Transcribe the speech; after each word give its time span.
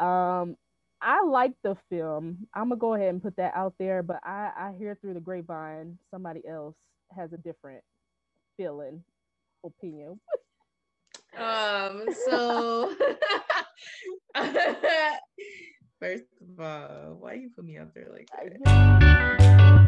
Um, 0.00 0.56
I 1.00 1.22
like 1.24 1.52
the 1.62 1.76
film. 1.90 2.46
I'm 2.54 2.68
gonna 2.70 2.78
go 2.78 2.94
ahead 2.94 3.10
and 3.10 3.22
put 3.22 3.36
that 3.36 3.54
out 3.54 3.74
there, 3.78 4.02
but 4.02 4.20
I 4.24 4.50
I 4.56 4.72
hear 4.78 4.96
through 5.00 5.14
the 5.14 5.20
grapevine 5.20 5.98
somebody 6.10 6.46
else 6.46 6.74
has 7.16 7.32
a 7.32 7.38
different 7.38 7.82
feeling, 8.56 9.02
opinion. 9.64 10.20
um. 11.38 12.06
So. 12.26 12.94
First 16.00 16.24
of 16.40 16.60
all, 16.60 17.16
why 17.18 17.32
you 17.34 17.50
put 17.56 17.64
me 17.64 17.76
out 17.76 17.92
there 17.92 18.08
like 18.12 18.28
that? 18.64 19.87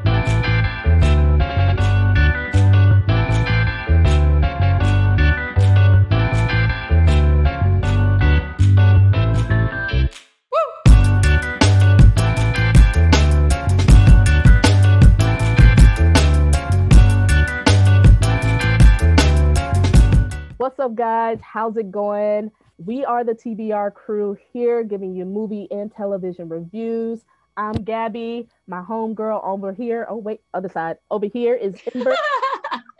Up, 20.81 20.95
guys? 20.95 21.39
How's 21.43 21.77
it 21.77 21.91
going? 21.91 22.51
We 22.79 23.05
are 23.05 23.23
the 23.23 23.35
TBR 23.35 23.93
crew 23.93 24.39
here 24.51 24.83
giving 24.83 25.15
you 25.15 25.27
movie 25.27 25.69
and 25.71 25.93
television 25.93 26.49
reviews. 26.49 27.21
I'm 27.59 27.75
Gabby, 27.75 28.49
my 28.67 28.81
homegirl 28.81 29.45
over 29.45 29.75
here. 29.75 30.07
Oh, 30.09 30.17
wait, 30.17 30.41
other 30.55 30.71
side. 30.71 30.97
Over 31.11 31.27
here 31.27 31.55
is 31.55 31.75
Ember. 31.95 32.17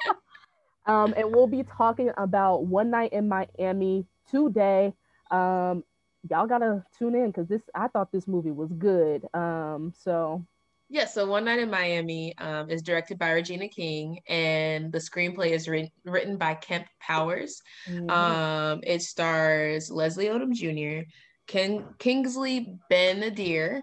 um, 0.87 1.15
and 1.17 1.35
we'll 1.35 1.47
be 1.47 1.63
talking 1.63 2.11
about 2.19 2.67
One 2.67 2.91
Night 2.91 3.15
in 3.15 3.29
Miami 3.29 4.05
today. 4.31 4.93
Um, 5.31 5.83
y'all 6.29 6.47
gotta 6.47 6.85
tune 6.99 7.15
in 7.15 7.29
because 7.29 7.49
this 7.49 7.63
I 7.75 7.89
thought 7.89 8.13
this 8.13 8.29
movie 8.29 8.51
was 8.51 8.71
good. 8.73 9.27
Um, 9.33 9.95
so 10.05 10.45
yeah, 10.91 11.07
so 11.07 11.25
One 11.25 11.45
Night 11.45 11.61
in 11.61 11.71
Miami 11.71 12.37
um, 12.39 12.69
is 12.69 12.83
directed 12.83 13.17
by 13.17 13.31
Regina 13.31 13.69
King, 13.69 14.19
and 14.29 14.91
the 14.91 14.99
screenplay 14.99 15.53
is 15.53 15.69
written, 15.69 15.93
written 16.05 16.37
by 16.37 16.55
Kemp 16.55 16.87
Powers. 16.99 17.63
Mm-hmm. 17.89 18.11
Um, 18.11 18.81
it 18.83 19.01
stars 19.01 19.89
Leslie 19.89 20.27
Odom 20.27 20.53
Jr., 20.53 21.09
Ken, 21.47 21.85
Kingsley 22.01 22.77
Ben-Adir, 22.91 23.83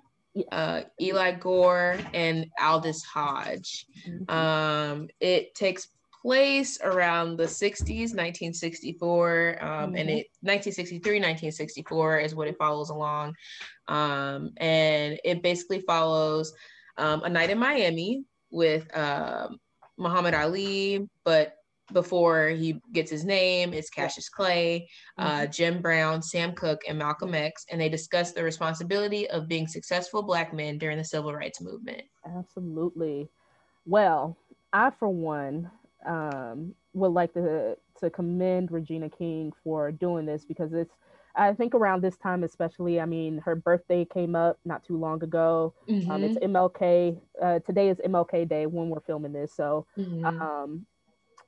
uh, 0.52 0.82
Eli 1.02 1.40
Goree, 1.40 2.06
and 2.14 2.46
Aldis 2.62 3.04
Hodge. 3.04 3.86
Mm-hmm. 4.06 4.30
Um, 4.30 5.08
it 5.22 5.56
takes 5.56 5.88
place 6.22 6.78
around 6.84 7.38
the 7.38 7.46
60s 7.46 8.14
1964 8.14 9.58
um, 9.62 9.68
mm-hmm. 9.70 9.96
and 9.96 10.10
it 10.10 10.28
1963 10.42 11.20
1964 11.20 12.20
is 12.20 12.36
what 12.36 12.48
it 12.48 12.58
follows 12.58 12.90
along 12.90 13.36
um, 13.88 14.52
and 14.58 15.20
it 15.24 15.44
basically 15.44 15.80
follows 15.82 16.54
um, 16.98 17.24
A 17.24 17.30
Night 17.30 17.50
in 17.50 17.58
Miami 17.58 18.24
with 18.52 18.94
uh, 18.96 19.50
Muhammad 19.98 20.34
Ali, 20.34 21.08
but 21.24 21.54
before 21.94 22.50
he 22.50 22.82
gets 22.92 23.10
his 23.10 23.24
name, 23.24 23.74
it's 23.74 23.90
Cassius 23.90 24.30
Clay, 24.30 24.90
uh, 25.18 25.42
mm-hmm. 25.42 25.52
Jim 25.52 25.82
Brown, 25.82 26.22
Sam 26.22 26.54
Cooke, 26.54 26.82
and 26.88 26.98
Malcolm 26.98 27.34
X, 27.34 27.66
and 27.72 27.80
they 27.80 27.90
discuss 27.90 28.34
the 28.34 28.44
responsibility 28.44 29.30
of 29.30 29.48
being 29.48 29.68
successful 29.68 30.22
Black 30.22 30.54
men 30.54 30.78
during 30.78 30.98
the 30.98 31.04
Civil 31.04 31.34
Rights 31.34 31.62
Movement. 31.62 32.02
Absolutely. 32.26 33.30
Well, 33.86 34.38
I, 34.74 34.90
for 34.90 35.08
one, 35.08 35.72
um, 36.06 36.76
would 36.94 37.14
like 37.14 37.34
to 37.34 37.78
to 38.00 38.10
commend 38.10 38.72
Regina 38.72 39.10
King 39.10 39.52
for 39.64 39.92
doing 39.92 40.26
this 40.26 40.46
because 40.46 40.72
it's 40.74 40.94
I 41.38 41.54
think 41.54 41.76
around 41.76 42.02
this 42.02 42.18
time, 42.18 42.44
especially, 42.44 43.00
I 43.00 43.06
mean, 43.06 43.38
her 43.46 43.56
birthday 43.56 44.06
came 44.06 44.36
up 44.36 44.60
not 44.66 44.84
too 44.84 44.98
long 44.98 45.24
ago. 45.24 45.74
Mm-hmm. 45.88 46.10
Um, 46.10 46.24
it's 46.24 46.38
MLK. 46.38 46.80
Mm-hmm. 46.80 47.46
Uh, 47.46 47.60
today 47.60 47.90
is 47.90 47.98
MLK 48.00 48.50
Day 48.50 48.66
when 48.66 48.90
we're 48.90 49.02
filming 49.02 49.34
this, 49.34 49.54
so 49.54 49.86
mm-hmm. 49.98 50.26
um, 50.26 50.86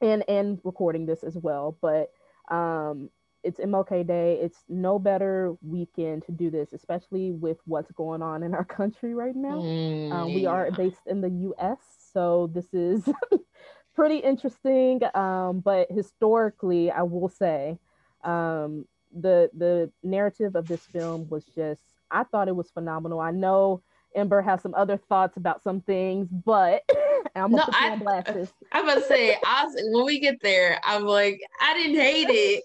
and 0.01 0.23
and 0.29 0.59
recording 0.63 1.05
this 1.05 1.23
as 1.23 1.35
well. 1.35 1.75
But 1.81 2.11
um, 2.53 3.09
it's 3.43 3.59
MLK 3.59 4.05
Day. 4.05 4.39
It's 4.41 4.59
no 4.69 4.99
better 4.99 5.55
weekend 5.61 6.23
to 6.27 6.31
do 6.31 6.51
this, 6.51 6.71
especially 6.71 7.31
with 7.31 7.57
what's 7.65 7.91
going 7.91 8.21
on 8.21 8.43
in 8.43 8.53
our 8.53 8.65
country 8.77 9.15
right 9.15 9.35
now. 9.35 9.57
Mm, 9.57 10.11
uh, 10.11 10.27
we 10.27 10.45
are 10.45 10.69
based 10.71 11.07
in 11.07 11.21
the 11.21 11.29
U.S., 11.29 11.79
so 12.13 12.51
this 12.53 12.73
is 12.73 13.09
pretty 13.95 14.17
interesting. 14.17 15.01
Um, 15.15 15.61
but 15.61 15.91
historically, 15.91 16.91
I 16.91 17.01
will 17.01 17.29
say. 17.29 17.79
Um, 18.23 18.85
the 19.17 19.49
the 19.57 19.91
narrative 20.03 20.55
of 20.55 20.67
this 20.67 20.81
film 20.81 21.27
was 21.29 21.45
just 21.55 21.81
I 22.11 22.23
thought 22.23 22.47
it 22.47 22.55
was 22.55 22.69
phenomenal. 22.71 23.19
I 23.19 23.31
know 23.31 23.81
Ember 24.15 24.41
has 24.41 24.61
some 24.61 24.73
other 24.73 24.97
thoughts 24.97 25.37
about 25.37 25.63
some 25.63 25.81
things, 25.81 26.27
but 26.31 26.83
I'm 27.35 27.51
gonna 27.51 27.57
no, 27.57 27.65
I, 27.71 27.91
on 27.91 27.99
blast. 27.99 28.29
I'm 28.71 28.85
gonna 28.85 29.01
say 29.01 29.37
I 29.45 29.65
was, 29.65 29.75
when 29.91 30.05
we 30.05 30.19
get 30.19 30.41
there, 30.41 30.79
I'm 30.83 31.05
like, 31.05 31.39
I 31.61 31.73
didn't 31.75 31.99
hate 31.99 32.27
it. 32.29 32.63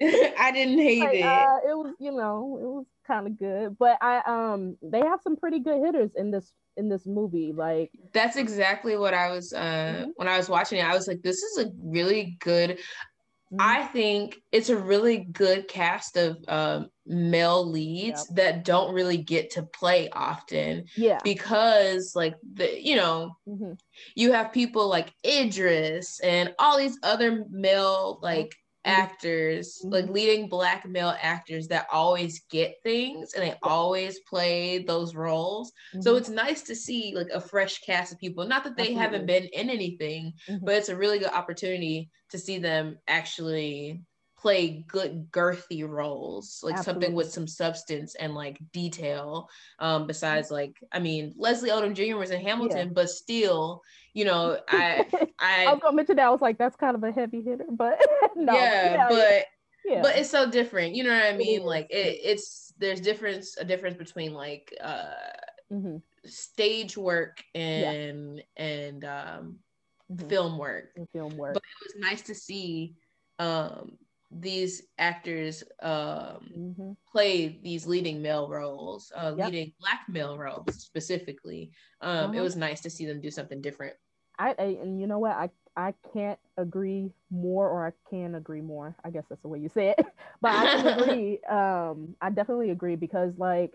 I 0.38 0.52
didn't 0.52 0.78
hate 0.78 1.00
like, 1.00 1.14
it. 1.14 1.22
Uh, 1.22 1.56
it 1.68 1.76
was, 1.76 1.94
you 1.98 2.12
know, 2.12 2.58
it 2.60 2.66
was 2.66 2.86
kind 3.06 3.26
of 3.26 3.38
good. 3.38 3.76
But 3.78 3.98
I 4.00 4.22
um 4.26 4.76
they 4.82 5.00
have 5.00 5.20
some 5.22 5.36
pretty 5.36 5.60
good 5.60 5.84
hitters 5.84 6.10
in 6.16 6.30
this 6.30 6.52
in 6.76 6.88
this 6.88 7.06
movie. 7.06 7.52
Like 7.52 7.90
that's 8.12 8.36
exactly 8.36 8.96
what 8.96 9.14
I 9.14 9.30
was 9.30 9.52
uh 9.52 9.58
mm-hmm. 9.58 10.10
when 10.16 10.28
I 10.28 10.36
was 10.36 10.48
watching 10.48 10.78
it. 10.78 10.84
I 10.84 10.94
was 10.94 11.08
like, 11.08 11.22
this 11.22 11.42
is 11.42 11.66
a 11.66 11.70
really 11.82 12.36
good. 12.40 12.78
I 13.58 13.84
think 13.84 14.36
it's 14.52 14.68
a 14.68 14.76
really 14.76 15.18
good 15.18 15.68
cast 15.68 16.16
of 16.16 16.36
um, 16.48 16.90
male 17.06 17.66
leads 17.66 18.26
yep. 18.28 18.36
that 18.36 18.64
don't 18.64 18.94
really 18.94 19.16
get 19.16 19.50
to 19.52 19.62
play 19.62 20.10
often. 20.10 20.84
Yeah. 20.96 21.18
Because, 21.24 22.12
like, 22.14 22.34
the 22.54 22.78
you 22.80 22.96
know, 22.96 23.36
mm-hmm. 23.48 23.72
you 24.14 24.32
have 24.32 24.52
people 24.52 24.88
like 24.88 25.12
Idris 25.24 26.20
and 26.20 26.54
all 26.58 26.76
these 26.76 26.98
other 27.02 27.46
male, 27.50 28.18
like, 28.22 28.54
actors, 28.84 29.78
mm-hmm. 29.78 29.92
like 29.92 30.08
leading 30.08 30.48
black 30.48 30.86
male 30.88 31.14
actors 31.20 31.68
that 31.68 31.86
always 31.92 32.42
get 32.50 32.76
things 32.82 33.34
and 33.34 33.42
they 33.42 33.54
always 33.62 34.20
play 34.20 34.78
those 34.78 35.14
roles. 35.14 35.72
Mm-hmm. 35.92 36.02
So 36.02 36.16
it's 36.16 36.28
nice 36.28 36.62
to 36.62 36.74
see 36.74 37.12
like 37.14 37.28
a 37.32 37.40
fresh 37.40 37.80
cast 37.80 38.12
of 38.12 38.18
people. 38.18 38.46
Not 38.46 38.64
that 38.64 38.76
they 38.76 38.94
Absolutely. 38.94 39.02
haven't 39.02 39.26
been 39.26 39.44
in 39.52 39.70
anything, 39.70 40.32
mm-hmm. 40.48 40.64
but 40.64 40.74
it's 40.74 40.88
a 40.88 40.96
really 40.96 41.18
good 41.18 41.32
opportunity 41.32 42.10
to 42.30 42.38
see 42.38 42.58
them 42.58 42.98
actually 43.08 44.02
play 44.38 44.84
good 44.86 45.30
girthy 45.32 45.86
roles 45.86 46.60
like 46.62 46.76
Absolutely. 46.76 47.02
something 47.02 47.16
with 47.16 47.32
some 47.32 47.48
substance 47.48 48.14
and 48.14 48.34
like 48.34 48.58
detail 48.72 49.48
um 49.80 50.06
besides 50.06 50.48
like 50.50 50.76
i 50.92 50.98
mean 51.00 51.34
leslie 51.36 51.70
odom 51.70 51.92
jr 51.92 52.16
was 52.16 52.30
in 52.30 52.40
hamilton 52.40 52.86
yeah. 52.86 52.92
but 52.92 53.10
still 53.10 53.82
you 54.18 54.24
know 54.24 54.58
i 54.68 55.06
i 55.38 55.64
i 55.66 55.72
was 55.72 55.80
gonna 55.80 55.94
mention 55.94 56.16
that 56.16 56.26
i 56.26 56.30
was 56.30 56.40
like 56.40 56.58
that's 56.58 56.74
kind 56.74 56.96
of 56.96 57.04
a 57.04 57.12
heavy 57.12 57.40
hitter 57.40 57.64
but 57.70 58.04
no 58.36 58.52
yeah, 58.52 58.92
yeah 58.92 59.08
but 59.08 59.44
yeah. 59.84 60.02
but 60.02 60.16
it's 60.16 60.28
so 60.28 60.50
different 60.50 60.94
you 60.94 61.04
know 61.04 61.14
what 61.14 61.22
i 61.22 61.36
mean 61.36 61.62
like 61.62 61.86
it, 61.90 62.18
it's 62.22 62.74
there's 62.78 63.00
difference 63.00 63.56
a 63.58 63.64
difference 63.64 63.96
between 63.96 64.34
like 64.34 64.74
uh 64.82 65.04
mm-hmm. 65.72 65.96
stage 66.24 66.96
work 66.96 67.42
and 67.54 68.42
and 68.56 69.04
um 69.04 69.56
mm-hmm. 70.12 70.28
film 70.28 70.58
work 70.58 70.90
and 70.96 71.08
film 71.12 71.36
work 71.36 71.54
but 71.54 71.62
it 71.62 71.86
was 71.86 72.02
nice 72.10 72.22
to 72.22 72.34
see 72.34 72.96
um 73.38 73.96
these 74.30 74.82
actors 74.98 75.64
um, 75.80 76.50
mm-hmm. 76.54 76.92
play 77.10 77.58
these 77.62 77.86
leading 77.86 78.20
male 78.20 78.46
roles, 78.46 79.10
uh, 79.16 79.34
yep. 79.36 79.46
leading 79.46 79.72
black 79.80 80.00
male 80.06 80.36
roles 80.36 80.82
specifically. 80.82 81.70
Um, 82.02 82.34
It 82.34 82.36
uh-huh. 82.36 82.42
was 82.42 82.54
nice 82.54 82.82
to 82.82 82.90
see 82.90 83.06
them 83.06 83.22
do 83.22 83.30
something 83.30 83.62
different. 83.62 83.94
I, 84.38 84.54
I, 84.58 84.62
and 84.82 85.00
you 85.00 85.06
know 85.06 85.18
what 85.18 85.32
I 85.32 85.50
I 85.76 85.94
can't 86.12 86.40
agree 86.56 87.12
more, 87.30 87.68
or 87.68 87.86
I 87.86 87.92
can 88.10 88.34
agree 88.34 88.60
more. 88.60 88.96
I 89.04 89.10
guess 89.10 89.24
that's 89.28 89.42
the 89.42 89.48
way 89.48 89.60
you 89.60 89.68
say 89.68 89.90
it. 89.96 90.04
but 90.40 90.52
I 90.52 90.76
can 90.76 90.86
agree. 90.86 91.38
Um, 91.48 92.16
I 92.20 92.30
definitely 92.30 92.70
agree 92.70 92.96
because 92.96 93.32
like 93.38 93.72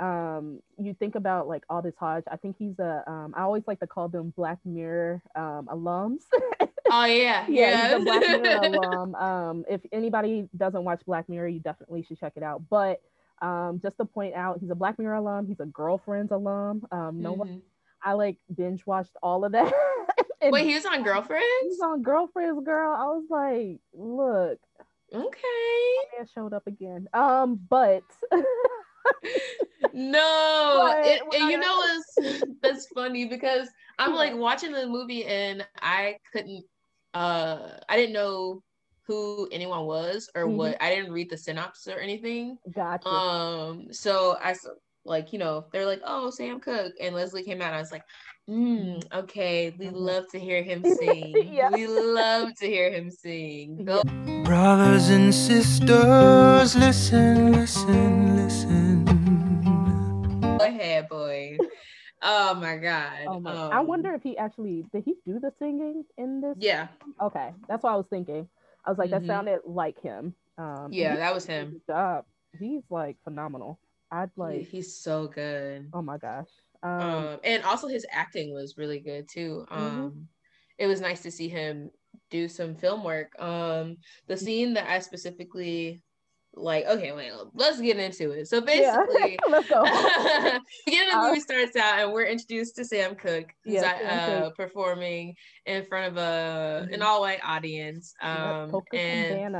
um 0.00 0.60
you 0.76 0.92
think 0.92 1.14
about 1.14 1.46
like 1.46 1.62
Aldis 1.70 1.94
Hodge, 1.96 2.24
I 2.30 2.36
think 2.36 2.56
he's 2.58 2.78
a 2.80 3.04
um 3.06 3.32
I 3.36 3.42
always 3.42 3.62
like 3.68 3.78
to 3.80 3.86
call 3.86 4.08
them 4.08 4.32
Black 4.36 4.58
Mirror 4.64 5.22
um 5.36 5.68
alums. 5.70 6.22
oh 6.90 7.04
yeah. 7.04 7.46
yeah, 7.48 7.48
yeah. 7.48 7.98
Black 7.98 8.42
Mirror 8.42 8.60
alum. 8.64 9.14
Um 9.14 9.64
if 9.68 9.80
anybody 9.92 10.48
doesn't 10.56 10.82
watch 10.82 11.02
Black 11.06 11.28
Mirror, 11.28 11.48
you 11.48 11.60
definitely 11.60 12.02
should 12.02 12.18
check 12.18 12.32
it 12.34 12.42
out. 12.42 12.62
But 12.68 13.00
um 13.40 13.78
just 13.80 13.96
to 13.98 14.04
point 14.04 14.34
out, 14.34 14.58
he's 14.60 14.70
a 14.70 14.74
Black 14.74 14.98
Mirror 14.98 15.14
alum, 15.14 15.46
he's 15.46 15.60
a 15.60 15.66
girlfriend's 15.66 16.32
alum. 16.32 16.84
Um 16.90 17.22
no 17.22 17.30
mm-hmm. 17.30 17.38
one 17.38 17.62
I 18.02 18.12
like 18.14 18.36
binge 18.54 18.84
watched 18.86 19.16
all 19.22 19.44
of 19.44 19.52
that. 19.52 19.72
Wait, 20.52 20.66
he 20.66 20.74
was 20.74 20.86
on 20.86 21.02
girlfriends? 21.02 21.44
He's 21.62 21.80
on 21.80 22.02
girlfriends, 22.02 22.64
girl. 22.64 22.94
I 22.94 23.06
was 23.06 23.24
like, 23.30 23.80
look. 23.92 24.58
Okay. 25.12 26.18
Man 26.18 26.26
showed 26.34 26.52
up 26.52 26.66
again. 26.66 27.08
Um, 27.12 27.60
but 27.68 28.02
no, 29.92 30.92
it, 31.04 31.22
and 31.34 31.50
you 31.50 31.58
know 31.58 31.82
it's 31.84 32.42
that's 32.62 32.86
funny 32.88 33.26
because 33.26 33.68
I'm 33.98 34.14
like 34.14 34.34
watching 34.34 34.72
the 34.72 34.86
movie 34.86 35.24
and 35.24 35.66
I 35.80 36.16
couldn't 36.32 36.64
uh 37.12 37.78
I 37.88 37.96
didn't 37.96 38.14
know 38.14 38.62
who 39.06 39.48
anyone 39.52 39.84
was 39.84 40.30
or 40.34 40.46
mm-hmm. 40.46 40.56
what. 40.56 40.82
I 40.82 40.94
didn't 40.94 41.12
read 41.12 41.30
the 41.30 41.36
synopsis 41.36 41.92
or 41.92 41.98
anything. 41.98 42.58
Gotcha. 42.74 43.06
Um, 43.06 43.88
so 43.92 44.36
I 44.42 44.54
like 45.04 45.32
you 45.32 45.38
know 45.38 45.66
they're 45.72 45.86
like, 45.86 46.00
oh 46.04 46.30
Sam 46.30 46.60
Cooke 46.60 46.94
and 47.00 47.14
Leslie 47.14 47.44
came 47.44 47.62
out. 47.62 47.74
I 47.74 47.80
was 47.80 47.92
like, 47.92 48.04
mm, 48.48 49.02
okay, 49.12 49.74
we 49.78 49.86
mm-hmm. 49.86 49.96
love 49.96 50.28
to 50.32 50.38
hear 50.38 50.62
him 50.62 50.84
sing. 50.98 51.50
yeah. 51.52 51.70
We 51.70 51.86
love 51.86 52.54
to 52.56 52.66
hear 52.66 52.90
him 52.90 53.10
sing. 53.10 53.84
Go. 53.84 54.02
Brothers 54.44 55.08
and 55.08 55.34
sisters, 55.34 56.76
listen, 56.76 57.52
listen, 57.52 58.36
listen. 58.36 59.04
Go 60.40 60.64
ahead, 60.64 61.08
boy. 61.08 61.56
Oh 62.22 62.54
my 62.54 62.76
god. 62.76 63.26
Oh 63.28 63.38
my. 63.38 63.52
Um, 63.52 63.72
I 63.72 63.80
wonder 63.80 64.14
if 64.14 64.22
he 64.22 64.36
actually 64.38 64.84
did 64.92 65.04
he 65.04 65.14
do 65.26 65.38
the 65.38 65.52
singing 65.58 66.04
in 66.16 66.40
this? 66.40 66.56
Yeah. 66.58 66.88
Okay, 67.20 67.52
that's 67.68 67.82
what 67.82 67.92
I 67.92 67.96
was 67.96 68.06
thinking. 68.08 68.48
I 68.84 68.90
was 68.90 68.98
like, 68.98 69.10
mm-hmm. 69.10 69.26
that 69.26 69.32
sounded 69.32 69.60
like 69.66 70.00
him. 70.00 70.34
Um, 70.56 70.88
yeah, 70.90 71.16
that 71.16 71.34
was 71.34 71.46
him. 71.46 71.80
Job. 71.86 72.24
He's 72.58 72.82
like 72.88 73.16
phenomenal. 73.24 73.78
I'd 74.10 74.30
like. 74.36 74.60
He, 74.60 74.78
he's 74.78 74.96
so 74.96 75.26
good. 75.26 75.90
Oh 75.92 76.02
my 76.02 76.18
gosh. 76.18 76.48
Um, 76.84 77.00
um, 77.00 77.38
and 77.42 77.64
also 77.64 77.88
his 77.88 78.06
acting 78.10 78.52
was 78.52 78.76
really 78.76 79.00
good 79.00 79.28
too. 79.28 79.66
Mm-hmm. 79.70 79.82
Um, 79.82 80.10
mm-hmm. 80.10 80.20
it 80.78 80.86
was 80.86 81.00
nice 81.00 81.22
to 81.22 81.30
see 81.30 81.48
him 81.48 81.90
do 82.30 82.48
some 82.48 82.74
film 82.74 83.02
work. 83.02 83.32
Um, 83.40 83.96
the 84.28 84.36
scene 84.36 84.74
that 84.74 84.88
I 84.88 84.98
specifically 85.00 86.02
like 86.56 86.86
okay 86.86 87.12
wait 87.12 87.32
let's 87.54 87.80
get 87.80 87.98
into 87.98 88.30
it 88.30 88.46
so 88.46 88.60
basically 88.60 89.32
yeah. 89.32 89.50
let's 89.50 89.68
go 89.68 89.82
beginning 90.86 91.12
of 91.12 91.22
the 91.22 91.28
movie 91.28 91.40
starts 91.40 91.74
out 91.76 91.98
and 91.98 92.12
we're 92.12 92.24
introduced 92.24 92.76
to 92.76 92.84
sam 92.84 93.14
cooke 93.14 93.52
who's 93.64 93.74
yeah, 93.74 94.44
uh, 94.44 94.50
performing 94.50 95.34
in 95.66 95.84
front 95.84 96.12
of 96.12 96.16
a 96.16 96.84
mm-hmm. 96.84 96.94
an 96.94 97.02
all-white 97.02 97.40
audience 97.44 98.14
um 98.22 98.72
and 98.92 99.56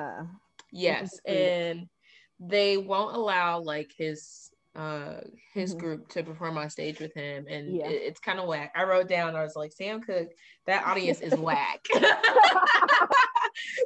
yes 0.71 1.19
and 1.27 1.87
they 2.39 2.77
won't 2.77 3.17
allow 3.17 3.61
like 3.61 3.91
his 3.97 4.51
uh 4.77 5.21
his 5.53 5.71
mm-hmm. 5.71 5.81
group 5.81 6.09
to 6.09 6.23
perform 6.23 6.59
on 6.59 6.69
stage 6.69 6.99
with 6.99 7.15
him 7.15 7.47
and 7.49 7.77
yeah. 7.77 7.87
it, 7.87 8.03
it's 8.03 8.21
kind 8.21 8.41
of 8.41 8.49
whack 8.49 8.73
i 8.75 8.83
wrote 8.83 9.09
down 9.09 9.37
i 9.37 9.43
was 9.43 9.55
like 9.55 9.73
sam 9.73 10.01
cooke 10.01 10.31
that 10.67 10.85
audience 10.85 11.21
is 11.21 11.35
whack 11.37 11.87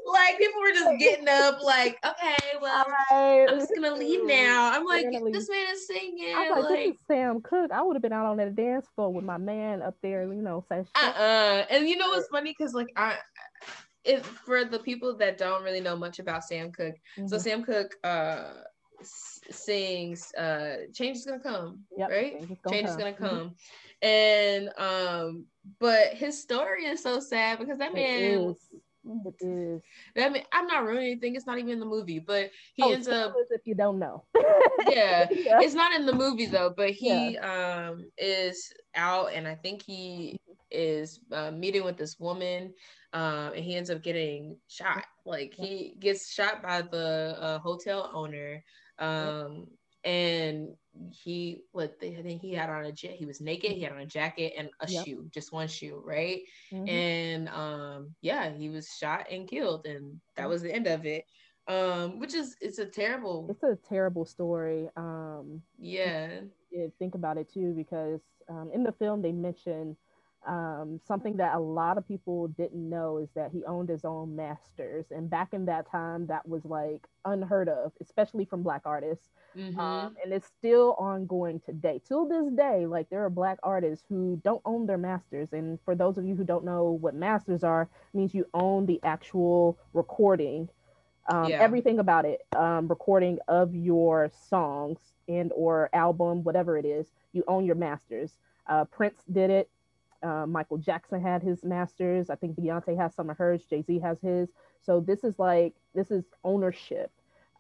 like 0.07 0.39
people 0.39 0.61
were 0.63 0.73
just 0.73 0.99
getting 0.99 1.29
up 1.29 1.63
like 1.63 1.99
okay 2.07 2.37
well 2.61 2.87
right. 3.11 3.47
i'm 3.51 3.59
just 3.59 3.73
gonna 3.75 3.95
leave 3.95 4.25
now 4.25 4.73
i'm 4.73 4.87
like 4.87 5.05
this 5.33 5.51
man 5.51 5.67
is 5.73 5.87
singing 5.87 6.35
I 6.35 6.51
was 6.51 6.65
like, 6.65 6.87
like, 6.87 6.97
sam 7.07 7.43
cooke 7.43 7.71
i 7.71 7.83
would 7.83 7.95
have 7.95 8.03
been 8.03 8.15
out 8.15 8.27
on 8.27 8.39
that 8.39 8.57
dance 8.57 8.87
floor 8.95 9.13
with 9.13 9.25
my 9.25 9.37
man 9.37 9.83
up 9.83 9.97
there 10.03 10.23
you 10.23 10.43
know 10.43 10.65
saying 10.71 10.87
uh-uh. 10.95 11.67
and 11.69 11.87
you 11.87 11.97
know 11.97 12.09
what's 12.09 12.29
funny 12.29 12.55
because 12.57 12.73
like 12.73 12.89
i 12.97 13.17
if 14.05 14.25
for 14.25 14.65
the 14.65 14.79
people 14.79 15.15
that 15.19 15.37
don't 15.37 15.63
really 15.63 15.81
know 15.81 15.97
much 15.97 16.19
about 16.19 16.45
sam 16.45 16.73
cooke 16.73 16.95
mm-hmm. 17.19 17.27
so 17.27 17.37
sam 17.37 17.63
cooke 17.63 17.95
uh 18.05 18.53
sings 19.03 20.33
uh 20.35 20.77
change 20.93 21.17
is 21.17 21.25
gonna 21.25 21.41
come 21.41 21.81
yep. 21.97 22.11
right 22.11 22.39
change, 22.39 22.51
is 22.51 22.59
gonna, 22.65 22.77
change 22.77 22.87
come. 22.87 22.91
Is 22.91 22.97
gonna 22.97 23.13
mm-hmm. 23.13 23.25
come. 23.25 23.55
and 24.03 24.71
um 24.79 25.47
but 25.79 26.15
his 26.15 26.41
story 26.41 26.85
is 26.85 27.03
so 27.03 27.21
sad 27.21 27.59
because 27.59 27.79
that 27.79 27.95
man 27.95 28.23
it 28.23 28.41
is. 28.41 29.83
That 30.17 30.33
mean, 30.33 30.43
I'm 30.53 30.67
not 30.67 30.85
ruining 30.85 31.13
anything. 31.13 31.35
It's 31.35 31.47
not 31.47 31.59
even 31.59 31.71
in 31.71 31.81
the 31.81 31.87
movie, 31.87 32.19
but 32.19 32.51
he 32.75 32.83
oh, 32.83 32.93
ends 32.93 33.09
up. 33.09 33.35
If 33.51 33.67
you 33.67 33.75
don't 33.75 33.99
know, 33.99 34.25
yeah. 34.89 35.27
yeah, 35.31 35.61
it's 35.61 35.75
not 35.75 35.99
in 35.99 36.05
the 36.05 36.13
movie 36.13 36.47
though. 36.47 36.73
But 36.77 36.91
he 36.91 37.35
yeah. 37.35 37.89
um 37.91 38.11
is 38.19 38.73
out, 38.95 39.33
and 39.33 39.47
I 39.47 39.55
think 39.55 39.83
he 39.83 40.39
is 40.71 41.21
uh, 41.33 41.51
meeting 41.51 41.85
with 41.85 41.97
this 41.97 42.19
woman, 42.21 42.75
um, 43.13 43.53
and 43.55 43.65
he 43.65 43.77
ends 43.77 43.91
up 43.91 44.03
getting 44.03 44.57
shot. 44.69 45.05
Like 45.25 45.55
he 45.55 45.95
gets 45.99 46.33
shot 46.33 46.63
by 46.63 46.83
the 46.83 47.37
uh, 47.41 47.59
hotel 47.61 48.11
owner, 48.13 48.63
um, 48.99 49.67
and 50.05 50.69
he 51.11 51.63
what 51.73 51.97
I 52.03 52.23
think 52.23 52.43
he 52.43 52.53
had 52.53 52.71
on 52.71 52.85
a 52.85 52.93
jet. 52.93 53.13
He 53.13 53.27
was 53.27 53.41
naked. 53.41 53.73
He 53.73 53.83
had 53.83 53.93
on 53.93 54.01
a 54.01 54.07
jacket 54.07 54.55
and 54.57 54.69
a 54.81 54.91
yep. 54.91 55.05
shoe, 55.05 55.29
just 55.33 55.53
one 55.53 55.69
shoe, 55.69 56.03
right? 56.05 56.43
Mm-hmm. 56.73 56.89
And 56.89 57.49
um, 57.49 58.15
yeah, 58.21 58.51
he 58.51 58.69
was 58.69 58.89
shot 58.99 59.27
and 59.31 59.49
killed, 59.49 59.87
and 59.87 60.21
that 60.37 60.49
was 60.49 60.63
the 60.63 60.75
end 60.75 60.87
of 60.87 61.07
it. 61.07 61.25
Um, 61.69 62.19
which 62.19 62.35
is 62.35 62.57
it's 62.61 62.79
a 62.79 62.87
terrible. 62.87 63.47
It's 63.51 63.63
a 63.63 63.77
terrible 63.89 64.25
story. 64.25 64.89
Um, 64.97 65.63
yeah. 65.79 66.41
Think 66.99 67.15
about 67.15 67.39
it 67.39 67.53
too, 67.53 67.75
because 67.75 68.21
um, 68.49 68.71
in 68.73 68.83
the 68.83 68.93
film 68.93 69.23
they 69.23 69.33
mention 69.33 69.97
um, 70.49 71.01
something 71.07 71.37
that 71.37 71.55
a 71.55 71.59
lot 71.59 71.99
of 71.99 72.09
people 72.09 72.49
didn't 72.49 72.89
know 72.89 73.19
is 73.19 73.29
that 73.35 73.51
he 73.53 73.65
owned 73.65 73.89
his 73.89 74.05
own 74.05 74.35
masters, 74.35 75.05
and 75.11 75.29
back 75.29 75.53
in 75.53 75.67
that 75.67 75.91
time, 75.91 76.27
that 76.27 76.49
was 76.49 76.65
like 76.65 77.07
unheard 77.25 77.69
of, 77.69 77.93
especially 78.01 78.45
from 78.47 78.63
Black 78.63 78.83
artists. 78.85 79.29
Mm-hmm. 79.57 79.79
Um, 79.79 80.17
and 80.23 80.33
it's 80.33 80.47
still 80.47 80.95
ongoing 80.99 81.61
today. 81.61 82.01
Till 82.07 82.27
this 82.27 82.53
day, 82.53 82.87
like 82.87 83.11
there 83.11 83.25
are 83.25 83.31
Black 83.31 83.59
artists 83.63 84.05
who 84.09 84.41
don't 84.45 84.63
own 84.65 84.87
their 84.87 84.99
masters. 84.99 85.53
And 85.53 85.79
for 85.85 85.95
those 85.95 86.17
of 86.17 86.25
you 86.25 86.35
who 86.35 86.45
don't 86.45 86.65
know 86.65 86.99
what 87.01 87.15
masters 87.15 87.65
are, 87.65 87.89
means 88.15 88.35
you 88.35 88.47
own 88.55 88.87
the 88.87 89.01
actual 89.03 89.79
recording, 89.95 90.69
um, 91.29 91.51
yeah. 91.51 91.61
everything 91.61 91.99
about 91.99 92.25
it, 92.25 92.47
um, 92.57 92.89
recording 92.89 93.39
of 93.49 93.75
your 93.75 94.31
songs 94.49 94.99
and 95.29 95.53
or 95.55 95.91
album, 95.93 96.45
whatever 96.45 96.79
it 96.79 96.85
is. 96.85 97.07
You 97.33 97.45
own 97.49 97.65
your 97.65 97.75
masters. 97.75 98.33
Uh, 98.67 98.85
Prince 98.85 99.23
did 99.31 99.51
it. 99.51 99.69
Uh, 100.23 100.47
Michael 100.47 100.79
Jackson 100.79 101.21
had 101.23 101.43
his 101.43 101.65
masters. 101.65 102.31
I 102.31 102.37
think 102.37 102.57
Beyonce 102.57 102.97
has 102.97 103.15
some 103.15 103.31
of 103.31 103.39
hers. 103.39 103.65
Jay 103.65 103.83
Z 103.83 103.99
has 104.01 104.19
his. 104.21 104.49
So 104.81 105.01
this 105.01 105.25
is 105.25 105.39
like 105.39 105.75
this 105.95 106.11
is 106.11 106.25
ownership, 106.45 107.11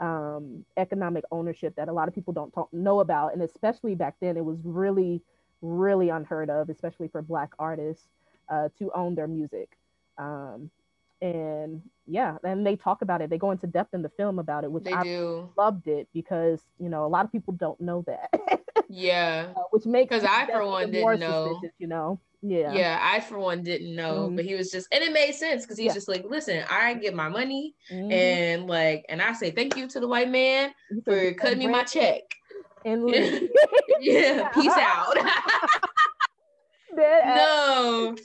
um, 0.00 0.64
economic 0.76 1.24
ownership 1.30 1.74
that 1.76 1.88
a 1.88 1.92
lot 1.92 2.08
of 2.08 2.14
people 2.14 2.32
don't 2.32 2.52
talk, 2.52 2.72
know 2.72 3.00
about, 3.00 3.32
and 3.32 3.42
especially 3.42 3.94
back 3.94 4.16
then 4.20 4.36
it 4.36 4.44
was 4.44 4.58
really, 4.64 5.22
really 5.62 6.08
unheard 6.08 6.50
of, 6.50 6.68
especially 6.68 7.08
for 7.08 7.22
Black 7.22 7.52
artists 7.58 8.08
uh, 8.48 8.68
to 8.78 8.90
own 8.94 9.14
their 9.14 9.28
music. 9.28 9.76
Um, 10.18 10.70
and 11.20 11.82
yeah, 12.06 12.36
and 12.44 12.66
they 12.66 12.76
talk 12.76 13.02
about 13.02 13.20
it. 13.22 13.30
They 13.30 13.38
go 13.38 13.50
into 13.50 13.66
depth 13.66 13.94
in 13.94 14.02
the 14.02 14.08
film 14.10 14.38
about 14.38 14.64
it, 14.64 14.70
which 14.70 14.84
they 14.84 14.92
I 14.92 15.02
do. 15.02 15.50
loved 15.56 15.88
it 15.88 16.08
because 16.12 16.60
you 16.78 16.88
know 16.88 17.04
a 17.04 17.08
lot 17.08 17.24
of 17.24 17.32
people 17.32 17.54
don't 17.54 17.80
know 17.80 18.04
that. 18.06 18.30
yeah, 18.88 19.48
uh, 19.56 19.62
which 19.70 19.86
makes 19.86 20.10
because 20.10 20.24
I 20.24 20.46
for 20.46 20.64
one 20.64 20.90
didn't 20.90 21.20
know. 21.20 21.60
You 21.78 21.88
know, 21.88 22.20
yeah. 22.42 22.72
Yeah, 22.72 22.98
I 23.02 23.20
for 23.20 23.38
one 23.38 23.62
didn't 23.62 23.94
know, 23.94 24.26
mm-hmm. 24.26 24.36
but 24.36 24.44
he 24.44 24.54
was 24.54 24.70
just 24.70 24.88
and 24.92 25.02
it 25.02 25.12
made 25.12 25.34
sense 25.34 25.64
because 25.64 25.76
he's 25.76 25.88
yeah. 25.88 25.94
just 25.94 26.08
like, 26.08 26.24
listen, 26.28 26.64
I 26.70 26.94
get 26.94 27.14
my 27.14 27.28
money 27.28 27.74
mm-hmm. 27.90 28.12
and 28.12 28.66
like 28.66 29.04
and 29.08 29.20
I 29.20 29.32
say 29.32 29.50
thank 29.50 29.76
you 29.76 29.88
to 29.88 30.00
the 30.00 30.08
white 30.08 30.30
man 30.30 30.72
for 31.04 31.32
cutting 31.34 31.58
me 31.58 31.66
my 31.66 31.82
check. 31.82 32.22
And 32.84 33.10
yeah, 34.00 34.48
peace 34.48 34.72
out. 34.76 35.16
no 36.96 38.16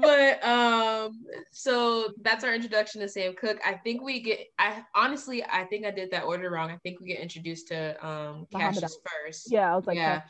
but 0.00 0.44
um 0.44 1.12
so 1.52 2.12
that's 2.22 2.44
our 2.44 2.54
introduction 2.54 3.00
to 3.00 3.08
sam 3.08 3.34
cooke 3.34 3.58
i 3.66 3.72
think 3.72 4.02
we 4.02 4.20
get 4.20 4.40
i 4.58 4.82
honestly 4.94 5.42
i 5.44 5.64
think 5.64 5.86
i 5.86 5.90
did 5.90 6.10
that 6.10 6.24
order 6.24 6.50
wrong. 6.50 6.70
I 6.70 6.76
think 6.78 7.00
we 7.00 7.08
get 7.08 7.20
introduced 7.20 7.68
to 7.68 8.06
um 8.06 8.46
cassius 8.52 8.98
first. 9.24 9.50
Yeah 9.50 9.72
i 9.72 9.76
was 9.76 9.86
like 9.86 9.96
yeah. 9.96 10.22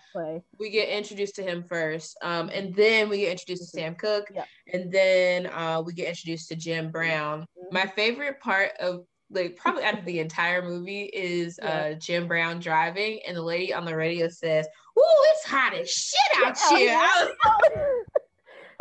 We 0.58 0.70
get 0.70 0.88
introduced 0.88 1.34
to 1.36 1.42
him 1.42 1.64
first 1.64 2.16
um 2.22 2.50
and 2.52 2.74
then 2.74 3.08
we 3.08 3.18
get 3.18 3.32
introduced 3.32 3.62
to 3.62 3.68
sam 3.68 3.94
cooke 3.94 4.26
yeah. 4.34 4.44
and 4.72 4.90
then 4.90 5.46
uh 5.46 5.82
we 5.84 5.92
get 5.92 6.08
introduced 6.08 6.48
to 6.48 6.56
jim 6.56 6.90
brown. 6.90 7.40
Mm-hmm. 7.40 7.74
my 7.74 7.86
favorite 7.86 8.40
part 8.40 8.72
of 8.80 9.04
like 9.30 9.56
probably 9.56 9.84
out 9.84 9.98
of 9.98 10.04
the 10.04 10.18
entire 10.18 10.62
movie 10.62 11.04
is 11.04 11.58
yeah. 11.62 11.68
uh 11.68 11.94
Jim 11.94 12.26
Brown 12.26 12.58
driving 12.58 13.20
and 13.26 13.36
the 13.36 13.42
lady 13.42 13.72
on 13.72 13.84
the 13.84 13.94
radio 13.94 14.28
says, 14.28 14.66
"Ooh, 14.98 15.24
it's 15.32 15.46
hot 15.46 15.72
as 15.74 15.88
shit 15.88 16.44
out 16.44 16.58
here." 16.70 18.04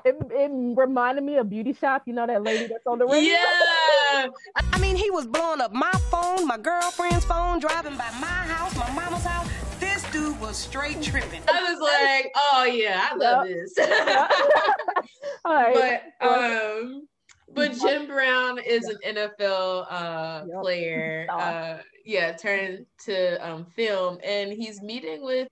it, 0.06 0.16
it 0.32 0.52
reminded 0.78 1.24
me 1.24 1.38
of 1.38 1.50
Beauty 1.50 1.74
Shop. 1.74 2.04
You 2.06 2.14
know 2.14 2.28
that 2.28 2.44
lady 2.44 2.68
that's 2.68 2.86
on 2.86 3.00
the 3.00 3.06
radio. 3.06 3.34
Yeah. 3.34 4.28
I 4.56 4.80
mean, 4.80 4.96
he 4.96 5.10
was 5.12 5.28
blowing 5.28 5.62
up 5.62 5.74
my 5.74 5.92
phone, 6.10 6.48
my 6.48 6.58
girlfriend's 6.58 7.26
phone, 7.26 7.60
driving 7.60 7.98
by 7.98 8.10
my 8.20 8.28
house, 8.28 8.76
my 8.76 8.92
mama's 8.94 9.24
house. 9.24 9.48
This 9.80 10.04
dude 10.12 10.40
was 10.40 10.58
straight 10.58 11.02
tripping. 11.02 11.42
I 11.48 11.64
was 11.64 11.80
like, 11.80 12.32
oh 12.36 12.66
yeah, 12.66 13.10
I 13.12 13.16
love 13.16 13.48
yep. 13.48 13.58
this. 13.58 13.80
All 15.46 15.54
right. 15.54 16.04
But 16.20 16.28
um. 16.28 17.08
But 17.52 17.74
Jim 17.80 18.06
Brown 18.06 18.60
is 18.60 18.86
an 18.86 18.98
NFL 19.16 19.88
uh, 19.90 20.46
yep. 20.48 20.62
player. 20.62 21.26
Uh, 21.30 21.78
yeah, 22.06 22.32
turned 22.34 22.86
to 23.06 23.38
um, 23.48 23.66
film, 23.76 24.20
and 24.24 24.52
he's 24.52 24.82
meeting 24.82 25.24
with. 25.24 25.48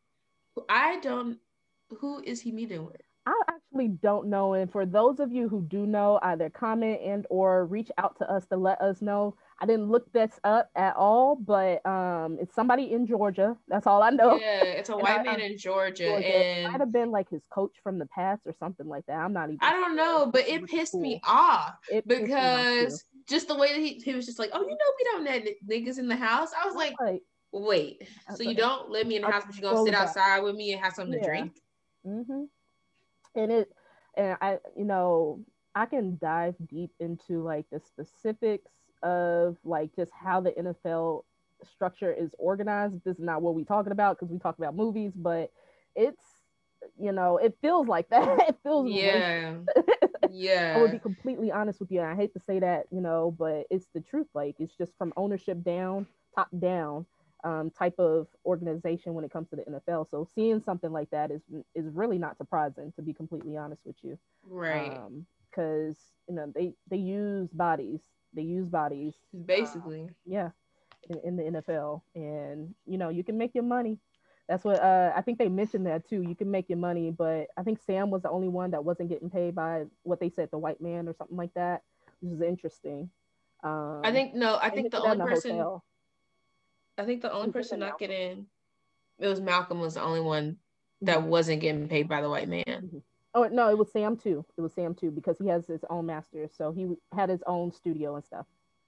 I 0.69 0.99
don't. 0.99 1.37
Who 1.99 2.21
is 2.23 2.41
he 2.41 2.51
meeting 2.51 2.85
with? 2.85 3.01
I 3.27 3.41
actually 3.50 3.89
don't 3.89 4.29
know. 4.29 4.53
And 4.53 4.72
for 4.72 4.86
those 4.86 5.19
of 5.19 5.34
you 5.34 5.50
who 5.50 5.62
do 5.63 5.86
know, 5.86 6.17
either 6.24 6.50
comment 6.50 7.01
and 7.03 7.27
or 7.29 7.65
reach 7.65 7.91
out 7.98 8.17
to 8.19 8.31
us 8.31 8.46
to 8.46 8.55
let 8.55 8.79
us 8.79 9.01
know. 9.01 9.36
I 9.60 9.65
didn't 9.65 9.89
look 9.89 10.10
this 10.13 10.39
up 10.46 10.69
at 10.77 10.96
all, 10.96 11.36
but 11.36 11.86
um, 11.86 12.38
it's 12.39 12.55
somebody 12.55 12.93
in 12.93 13.05
Georgia. 13.05 13.57
That's 13.67 13.86
all 13.86 14.01
I 14.01 14.12
know. 14.12 14.39
Yeah, 14.39 14.63
it's 14.63 14.89
a 14.89 14.96
white 14.98 15.19
I, 15.19 15.24
man 15.24 15.41
in 15.41 15.57
Georgia, 15.57 16.05
Georgia. 16.05 16.25
and 16.25 16.65
it 16.65 16.72
might 16.72 16.79
have 16.79 16.93
been 16.93 17.12
like 17.12 17.29
his 17.29 17.41
coach 17.51 17.74
from 17.84 18.00
the 18.00 18.05
past 18.05 18.43
or 18.46 18.53
something 18.60 18.88
like 18.88 19.05
that. 19.07 19.17
I'm 19.17 19.34
not 19.34 19.50
even. 19.50 19.60
I 19.62 19.72
don't 19.72 19.98
know, 19.98 20.29
but 20.31 20.48
it 20.48 20.65
pissed 20.67 20.93
cool. 20.93 21.01
me 21.01 21.19
off 21.27 21.74
it 21.91 22.07
because 22.07 23.03
just 23.27 23.50
the 23.50 23.57
way 23.57 23.74
that 23.74 23.79
he, 23.81 23.96
he 23.96 24.13
was 24.13 24.25
just 24.25 24.39
like, 24.39 24.51
oh, 24.53 24.62
you 24.62 24.69
know, 24.69 24.75
we 24.98 25.03
don't 25.03 25.25
let 25.25 25.48
niggas 25.69 26.00
in 26.00 26.07
the 26.07 26.15
house. 26.15 26.51
I 26.57 26.65
was 26.65 26.75
like, 26.75 26.96
Like, 27.01 27.24
wait, 27.51 28.07
so 28.38 28.43
you 28.43 28.55
don't 28.55 28.89
let 28.89 29.05
me 29.05 29.17
in 29.17 29.24
the 29.24 29.29
house, 29.29 29.43
but 29.46 29.57
you're 29.57 29.69
gonna 29.69 29.84
sit 29.86 29.96
outside 29.96 30.39
with 30.43 30.55
me 30.55 30.72
and 30.72 30.81
have 30.81 30.93
something 30.93 31.12
to 31.13 31.19
Yeah. 31.19 31.25
drink? 31.25 31.51
hmm 32.05 32.43
And 33.38 33.51
it, 33.51 33.72
and 34.15 34.38
I, 34.41 34.60
you 34.75 34.86
know, 34.86 35.41
I 35.75 35.86
can 35.86 36.17
dive 36.22 36.56
deep 36.67 36.91
into 37.00 37.44
like 37.44 37.65
the 37.72 37.79
specifics 37.79 38.72
of 39.03 39.58
like 39.63 39.96
just 39.96 40.12
how 40.13 40.41
the 40.41 40.51
NFL 40.51 41.24
structure 41.63 42.13
is 42.13 42.36
organized. 42.39 42.96
This 43.06 43.15
is 43.15 43.20
not 43.20 43.41
what 43.41 43.56
we're 43.56 43.63
talking 43.65 43.91
about 43.91 44.17
because 44.17 44.32
we 44.32 44.39
talk 44.39 44.58
about 44.58 44.75
movies, 44.75 45.13
but 45.15 45.51
it's, 45.96 46.24
you 47.00 47.12
know, 47.12 47.38
it 47.38 47.58
feels 47.62 47.88
like 47.88 48.10
that. 48.10 48.39
it 48.50 48.58
feels 48.63 48.91
Yeah, 48.91 49.58
Yeah. 50.29 50.74
I 50.75 50.79
would 50.79 50.91
be 50.91 51.00
completely 51.00 51.51
honest 51.51 51.79
with 51.79 51.91
you. 51.91 52.01
And 52.01 52.10
I 52.10 52.15
hate 52.15 52.34
to 52.34 52.39
say 52.39 52.60
that, 52.60 52.86
you 52.91 53.01
know, 53.01 53.36
but 53.38 53.65
it's 53.70 53.88
the 53.94 54.01
truth. 54.01 54.27
Like 54.34 54.56
it's 54.60 54.75
just 54.75 54.94
from 54.98 55.13
ownership 55.17 55.63
down, 55.63 56.08
top 56.36 56.50
down, 56.60 57.06
um, 57.47 57.69
type 57.69 57.97
of 57.97 58.27
organization 58.45 59.13
when 59.13 59.23
it 59.23 59.31
comes 59.31 59.49
to 59.49 59.55
the 59.55 59.63
NFL. 59.63 60.09
So 60.11 60.27
seeing 60.35 60.61
something 60.61 60.91
like 60.91 61.09
that 61.11 61.31
is 61.31 61.41
is 61.75 61.85
really 61.93 62.17
not 62.17 62.37
surprising, 62.37 62.91
to 62.97 63.01
be 63.01 63.13
completely 63.13 63.55
honest 63.55 63.81
with 63.85 63.95
you. 64.03 64.17
right. 64.43 64.99
Because 65.49 65.95
you 66.27 66.35
know 66.35 66.51
they 66.53 66.73
they 66.89 66.97
use 66.97 67.49
bodies, 67.53 68.01
they 68.33 68.41
use 68.41 68.67
bodies, 68.67 69.13
Basically, 69.45 70.09
yeah, 70.25 70.49
in, 71.09 71.19
in 71.23 71.37
the 71.37 71.61
NFL, 71.61 72.01
and 72.15 72.75
you 72.85 72.97
know 72.97 73.09
you 73.09 73.23
can 73.23 73.37
make 73.37 73.55
your 73.55 73.63
money. 73.63 73.97
That's 74.49 74.63
what 74.63 74.81
uh, 74.81 75.13
I 75.15 75.21
think 75.21 75.39
they 75.39 75.47
mentioned 75.47 75.85
that 75.87 76.07
too. 76.07 76.23
You 76.23 76.35
can 76.35 76.51
make 76.51 76.67
your 76.67 76.77
money, 76.77 77.11
but 77.11 77.47
I 77.57 77.63
think 77.63 77.79
Sam 77.85 78.09
was 78.09 78.23
the 78.23 78.29
only 78.29 78.49
one 78.49 78.71
that 78.71 78.83
wasn't 78.83 79.09
getting 79.09 79.29
paid 79.29 79.55
by 79.55 79.85
what 80.03 80.19
they 80.19 80.29
said 80.29 80.49
the 80.51 80.57
white 80.57 80.81
man 80.81 81.07
or 81.07 81.13
something 81.17 81.37
like 81.37 81.53
that, 81.53 81.83
which 82.19 82.33
is 82.33 82.41
interesting. 82.41 83.09
Um, 83.63 84.01
I 84.03 84.11
think 84.11 84.35
no. 84.35 84.59
I 84.61 84.69
think 84.69 84.91
the 84.91 85.01
only 85.01 85.25
person. 85.25 85.51
hotel. 85.51 85.83
I 86.97 87.05
think 87.05 87.21
the 87.21 87.31
only 87.31 87.51
person 87.51 87.79
not 87.79 87.99
getting 87.99 88.47
it 89.19 89.27
was 89.27 89.39
Malcolm 89.41 89.79
was 89.79 89.95
the 89.95 90.01
only 90.01 90.19
one 90.21 90.57
that 91.01 91.23
wasn't 91.23 91.61
getting 91.61 91.87
paid 91.87 92.07
by 92.07 92.21
the 92.21 92.29
white 92.29 92.49
man. 92.49 93.03
Oh 93.33 93.47
no, 93.51 93.69
it 93.69 93.77
was 93.77 93.91
Sam 93.91 94.17
too. 94.17 94.45
It 94.57 94.61
was 94.61 94.73
Sam 94.73 94.95
too 94.95 95.11
because 95.11 95.37
he 95.37 95.47
has 95.47 95.65
his 95.67 95.83
own 95.89 96.05
master, 96.05 96.49
so 96.51 96.71
he 96.71 96.87
had 97.13 97.29
his 97.29 97.43
own 97.45 97.71
studio 97.71 98.15
and 98.15 98.25
stuff. 98.25 98.45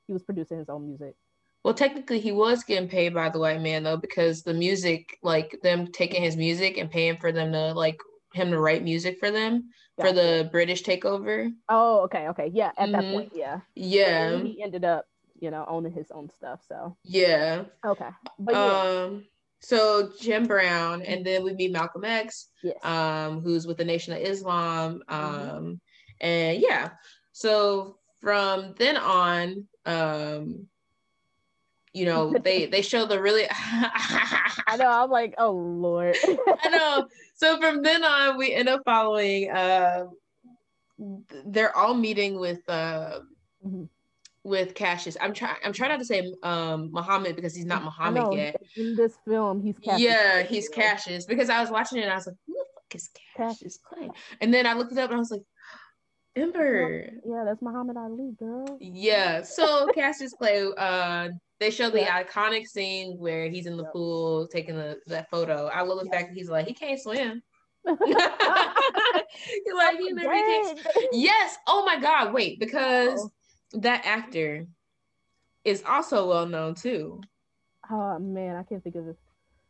He 0.07 0.13
was 0.13 0.23
producing 0.23 0.57
his 0.57 0.69
own 0.69 0.87
music. 0.87 1.15
Well, 1.63 1.73
technically, 1.73 2.19
he 2.19 2.31
was 2.31 2.63
getting 2.63 2.89
paid 2.89 3.13
by 3.13 3.29
the 3.29 3.39
white 3.39 3.61
man 3.61 3.83
though, 3.83 3.97
because 3.97 4.43
the 4.43 4.53
music, 4.53 5.17
like 5.21 5.59
them 5.61 5.87
taking 5.87 6.23
his 6.23 6.37
music 6.37 6.77
and 6.77 6.89
paying 6.89 7.17
for 7.17 7.31
them 7.31 7.51
to 7.51 7.73
like 7.73 7.97
him 8.33 8.51
to 8.51 8.59
write 8.59 8.83
music 8.83 9.19
for 9.19 9.29
them 9.29 9.69
for 9.99 10.11
the 10.11 10.47
British 10.51 10.83
takeover. 10.83 11.51
Oh, 11.67 12.01
okay, 12.01 12.29
okay, 12.29 12.49
yeah. 12.53 12.71
At 12.77 12.91
that 12.93 13.03
Mhm. 13.03 13.11
point, 13.11 13.31
yeah. 13.35 13.59
Yeah, 13.75 14.31
And 14.31 14.47
he 14.47 14.63
ended 14.63 14.85
up, 14.85 15.05
you 15.41 15.51
know, 15.51 15.65
owning 15.67 15.91
his 15.91 16.11
own 16.11 16.29
stuff. 16.29 16.61
So 16.67 16.97
yeah. 17.03 17.63
okay, 17.85 18.09
but 18.37 18.55
yeah, 18.55 18.81
Um, 19.07 19.25
so 19.61 20.11
Jim 20.19 20.47
Brown, 20.47 21.01
and 21.01 21.25
then 21.25 21.43
we 21.43 21.53
meet 21.53 21.71
Malcolm 21.71 22.05
X, 22.05 22.47
yes. 22.63 22.83
um, 22.85 23.41
who's 23.41 23.67
with 23.67 23.77
the 23.77 23.85
Nation 23.85 24.13
of 24.13 24.19
Islam. 24.19 25.01
Um, 25.07 25.21
Mhm. 25.21 25.79
and 26.21 26.61
yeah, 26.61 26.91
so 27.31 27.97
from 28.21 28.73
then 28.77 28.97
on, 28.97 29.67
um, 29.85 30.67
you 31.93 32.05
know, 32.05 32.31
they 32.43 32.65
they 32.67 32.81
show 32.81 33.05
the 33.05 33.21
really. 33.21 33.45
I 33.51 34.75
know. 34.77 34.87
I'm 34.89 35.09
like, 35.09 35.33
oh 35.37 35.51
lord. 35.51 36.15
I 36.63 36.69
know. 36.69 37.07
So 37.35 37.57
from 37.59 37.81
then 37.81 38.03
on, 38.03 38.37
we 38.37 38.53
end 38.53 38.69
up 38.69 38.81
following. 38.85 39.49
Uh, 39.49 40.05
they're 41.45 41.75
all 41.75 41.93
meeting 41.93 42.39
with 42.39 42.59
uh, 42.69 43.19
Mhm. 43.65 43.89
With 44.43 44.73
Cassius. 44.75 45.17
I'm 45.19 45.33
trying. 45.33 45.57
I'm 45.63 45.73
trying 45.73 45.89
not 45.89 45.99
to 45.99 46.05
say 46.05 46.31
um 46.43 46.89
Muhammad 46.91 47.35
because 47.35 47.55
he's 47.55 47.65
not 47.65 47.83
Muhammad 47.83 48.23
know, 48.23 48.33
yet. 48.33 48.61
In 48.75 48.95
this 48.95 49.17
film, 49.27 49.61
he's 49.61 49.77
Cassius 49.79 50.01
Yeah, 50.01 50.43
he's. 50.43 50.69
Cassius 50.69 51.25
because 51.25 51.49
I 51.49 51.59
was 51.61 51.69
watching 51.69 51.99
it 51.99 52.03
and 52.03 52.11
I 52.11 52.15
was 52.15 52.27
like, 52.27 52.35
who 52.47 52.53
the 52.53 52.65
fuck 52.75 52.95
is 52.95 53.09
Cassius. 53.35 53.57
Cassius 53.57 53.79
Clay? 53.83 54.09
And 54.41 54.53
then 54.53 54.65
I 54.65 54.73
looked 54.73 54.91
it 54.91 54.97
up 54.97 55.09
and 55.09 55.17
I 55.17 55.19
was 55.19 55.31
like, 55.31 55.41
Ember. 56.35 57.09
Yeah, 57.25 57.43
that's 57.45 57.61
Muhammad 57.61 57.97
Ali, 57.97 58.31
girl. 58.39 58.77
Yeah. 58.79 59.41
So 59.41 59.87
Cassius 59.93 60.33
Clay, 60.33 60.65
uh, 60.77 61.29
they 61.59 61.69
show 61.71 61.89
the 61.89 62.01
Yeah. 62.01 62.23
iconic 62.23 62.65
scene 62.67 63.17
where 63.17 63.49
he's 63.49 63.65
in 63.65 63.75
the 63.77 63.83
Yep. 63.83 63.93
pool 63.93 64.47
taking 64.47 64.75
the, 64.75 64.99
that 65.07 65.29
photo. 65.29 65.67
I 65.67 65.81
love 65.81 65.99
the 65.99 66.05
Yeah. 66.05 66.11
fact 66.11 66.29
that 66.29 66.37
he's 66.37 66.49
like, 66.49 66.67
he 66.67 66.73
can't 66.73 66.99
swim. 66.99 67.41
like, 67.85 67.99
he 69.99 70.13
can't. 70.15 70.79
Yes. 71.11 71.57
Oh 71.67 71.83
my 71.85 71.99
God. 71.99 72.33
Wait, 72.33 72.59
because 72.59 73.19
Uh-oh. 73.19 73.31
That 73.73 74.05
actor 74.05 74.67
is 75.63 75.83
also 75.87 76.27
well 76.29 76.45
known 76.45 76.75
too. 76.75 77.21
Oh 77.91 78.19
man, 78.19 78.55
I 78.55 78.63
can't 78.63 78.83
think 78.83 78.95
of 78.95 79.05
this. 79.05 79.17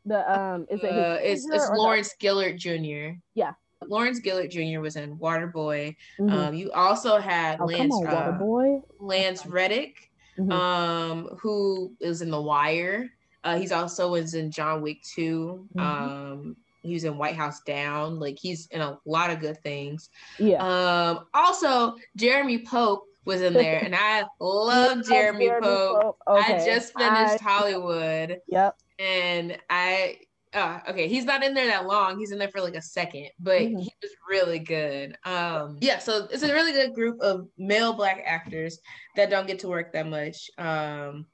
The 0.06 0.39
um, 0.39 0.65
is 0.70 0.82
it 0.84 0.91
Uh, 0.91 1.18
it's 1.22 1.46
it's 1.46 1.65
or 1.70 1.75
the- 1.75 1.82
Lawrence 1.82 2.15
Gilliard 2.20 2.58
Jr. 2.58 3.18
Yeah. 3.34 3.53
Lawrence 3.88 4.20
Gilliard 4.20 4.50
Jr. 4.51 4.82
was 4.82 4.96
in 4.98 5.18
Waterboy. 5.18 5.96
Mhm. 6.20 6.32
Um, 6.32 6.53
you 6.53 6.72
also 6.72 7.18
had 7.18 7.60
oh 7.62 7.65
Lance 7.65 7.94
on, 7.94 8.08
uh, 8.08 8.12
Waterboy. 8.39 8.82
Lance 9.00 9.46
Reddick, 9.46 10.12
Mhm. 10.38 10.51
um, 10.51 11.25
who 11.39 11.94
is 12.00 12.22
in 12.22 12.29
The 12.29 12.41
Wire. 12.41 13.10
Uh, 13.44 13.58
he's 13.58 13.72
also 13.72 14.12
was 14.12 14.34
in 14.34 14.51
John 14.51 14.82
Wick 14.82 15.01
2. 15.03 15.65
Mhm. 15.75 15.82
Um, 15.82 16.58
he 16.82 16.94
was 16.94 17.06
in 17.06 17.18
White 17.18 17.36
House 17.36 17.62
Down. 17.62 18.20
Like 18.20 18.38
he's 18.38 18.68
in 18.68 18.82
a 18.82 18.98
lot 19.06 19.29
of 19.29 19.39
good 19.39 19.62
things. 19.63 20.10
yeah. 20.39 20.62
Um, 20.62 21.25
also 21.34 21.96
Jeremy 22.18 22.60
Pope 22.65 23.06
was 23.26 23.42
in 23.42 23.54
there, 23.54 23.80
and 23.84 23.96
I 23.96 24.24
love 24.40 24.98
Love 24.98 25.06
Jeremy, 25.08 25.50
Pope. 25.62 26.18
I 26.28 26.54
Okay. 26.54 26.66
just 26.66 26.94
finished 26.98 27.42
I- 27.44 27.44
Hollywood, 27.44 28.40
Yep. 28.48 28.76
and 29.00 29.58
I. 29.70 30.20
Uh, 30.52 30.80
okay, 30.90 31.08
he's 31.08 31.26
not 31.26 31.44
in 31.44 31.54
there 31.54 31.68
that 31.68 31.86
long. 31.86 32.18
He's 32.18 32.32
in 32.32 32.40
there 32.40 32.50
for 32.50 32.60
like 32.60 32.74
a 32.74 32.82
second, 32.82 33.30
but 33.40 33.60
Mhm. 33.62 33.82
he 33.84 33.94
was 34.02 34.12
really 34.28 34.58
good. 34.58 35.16
Um, 35.24 35.78
yeah, 35.80 36.00
so 36.00 36.28
it's 36.32 36.42
a 36.42 36.52
really 36.52 36.72
good 36.72 36.96
group 36.96 37.22
of 37.22 37.48
male 37.60 37.94
black 37.94 38.24
actors 38.26 38.80
that 39.16 39.30
don't 39.30 39.46
get 39.46 39.60
to 39.60 39.68
work 39.68 39.94
that 39.94 40.08
much. 40.08 40.50
Um, 40.58 41.28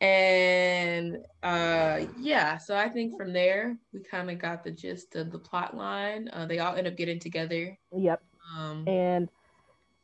and 0.00 1.18
uh, 1.42 2.02
yeah, 2.18 2.56
so 2.58 2.76
I 2.76 2.88
think 2.88 3.16
from 3.16 3.32
there 3.32 3.76
we 3.92 4.00
kind 4.04 4.30
of 4.30 4.38
got 4.38 4.62
the 4.62 4.70
gist 4.70 5.16
of 5.16 5.32
the 5.32 5.40
plot 5.40 5.76
line. 5.76 6.28
Uh, 6.32 6.46
they 6.46 6.60
all 6.60 6.76
end 6.76 6.86
up 6.86 6.96
getting 6.96 7.18
together. 7.18 7.76
Yep. 7.96 8.22
Um, 8.56 8.86
And 8.86 9.28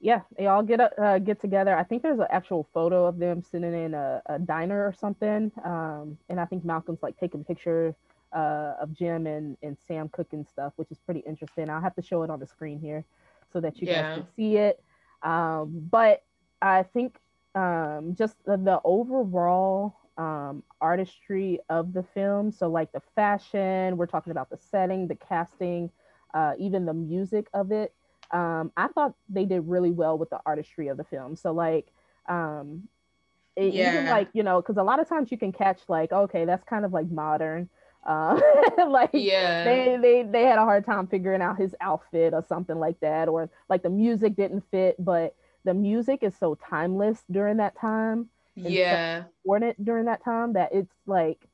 yeah, 0.02 0.22
they 0.38 0.46
all 0.48 0.62
get 0.62 0.80
uh, 0.98 1.18
get 1.20 1.40
together. 1.40 1.76
I 1.76 1.84
think 1.84 2.02
there's 2.02 2.20
an 2.20 2.28
actual 2.30 2.68
photo 2.74 3.06
of 3.06 3.18
them 3.18 3.42
sitting 3.42 3.72
in 3.74 3.94
a, 3.94 4.22
a 4.26 4.38
diner 4.40 4.86
or 4.86 4.92
something. 4.92 5.52
Um, 5.64 6.18
and 6.28 6.40
I 6.40 6.46
think 6.46 6.64
Malcolm's 6.64 7.02
like 7.02 7.18
taking 7.18 7.40
a 7.42 7.44
picture 7.44 7.96
uh, 8.32 8.74
of 8.80 8.92
Jim 8.92 9.26
and, 9.26 9.56
and 9.62 9.78
Sam 9.86 10.08
cooking 10.10 10.44
stuff, 10.44 10.74
which 10.76 10.90
is 10.90 10.98
pretty 10.98 11.20
interesting. 11.20 11.70
I'll 11.70 11.80
have 11.82 11.96
to 11.96 12.02
show 12.02 12.22
it 12.24 12.30
on 12.30 12.40
the 12.40 12.46
screen 12.46 12.80
here 12.80 13.04
so 13.52 13.60
that 13.60 13.80
you 13.80 13.86
Yeah. 13.86 13.96
guys 13.96 14.10
can 14.12 14.26
see 14.36 14.56
it. 14.58 14.82
Um, 15.22 15.88
but 15.90 16.22
I 16.60 16.82
think 16.82 17.18
um, 17.54 18.14
just 18.18 18.36
the, 18.44 18.56
the 18.56 18.80
overall 18.84 19.96
um, 20.18 20.62
artistry 20.80 21.60
of 21.70 21.92
the 21.92 22.02
film. 22.02 22.50
So, 22.52 22.68
like 22.68 22.92
the 22.92 23.02
fashion, 23.14 23.96
we're 23.96 24.06
talking 24.06 24.32
about 24.32 24.50
the 24.50 24.58
setting, 24.58 25.08
the 25.08 25.16
casting, 25.16 25.90
uh, 26.34 26.54
even 26.58 26.86
the 26.86 26.94
music 26.94 27.48
of 27.54 27.72
it. 27.72 27.94
Um, 28.32 28.72
I 28.76 28.88
thought 28.88 29.14
they 29.28 29.44
did 29.44 29.68
really 29.68 29.90
well 29.92 30.18
with 30.18 30.30
the 30.30 30.40
artistry 30.46 30.88
of 30.88 30.96
the 30.96 31.04
film. 31.04 31.36
So, 31.36 31.52
like, 31.52 31.88
um, 32.28 32.88
it, 33.56 33.74
even 33.74 34.06
like 34.06 34.28
you 34.32 34.42
know, 34.42 34.60
because 34.60 34.76
a 34.76 34.82
lot 34.82 35.00
of 35.00 35.08
times 35.08 35.30
you 35.30 35.38
can 35.38 35.52
catch 35.52 35.80
like, 35.88 36.12
okay, 36.12 36.44
that's 36.44 36.64
kind 36.64 36.84
of 36.84 36.92
like 36.92 37.10
modern. 37.10 37.68
Uh, 38.06 38.40
like 38.88 39.12
yeah, 39.12 39.64
they 39.64 39.96
they 40.00 40.22
they 40.22 40.42
had 40.44 40.58
a 40.58 40.62
hard 40.64 40.84
time 40.84 41.06
figuring 41.06 41.42
out 41.42 41.58
his 41.58 41.74
outfit 41.80 42.34
or 42.34 42.42
something 42.42 42.78
like 42.78 42.98
that 43.00 43.28
or 43.28 43.50
like 43.68 43.82
the 43.82 43.90
music 43.90 44.34
didn't 44.36 44.62
fit 44.70 44.96
but 44.98 45.36
the 45.64 45.72
music 45.74 46.22
is 46.22 46.36
so 46.36 46.54
timeless 46.56 47.24
during 47.30 47.58
that 47.58 47.76
time 47.76 48.28
yeah, 48.56 49.26
important 49.36 49.84
during 49.84 50.06
that 50.06 50.22
time 50.24 50.52
that 50.54 50.70
it's 50.72 50.94
like 51.06 51.48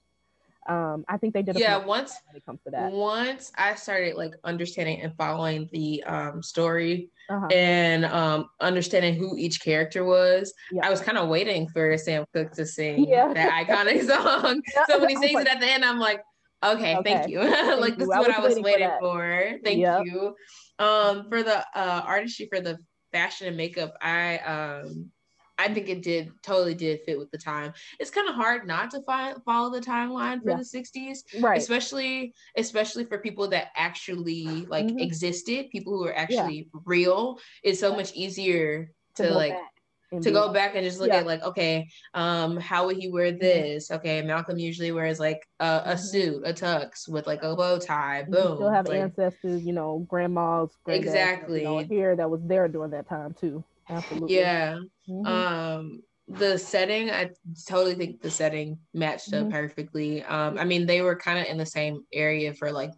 um 0.69 1.05
i 1.09 1.17
think 1.17 1.33
they 1.35 1.43
did 1.43 1.57
a 1.57 1.59
yeah. 1.61 1.77
Once 1.79 2.13
when 2.27 2.37
it 2.37 2.45
comes 2.47 2.61
to 2.65 2.71
that 2.71 2.93
once 2.93 3.51
I 3.57 3.75
started 3.75 4.17
like 4.17 4.35
understanding 4.45 5.01
and 5.01 5.15
following 5.17 5.69
the 5.73 6.05
um 6.05 6.43
story 6.43 7.11
uh-huh. 7.31 7.47
and 7.49 8.05
um 8.05 8.49
understanding 8.61 9.15
who 9.15 9.37
each 9.37 9.61
character 9.63 10.05
was, 10.05 10.53
Yeah. 10.71 10.87
I 10.87 10.91
was 10.91 11.01
kind 11.01 11.19
of 11.19 11.29
waiting 11.29 11.69
for 11.69 11.97
Sam 11.99 12.25
Cooke 12.35 12.53
to 12.53 12.65
sing 12.67 13.07
Yeah. 13.09 13.33
that 13.35 13.67
iconic 13.67 14.03
song. 14.13 14.63
Yeah, 14.75 14.85
so 14.89 14.99
when 15.01 15.09
he 15.11 15.17
sings 15.17 15.35
like- 15.35 15.47
it 15.47 15.53
at 15.55 15.61
the 15.61 15.67
end, 15.67 15.85
I'm 15.85 15.99
like, 15.99 16.21
okay, 16.65 16.95
thank 17.05 17.25
Okay. 17.25 17.33
you. 17.33 17.41
like 17.85 17.97
this 17.97 18.07
you. 18.07 18.13
is 18.13 18.17
I 18.17 18.21
what 18.21 18.29
was 18.29 18.37
I 18.37 18.41
was 18.41 18.61
waiting 18.61 18.91
for 19.01 19.13
for. 19.19 19.59
Thank 19.65 19.81
Yep. 19.81 20.03
you. 20.07 20.35
Um, 20.79 21.29
for 21.29 21.43
the 21.43 21.59
uh 21.75 22.03
artistry 22.05 22.49
for 22.53 22.61
the 22.61 22.79
fashion 23.13 23.47
and 23.49 23.57
makeup, 23.57 23.95
I 24.01 24.39
um 24.39 25.11
I 25.59 25.73
think 25.75 25.89
it 25.89 26.03
did 26.03 26.31
totally 26.43 26.75
did 26.75 27.01
fit 27.05 27.19
with 27.19 27.31
the 27.31 27.39
time. 27.39 27.73
It's 27.99 28.11
kind 28.11 28.29
of 28.29 28.37
hard 28.37 28.67
not 28.67 28.91
to 28.93 29.03
find 29.03 29.37
follow 29.45 29.71
the 29.71 29.81
timeline 29.81 30.43
for 30.43 30.51
Yeah. 30.51 30.57
the 30.57 30.65
60s 30.65 31.25
right 31.41 31.59
especially 31.59 32.35
especially 32.57 33.05
for 33.05 33.19
people 33.19 33.49
that 33.49 33.69
actually 33.77 34.67
like 34.69 34.87
Mhm. 34.87 35.01
existed 35.01 35.71
people 35.71 35.97
who 35.97 36.07
are 36.07 36.17
actually 36.17 36.69
real 36.85 37.39
it's 37.63 37.81
so 37.81 37.95
much 37.95 38.13
easier 38.15 38.93
to, 39.17 39.23
go 39.25 39.35
like 39.35 39.53
back. 39.53 40.23
to 40.23 40.31
go 40.31 40.53
back 40.53 40.75
and 40.75 40.85
just 40.85 41.01
look 41.01 41.09
yeah. 41.09 41.17
at 41.17 41.27
like 41.27 41.43
okay 41.43 41.89
um 42.15 42.57
how 42.57 42.87
would 42.87 42.97
he 42.97 43.11
wear 43.11 43.33
this 43.33 43.91
okay 43.91 44.23
malcolm 44.23 44.59
usually 44.59 44.93
wears 44.93 45.19
like 45.21 45.47
a, 45.61 45.65
a 45.65 45.81
mm-hmm. 45.95 45.99
suit 45.99 46.43
a 46.45 46.53
tux 46.53 47.09
with 47.09 47.27
like 47.27 47.43
a 47.43 47.55
bow 47.55 47.79
tie 47.79 48.23
boom 48.23 48.51
you 48.51 48.57
still 48.57 48.71
have 48.71 48.87
like, 48.87 49.01
ancestors 49.01 49.65
you 49.67 49.73
know 49.73 50.05
grandmas 50.09 50.71
exactly 50.87 51.61
you 51.61 51.65
know, 51.65 51.79
here 51.79 52.17
that 52.17 52.31
was 52.31 52.41
there 52.45 52.69
during 52.69 52.91
that 52.91 53.09
time 53.09 53.35
too 53.35 53.63
absolutely 53.91 54.35
yeah 54.37 54.79
mm-hmm. 55.09 55.27
um 55.27 56.03
the 56.29 56.59
setting 56.59 57.11
i 57.11 57.31
totally 57.67 57.95
think 57.95 58.21
the 58.21 58.31
setting 58.31 58.79
matched 58.93 59.33
up 59.33 59.43
mm-hmm. 59.45 59.53
perfectly 59.53 60.23
um 60.25 60.59
i 60.59 60.65
mean 60.65 60.87
they 60.87 61.01
were 61.01 61.17
kind 61.17 61.39
of 61.39 61.47
in 61.47 61.57
the 61.57 61.67
same 61.67 62.05
area 62.13 62.53
for 62.53 62.71
like 62.71 62.93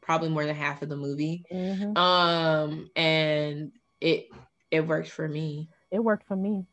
probably 0.00 0.28
more 0.28 0.44
than 0.44 0.54
half 0.54 0.82
of 0.82 0.88
the 0.88 0.96
movie 0.96 1.44
mm-hmm. 1.52 1.96
um 1.96 2.88
and 2.96 3.72
it 4.00 4.26
it 4.70 4.86
worked 4.86 5.10
for 5.10 5.28
me 5.28 5.68
it 5.92 6.02
worked 6.02 6.26
for 6.26 6.36
me. 6.36 6.64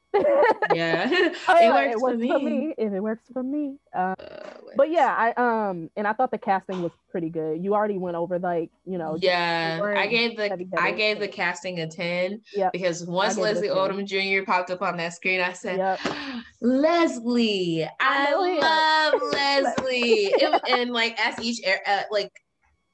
yeah, 0.73 1.07
it, 1.11 1.73
works 1.73 1.95
it 1.95 1.99
for, 1.99 2.15
me. 2.15 2.31
for 2.31 2.39
me. 2.39 2.73
If 2.77 2.93
it 2.93 2.99
works 3.01 3.23
for 3.31 3.43
me. 3.43 3.75
Uh, 3.95 4.15
uh, 4.17 4.53
but 4.75 4.89
yeah, 4.89 5.13
I 5.15 5.69
um 5.69 5.89
and 5.95 6.07
I 6.07 6.13
thought 6.13 6.31
the 6.31 6.37
casting 6.37 6.81
was 6.81 6.93
pretty 7.11 7.29
good. 7.29 7.63
You 7.63 7.75
already 7.75 7.97
went 7.97 8.15
over 8.15 8.39
like 8.39 8.71
you 8.85 8.97
know. 8.97 9.17
Yeah, 9.19 9.79
I 9.95 10.07
gave 10.07 10.37
the 10.37 10.67
I 10.77 10.91
gave 10.91 11.19
the 11.19 11.27
casting 11.27 11.79
a 11.81 11.87
ten. 11.87 12.41
Yeah. 12.55 12.69
Because 12.71 13.05
once 13.05 13.37
Leslie 13.37 13.67
Odom 13.67 14.05
Jr. 14.05 14.45
popped 14.45 14.71
up 14.71 14.81
on 14.81 14.97
that 14.97 15.13
screen, 15.13 15.41
I 15.41 15.53
said, 15.53 15.77
yep. 15.77 15.99
Leslie, 16.61 17.87
I, 17.99 18.33
I 18.33 19.11
love 19.13 19.21
Leslie, 19.33 20.31
it, 20.31 20.61
and 20.69 20.91
like 20.91 21.19
as 21.19 21.39
each 21.43 21.59
uh, 21.67 22.01
like 22.09 22.31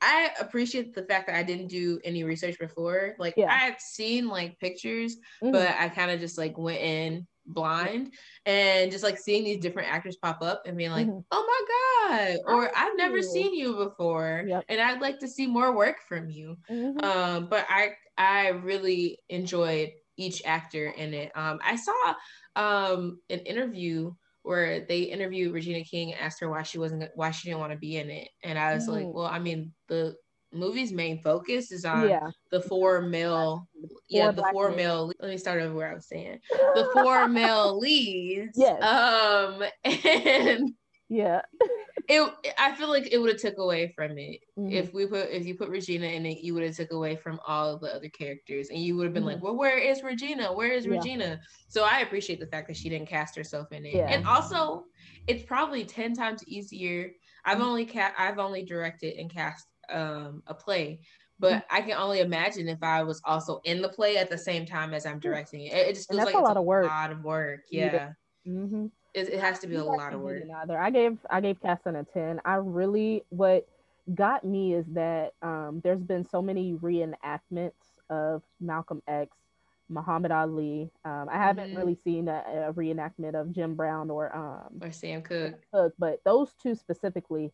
I 0.01 0.29
appreciate 0.39 0.93
the 0.93 1.03
fact 1.03 1.27
that 1.27 1.35
I 1.35 1.43
didn't 1.43 1.67
do 1.67 1.99
any 2.03 2.23
research 2.23 2.59
before. 2.59 3.15
Like 3.17 3.35
yeah. 3.37 3.51
I 3.51 3.57
had 3.57 3.79
seen 3.79 4.27
like 4.27 4.59
pictures, 4.59 5.15
mm-hmm. 5.41 5.51
but 5.51 5.69
I 5.79 5.89
kind 5.89 6.11
of 6.11 6.19
just 6.19 6.37
like 6.37 6.57
went 6.57 6.81
in 6.81 7.27
blind 7.47 8.13
and 8.45 8.91
just 8.91 9.03
like 9.03 9.17
seeing 9.17 9.43
these 9.43 9.59
different 9.59 9.91
actors 9.91 10.17
pop 10.17 10.41
up 10.41 10.63
and 10.65 10.77
being 10.77 10.91
like, 10.91 11.07
mm-hmm. 11.07 11.19
oh 11.31 12.05
my 12.09 12.17
God, 12.17 12.37
or 12.45 12.71
I've 12.75 12.97
never 12.97 13.21
seen 13.21 13.53
you 13.53 13.75
before. 13.75 14.43
Yep. 14.47 14.65
And 14.69 14.81
I'd 14.81 15.01
like 15.01 15.19
to 15.19 15.27
see 15.27 15.47
more 15.47 15.75
work 15.75 15.97
from 16.07 16.29
you. 16.29 16.57
Mm-hmm. 16.69 17.03
Um, 17.03 17.47
but 17.49 17.65
I 17.69 17.93
I 18.17 18.49
really 18.49 19.19
enjoyed 19.29 19.91
each 20.17 20.41
actor 20.45 20.87
in 20.87 21.13
it. 21.13 21.31
Um, 21.35 21.59
I 21.63 21.75
saw 21.75 22.13
um 22.55 23.19
an 23.29 23.39
interview 23.39 24.13
where 24.45 24.81
they 24.81 24.99
interviewed 24.99 25.53
Regina 25.53 25.83
King 25.83 26.13
and 26.13 26.21
asked 26.21 26.39
her 26.39 26.49
why 26.49 26.63
she 26.63 26.77
wasn't 26.77 27.03
why 27.15 27.31
she 27.31 27.49
didn't 27.49 27.59
want 27.59 27.73
to 27.73 27.79
be 27.79 27.97
in 27.97 28.09
it. 28.09 28.29
And 28.43 28.59
I 28.59 28.75
was 28.75 28.87
mm. 28.87 28.93
like, 28.93 29.05
well, 29.07 29.25
I 29.25 29.39
mean, 29.39 29.73
the 29.87 30.15
movie's 30.53 30.93
main 30.93 31.21
focus 31.21 31.71
is 31.71 31.83
on 31.83 32.07
yeah. 32.07 32.29
the 32.51 32.61
four 32.61 33.01
male 33.01 33.67
yeah, 34.07 34.31
the 34.31 34.45
four 34.51 34.69
men. 34.69 34.77
male 34.77 35.11
let 35.19 35.29
me 35.29 35.37
start 35.37 35.61
over 35.61 35.73
where 35.73 35.91
I 35.91 35.95
was 35.95 36.07
saying. 36.07 36.39
The 36.49 36.89
four 36.93 37.27
male 37.27 37.77
leads. 37.79 38.57
Yes. 38.57 38.81
Um 38.81 39.63
and 39.83 40.73
yeah 41.09 41.41
it 42.07 42.55
I 42.57 42.73
feel 42.73 42.89
like 42.89 43.11
it 43.11 43.17
would 43.17 43.31
have 43.31 43.41
took 43.41 43.57
away 43.57 43.91
from 43.95 44.17
it 44.17 44.41
mm-hmm. 44.57 44.71
if 44.71 44.93
we 44.93 45.05
put 45.05 45.29
if 45.29 45.45
you 45.45 45.55
put 45.55 45.69
Regina 45.69 46.05
in 46.05 46.25
it, 46.25 46.39
you 46.43 46.53
would 46.53 46.63
have 46.63 46.75
took 46.75 46.91
away 46.91 47.15
from 47.15 47.39
all 47.47 47.73
of 47.73 47.81
the 47.81 47.93
other 47.93 48.09
characters, 48.09 48.69
and 48.69 48.79
you 48.79 48.95
would 48.95 49.05
have 49.05 49.13
been 49.13 49.23
mm-hmm. 49.23 49.33
like, 49.33 49.43
well, 49.43 49.55
where 49.55 49.77
is 49.77 50.03
Regina? 50.03 50.53
Where 50.53 50.71
is 50.71 50.85
yeah. 50.85 50.91
Regina? 50.91 51.39
So 51.67 51.83
I 51.83 51.99
appreciate 51.99 52.39
the 52.39 52.47
fact 52.47 52.67
that 52.67 52.77
she 52.77 52.89
didn't 52.89 53.09
cast 53.09 53.35
herself 53.35 53.71
in 53.71 53.85
it, 53.85 53.95
yeah. 53.95 54.07
and 54.09 54.27
also 54.27 54.85
it's 55.27 55.43
probably 55.43 55.83
ten 55.83 56.13
times 56.13 56.43
easier. 56.47 57.11
I've 57.43 57.57
mm-hmm. 57.57 57.67
only 57.67 57.85
ca- 57.85 58.13
I've 58.17 58.39
only 58.39 58.63
directed 58.63 59.17
and 59.17 59.31
cast 59.31 59.67
um, 59.91 60.43
a 60.47 60.53
play, 60.53 60.99
but 61.39 61.53
mm-hmm. 61.53 61.75
I 61.75 61.81
can 61.81 61.97
only 61.97 62.19
imagine 62.19 62.67
if 62.67 62.83
I 62.83 63.03
was 63.03 63.21
also 63.25 63.61
in 63.63 63.81
the 63.81 63.89
play 63.89 64.17
at 64.17 64.29
the 64.29 64.37
same 64.37 64.65
time 64.65 64.93
as 64.93 65.05
I'm 65.05 65.19
directing 65.19 65.61
it. 65.61 65.73
It, 65.73 65.95
just 65.95 66.11
feels 66.11 66.25
like 66.25 66.35
a 66.35 66.39
lot 66.39 66.57
of 66.57 66.65
work. 66.65 66.85
A 66.85 66.87
lot 66.87 67.11
of 67.11 67.23
work, 67.23 67.61
yeah. 67.71 68.11
Mm-hmm 68.47 68.87
it, 69.15 69.29
it 69.29 69.39
has 69.39 69.59
to 69.59 69.67
be 69.67 69.75
a 69.75 69.83
lot 69.83 70.13
of 70.13 70.21
work. 70.21 70.43
Either. 70.61 70.77
I 70.77 70.89
gave 70.89 71.17
I 71.29 71.41
gave 71.41 71.61
Casting 71.61 71.95
a 71.95 72.03
ten. 72.03 72.41
I 72.45 72.55
really 72.55 73.23
what 73.29 73.67
got 74.13 74.43
me 74.43 74.73
is 74.73 74.85
that 74.93 75.33
um, 75.41 75.81
there's 75.83 76.03
been 76.03 76.27
so 76.27 76.41
many 76.41 76.73
reenactments 76.73 77.71
of 78.09 78.43
Malcolm 78.59 79.01
X, 79.07 79.35
Muhammad 79.89 80.31
Ali. 80.31 80.91
Um, 81.05 81.27
I 81.31 81.37
haven't 81.37 81.69
mm-hmm. 81.69 81.77
really 81.77 81.97
seen 82.03 82.27
a, 82.27 82.43
a, 82.67 82.73
reenactment 82.73 83.33
of 83.39 83.51
Jim 83.51 83.75
Brown 83.75 84.11
or 84.11 84.35
um, 84.35 84.81
or 84.81 84.91
Sam 84.91 85.21
Cooke. 85.21 85.55
Cooke, 85.73 85.93
but 85.97 86.21
those 86.25 86.53
two 86.61 86.75
specifically. 86.75 87.51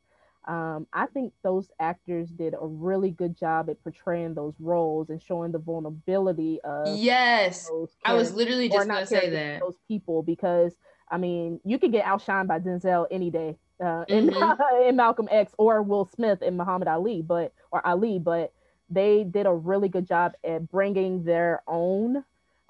Um, 0.48 0.88
I 0.92 1.06
think 1.06 1.34
those 1.44 1.70
actors 1.80 2.32
did 2.32 2.56
a 2.60 2.66
really 2.66 3.12
good 3.12 3.38
job 3.38 3.70
at 3.70 3.80
portraying 3.84 4.34
those 4.34 4.56
roles 4.60 5.12
and 5.12 5.22
showing 5.22 5.52
the 5.52 5.60
vulnerability 5.60 6.60
of 6.64 6.98
yes. 6.98 7.70
I 8.04 8.16
was 8.16 8.34
literally 8.34 8.68
just 8.68 8.88
gonna 8.88 9.06
say 9.06 9.30
that 9.30 9.60
those 9.60 9.78
people 9.88 10.24
because 10.24 10.74
I 11.12 11.18
mean, 11.18 11.60
you 11.66 11.78
could 11.78 11.92
get 11.92 12.06
outshined 12.06 12.48
by 12.48 12.60
Denzel 12.60 13.06
any 13.12 13.30
day 13.30 13.58
uh, 13.84 14.06
in 14.08 14.30
mm-hmm. 14.30 14.84
in 14.88 14.96
Malcolm 14.96 15.28
X 15.30 15.54
or 15.58 15.84
Will 15.84 16.10
Smith 16.16 16.42
and 16.42 16.58
Muhammad 16.58 16.88
Ali, 16.88 17.22
but 17.22 17.54
or 17.72 17.86
Ali, 17.86 18.18
but 18.18 18.54
they 18.90 19.24
did 19.24 19.46
a 19.46 19.54
really 19.54 19.90
good 19.90 20.08
job 20.08 20.34
at 20.44 20.70
bringing 20.70 21.24
their 21.24 21.62
own 21.68 22.24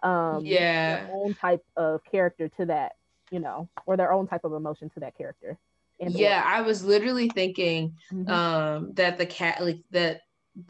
um 0.04 0.44
yeah 0.44 1.08
own 1.12 1.34
type 1.36 1.64
of 1.76 2.04
character 2.06 2.48
to 2.50 2.66
that 2.66 2.94
you 3.30 3.40
know 3.40 3.70
or 3.86 3.98
their 3.98 4.12
own 4.12 4.28
type 4.28 4.44
of 4.44 4.54
emotion 4.54 4.90
to 4.90 5.00
that 5.00 5.16
character 5.16 5.60
yeah 6.00 6.42
i 6.44 6.62
was 6.62 6.84
literally 6.84 7.30
thinking 7.30 7.94
mm-hmm. 8.12 8.32
um 8.32 8.92
that 8.94 9.20
the 9.20 9.26
cat 9.26 9.64
like 9.64 9.80
that 9.92 10.22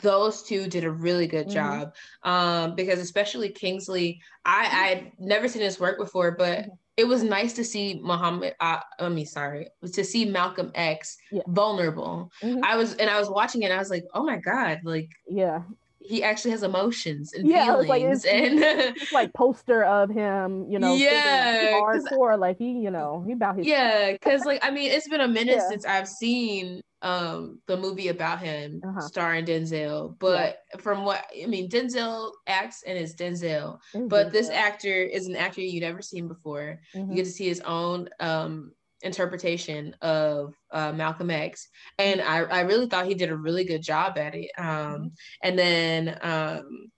those 0.02 0.44
two 0.44 0.68
did 0.68 0.84
a 0.84 0.92
really 0.92 1.28
good 1.28 1.48
mm-hmm. 1.48 1.54
job 1.54 1.94
um 2.24 2.76
because 2.76 3.00
especially 3.00 3.48
kingsley 3.50 4.20
i 4.44 4.90
i'd 4.90 5.12
never 5.18 5.48
seen 5.48 5.62
his 5.62 5.80
work 5.80 5.98
before 5.98 6.32
but 6.32 6.60
mm-hmm 6.60 6.74
it 6.98 7.06
was 7.06 7.24
nice 7.24 7.54
to 7.54 7.64
see 7.64 8.00
Muhammad. 8.04 8.56
Uh, 8.60 8.80
I 9.00 9.10
mean, 9.10 9.26
sorry, 9.26 9.68
to 9.94 10.04
see 10.04 10.26
Malcolm 10.26 10.72
X 10.76 11.18
yeah. 11.32 11.42
vulnerable. 11.48 12.32
Mm-hmm. 12.42 12.64
I 12.64 12.76
was, 12.76 12.96
and 12.96 13.10
I 13.10 13.20
was 13.20 13.30
watching 13.30 13.64
it. 13.64 13.66
and 13.66 13.74
I 13.74 13.78
was 13.78 13.90
like, 13.90 14.06
oh 14.14 14.24
my 14.24 14.38
god, 14.38 14.82
like 14.84 15.10
yeah, 15.28 15.64
he 16.00 16.24
actually 16.24 16.52
has 16.52 16.64
emotions 16.64 17.34
and 17.34 17.48
yeah, 17.48 17.66
feelings, 17.66 17.90
like, 17.90 18.04
it's, 18.04 18.26
and 18.26 18.60
it's 18.62 19.12
like 19.12 19.34
poster 19.34 19.84
of 19.84 20.10
him, 20.10 20.66
you 20.70 20.80
know, 20.80 20.94
yeah, 20.94 21.74
hardcore, 21.74 22.38
like 22.38 22.58
he, 22.58 22.72
you 22.72 22.92
know, 22.92 23.24
he 23.26 23.34
about 23.34 23.58
his 23.58 23.68
yeah, 23.68 24.12
because 24.12 24.46
like 24.46 24.60
I 24.64 24.72
mean, 24.72 24.92
it's 24.92 25.08
been 25.08 25.22
a 25.22 25.28
minute 25.28 25.58
yeah. 25.58 25.70
since 25.70 25.86
I've 25.86 26.08
seen 26.08 26.82
um 27.02 27.60
the 27.68 27.76
movie 27.76 28.10
about 28.10 28.40
him 28.40 28.82
uh-huh. 28.86 29.02
starring 29.02 29.46
Denzel 29.46 30.18
but 30.20 30.60
yeah. 30.74 30.82
from 30.82 31.04
what 31.04 31.26
I 31.42 31.48
mean 31.48 31.70
Denzel 31.70 32.32
acts 32.48 32.84
and 32.86 32.98
it's 32.98 33.16
Denzel 33.16 33.80
mm-hmm. 33.94 34.08
but 34.08 34.32
this 34.32 34.50
actor 34.50 34.94
is 34.94 35.28
an 35.28 35.36
actor 35.36 35.62
you've 35.62 35.82
never 35.82 36.02
seen 36.02 36.28
before 36.28 36.80
mm-hmm. 36.96 37.10
you 37.10 37.18
get 37.18 37.26
to 37.26 37.32
see 37.32 37.48
his 37.48 37.62
own 37.62 38.10
um 38.20 38.72
interpretation 39.02 39.96
of 40.02 40.54
uh, 40.72 40.92
Malcolm 40.92 41.32
X 41.32 41.70
and 41.98 42.22
I, 42.22 42.42
I 42.42 42.60
really 42.62 42.86
thought 42.86 43.08
he 43.08 43.16
did 43.16 43.32
a 43.32 43.38
really 43.38 43.64
good 43.64 43.82
job 43.82 44.18
at 44.18 44.36
it 44.36 44.52
um 44.58 44.68
mm-hmm. 44.68 45.08
and 45.42 45.58
then 45.58 46.20
um 46.22 46.92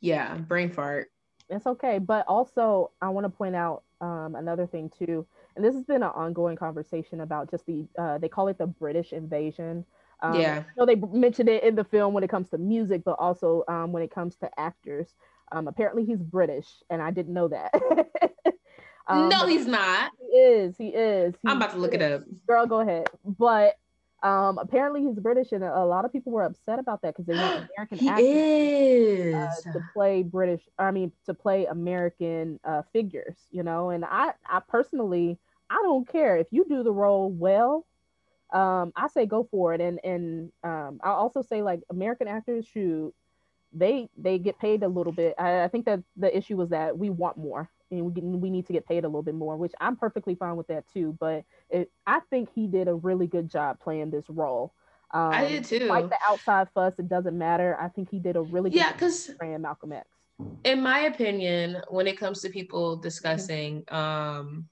yeah 0.00 0.36
brain 0.36 0.70
fart 0.70 1.08
it's 1.48 1.66
okay 1.66 1.98
but 1.98 2.26
also 2.26 2.90
I 3.00 3.10
want 3.10 3.24
to 3.24 3.30
point 3.30 3.54
out 3.54 3.84
um 4.00 4.34
another 4.34 4.66
thing 4.66 4.90
too 4.98 5.26
and 5.56 5.64
this 5.64 5.74
has 5.74 5.84
been 5.84 6.02
an 6.02 6.10
ongoing 6.14 6.56
conversation 6.56 7.22
about 7.22 7.50
just 7.50 7.66
the 7.66 7.86
uh, 7.98 8.18
they 8.18 8.28
call 8.28 8.48
it 8.48 8.58
the 8.58 8.66
British 8.66 9.12
invasion. 9.12 9.84
Um, 10.22 10.40
yeah. 10.40 10.62
So 10.78 10.86
they 10.86 10.94
mentioned 10.94 11.48
it 11.48 11.62
in 11.62 11.74
the 11.74 11.84
film 11.84 12.14
when 12.14 12.24
it 12.24 12.30
comes 12.30 12.48
to 12.50 12.58
music, 12.58 13.02
but 13.04 13.16
also 13.18 13.64
um, 13.68 13.92
when 13.92 14.02
it 14.02 14.10
comes 14.10 14.36
to 14.36 14.50
actors. 14.58 15.14
Um, 15.52 15.68
apparently, 15.68 16.04
he's 16.04 16.22
British, 16.22 16.66
and 16.90 17.00
I 17.00 17.10
didn't 17.10 17.34
know 17.34 17.48
that. 17.48 17.72
um, 19.06 19.28
no, 19.28 19.46
he's 19.46 19.66
not. 19.66 20.10
He 20.20 20.38
is. 20.38 20.76
He 20.76 20.88
is. 20.88 21.34
He 21.42 21.48
I'm 21.48 21.58
about 21.58 21.72
to 21.72 21.78
look 21.78 21.94
it 21.94 22.02
up. 22.02 22.22
Girl, 22.46 22.66
go 22.66 22.80
ahead. 22.80 23.08
But 23.24 23.76
um, 24.22 24.58
apparently, 24.58 25.02
he's 25.02 25.18
British, 25.20 25.52
and 25.52 25.62
a, 25.62 25.84
lot 25.84 26.04
of 26.04 26.12
people 26.12 26.32
were 26.32 26.44
upset 26.44 26.78
about 26.78 27.02
that 27.02 27.14
because 27.14 27.26
they 27.26 27.34
want 27.34 27.68
American 27.76 27.98
he 27.98 28.08
actors 28.08 29.66
uh, 29.66 29.72
to 29.72 29.80
play 29.92 30.22
British. 30.22 30.62
I 30.78 30.90
mean, 30.90 31.12
to 31.26 31.34
play 31.34 31.66
American 31.66 32.58
uh, 32.64 32.82
figures. 32.92 33.36
You 33.50 33.62
know, 33.62 33.90
and 33.90 34.04
I, 34.04 34.32
I 34.44 34.60
personally 34.66 35.38
I 35.70 35.80
don't 35.82 36.08
care 36.08 36.36
if 36.36 36.46
you 36.50 36.64
do 36.68 36.82
the 36.82 36.92
role 36.92 37.30
well. 37.30 37.86
Um, 38.52 38.92
I 38.94 39.08
say 39.08 39.26
go 39.26 39.48
for 39.50 39.74
it, 39.74 39.80
and 39.80 39.98
and 40.04 40.52
um, 40.62 41.00
I 41.02 41.10
also 41.10 41.42
say 41.42 41.62
like 41.62 41.80
American 41.90 42.28
actors 42.28 42.66
should 42.66 43.12
they 43.72 44.08
they 44.16 44.38
get 44.38 44.58
paid 44.58 44.82
a 44.82 44.88
little 44.88 45.12
bit. 45.12 45.34
I, 45.38 45.64
I 45.64 45.68
think 45.68 45.86
that 45.86 46.00
the 46.16 46.34
issue 46.36 46.56
was 46.56 46.70
that 46.70 46.96
we 46.96 47.10
want 47.10 47.36
more 47.36 47.68
and 47.90 48.14
we 48.14 48.20
we 48.20 48.50
need 48.50 48.66
to 48.66 48.72
get 48.72 48.86
paid 48.86 49.04
a 49.04 49.08
little 49.08 49.22
bit 49.22 49.34
more, 49.34 49.56
which 49.56 49.72
I'm 49.80 49.96
perfectly 49.96 50.34
fine 50.34 50.56
with 50.56 50.66
that 50.68 50.84
too. 50.92 51.16
But 51.18 51.44
it, 51.70 51.90
I 52.06 52.20
think 52.30 52.48
he 52.54 52.66
did 52.66 52.88
a 52.88 52.94
really 52.94 53.26
good 53.26 53.50
job 53.50 53.80
playing 53.80 54.10
this 54.10 54.24
role. 54.28 54.72
Um, 55.12 55.32
I 55.32 55.46
did 55.46 55.64
too. 55.64 55.86
Like 55.86 56.08
the 56.08 56.18
outside 56.28 56.68
fuss, 56.74 56.98
it 56.98 57.08
doesn't 57.08 57.36
matter. 57.36 57.76
I 57.80 57.88
think 57.88 58.10
he 58.10 58.18
did 58.18 58.36
a 58.36 58.42
really 58.42 58.70
good 58.70 58.76
yeah, 58.76 58.92
because 58.92 59.30
playing 59.38 59.62
Malcolm 59.62 59.92
X. 59.92 60.08
In 60.64 60.82
my 60.82 61.00
opinion, 61.00 61.82
when 61.88 62.06
it 62.06 62.18
comes 62.18 62.40
to 62.42 62.50
people 62.50 62.96
discussing 62.96 63.84
um, 63.88 64.68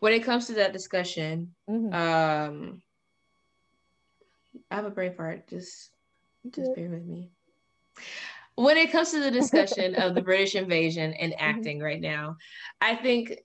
when 0.00 0.12
it 0.12 0.24
comes 0.24 0.46
to 0.46 0.54
that 0.54 0.72
discussion, 0.72 1.54
mm-hmm. 1.68 1.94
um, 1.94 2.82
I 4.70 4.76
have 4.76 4.84
a 4.84 4.90
brain 4.90 5.14
fart. 5.14 5.48
Just, 5.48 5.90
just 6.50 6.74
bear 6.74 6.88
with 6.88 7.04
me. 7.04 7.30
when 8.56 8.76
it 8.76 8.92
comes 8.92 9.10
to 9.12 9.20
the 9.20 9.30
discussion 9.30 9.94
of 9.94 10.14
the 10.14 10.22
British 10.28 10.54
invasion 10.54 11.12
and 11.14 11.32
mm-hmm. 11.32 11.44
acting 11.44 11.78
mm-hmm. 11.78 11.86
right 11.86 12.00
now, 12.00 12.36
I 12.80 12.96
think 12.96 13.38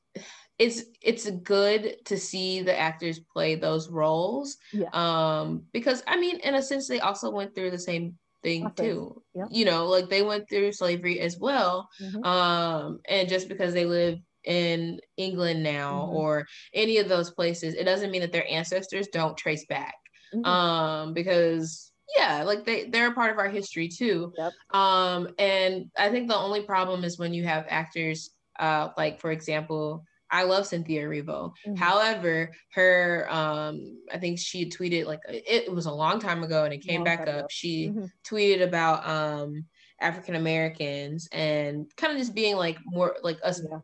it's 0.57 0.83
it's 1.01 1.29
good 1.29 1.95
to 2.05 2.17
see 2.17 2.61
the 2.61 2.77
actors 2.77 3.19
play 3.19 3.55
those 3.55 3.89
roles. 3.89 4.57
Yeah. 4.73 4.89
Um, 4.91 5.63
because 5.71 6.03
I 6.05 6.19
mean, 6.19 6.39
in 6.39 6.55
a 6.55 6.61
sense, 6.61 6.87
they 6.87 6.99
also 6.99 7.31
went 7.31 7.55
through 7.55 7.71
the 7.71 7.79
same 7.79 8.17
thing 8.43 8.69
too. 8.75 9.21
Yeah. 9.33 9.45
You 9.49 9.65
know, 9.65 9.87
like 9.87 10.09
they 10.09 10.21
went 10.21 10.49
through 10.49 10.73
slavery 10.73 11.19
as 11.21 11.37
well. 11.39 11.89
Mm-hmm. 12.01 12.23
Um, 12.23 12.99
and 13.07 13.29
just 13.29 13.47
because 13.47 13.73
they 13.73 13.85
live 13.85 14.19
in 14.43 14.99
England 15.17 15.63
now 15.63 16.03
mm-hmm. 16.03 16.15
or 16.15 16.47
any 16.73 16.97
of 16.97 17.09
those 17.09 17.31
places, 17.31 17.73
it 17.73 17.83
doesn't 17.83 18.11
mean 18.11 18.21
that 18.21 18.31
their 18.31 18.49
ancestors 18.49 19.07
don't 19.07 19.37
trace 19.37 19.65
back. 19.65 19.95
Mm-hmm. 20.33 20.45
Um, 20.45 21.13
because 21.13 21.91
yeah, 22.15 22.43
like 22.43 22.65
they 22.65 22.85
they're 22.85 23.09
a 23.09 23.13
part 23.13 23.31
of 23.31 23.37
our 23.37 23.49
history 23.49 23.87
too. 23.87 24.33
Yep. 24.37 24.53
Um, 24.71 25.29
and 25.37 25.91
I 25.97 26.09
think 26.09 26.27
the 26.27 26.37
only 26.37 26.61
problem 26.61 27.03
is 27.03 27.19
when 27.19 27.33
you 27.33 27.43
have 27.45 27.65
actors, 27.69 28.31
uh, 28.59 28.89
like 28.97 29.19
for 29.19 29.31
example, 29.31 30.03
I 30.31 30.43
love 30.43 30.67
Cynthia 30.67 31.03
Erivo. 31.03 31.51
Mm-hmm. 31.67 31.75
However, 31.75 32.51
her 32.73 33.27
um, 33.29 33.97
I 34.11 34.17
think 34.17 34.39
she 34.39 34.69
tweeted 34.69 35.05
like 35.05 35.19
it, 35.27 35.71
was 35.71 35.85
a 35.85 35.91
long 35.91 36.19
time 36.19 36.43
ago 36.43 36.65
and 36.65 36.73
it 36.73 36.85
came 36.85 37.03
back 37.03 37.21
up. 37.21 37.27
Ago. 37.27 37.47
She 37.49 37.89
mm-hmm. 37.89 38.05
tweeted 38.27 38.63
about 38.63 39.07
um 39.07 39.65
African 40.01 40.35
Americans 40.35 41.27
and 41.31 41.85
kind 41.97 42.13
of 42.13 42.19
just 42.19 42.35
being 42.35 42.55
like 42.55 42.77
more 42.85 43.17
like 43.21 43.39
us 43.43 43.61
yeah. 43.69 43.79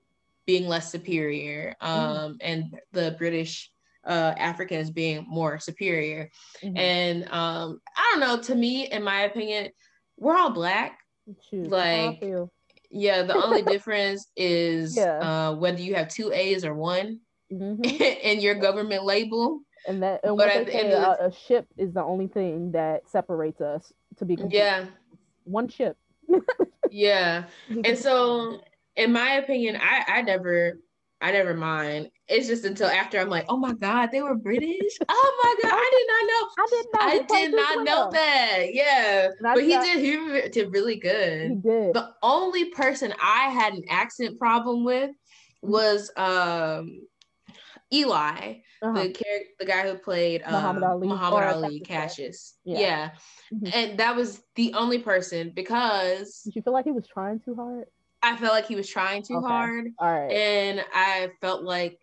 Being 0.46 0.68
less 0.68 0.92
superior 0.92 1.76
mm-hmm. 1.82 1.92
um 1.92 2.16
mm-hmm. 2.16 2.36
and 2.42 2.80
the 2.92 3.16
British 3.18 3.72
uh, 4.06 4.34
Africans 4.38 4.92
being 4.92 5.26
more 5.28 5.60
superior. 5.60 6.30
Mm-hmm. 6.64 6.78
And 6.78 7.24
um, 7.32 7.82
I 7.98 8.12
don't 8.12 8.20
know, 8.20 8.42
to 8.44 8.56
me, 8.56 8.92
in 8.92 9.04
my 9.04 9.22
opinion, 9.22 9.72
we're 10.18 10.38
all 10.38 10.52
black. 10.52 11.00
Shoot, 11.50 11.70
like, 11.70 12.24
yeah, 12.92 13.24
the 13.24 13.36
only 13.36 13.62
difference 13.74 14.28
is 14.36 14.96
yeah. 14.96 15.20
uh, 15.50 15.56
whether 15.56 15.82
you 15.82 15.96
have 15.96 16.08
two 16.08 16.32
A's 16.32 16.64
or 16.64 16.76
one 16.76 17.20
mm-hmm. 17.52 17.84
in 17.84 18.42
your 18.42 18.56
government 18.56 19.04
label. 19.04 19.62
And 19.88 20.02
that, 20.02 20.22
and 20.24 20.36
but 20.38 20.48
what 20.48 20.66
they 20.66 20.72
say, 20.72 20.92
a, 20.92 21.28
a 21.28 21.32
ship 21.32 21.68
is 21.78 21.94
the 21.94 22.04
only 22.04 22.28
thing 22.28 22.72
that 22.72 23.08
separates 23.08 23.62
us. 23.62 23.92
To 24.18 24.26
be 24.26 24.36
complete. 24.36 24.58
yeah, 24.58 24.86
one 25.44 25.68
ship. 25.68 25.98
yeah, 26.90 27.44
and 27.70 27.98
so 27.98 28.62
in 28.96 29.12
my 29.12 29.34
opinion, 29.34 29.78
I 29.82 30.04
I 30.08 30.22
never 30.22 30.80
I 31.22 31.32
never 31.32 31.54
mind. 31.54 32.10
It's 32.28 32.48
just 32.48 32.66
until 32.66 32.88
after 32.88 33.20
I'm 33.20 33.30
like, 33.30 33.46
oh 33.50 33.58
my 33.58 33.74
god, 33.74 34.10
they 34.12 34.22
were 34.22 34.36
British. 34.36 34.98
Oh 35.10 35.58
my 35.62 35.70
god, 35.70 35.76
I 35.76 35.90
did 35.92 36.08
not 36.12 36.26
know. 36.32 36.50
I 36.58 36.68
did 36.70 36.86
not. 36.94 37.04
I 37.04 37.40
did 37.42 37.56
not 37.56 37.86
know 37.86 38.10
that. 38.12 38.74
Yeah, 38.74 39.30
but 39.42 39.64
he 39.64 39.78
did. 39.78 40.00
He 40.00 40.50
did 40.50 40.74
really 40.74 40.98
good. 40.98 41.50
He 41.50 41.56
did. 41.56 41.94
The 41.94 42.12
only 42.22 42.66
person 42.72 43.14
I 43.22 43.50
had 43.50 43.74
an 43.74 43.84
accent 43.90 44.40
problem 44.40 44.84
with 44.84 45.12
was 45.62 46.12
um 46.18 47.02
Eli, 47.94 48.56
uh-huh. 48.82 48.94
the 48.94 49.10
character, 49.10 49.50
the 49.60 49.66
guy 49.66 49.90
who 49.90 49.98
played 49.98 50.42
um, 50.44 50.54
Muhammad 50.54 50.84
Ali, 50.84 51.08
Muhammad 51.08 51.44
Ali 51.44 51.80
Cassius. 51.80 52.56
Yeah, 52.66 52.80
yeah. 52.80 53.10
Mm-hmm. 53.54 53.68
and 53.74 54.00
that 54.00 54.16
was 54.16 54.42
the 54.56 54.74
only 54.74 55.00
person 55.00 55.52
because. 55.56 56.42
Did 56.46 56.56
you 56.56 56.62
feel 56.62 56.74
like 56.74 56.86
he 56.86 56.92
was 56.92 57.08
trying 57.08 57.40
too 57.40 57.56
hard? 57.56 57.86
I 58.26 58.36
felt 58.38 58.54
like 58.54 58.66
he 58.66 58.76
was 58.76 58.90
trying 58.90 59.22
too 59.22 59.38
okay. 59.38 59.48
hard. 59.48 59.92
All 60.00 60.12
right. 60.12 60.32
And 60.32 60.84
I 60.92 61.30
felt 61.42 61.62
like 61.62 62.00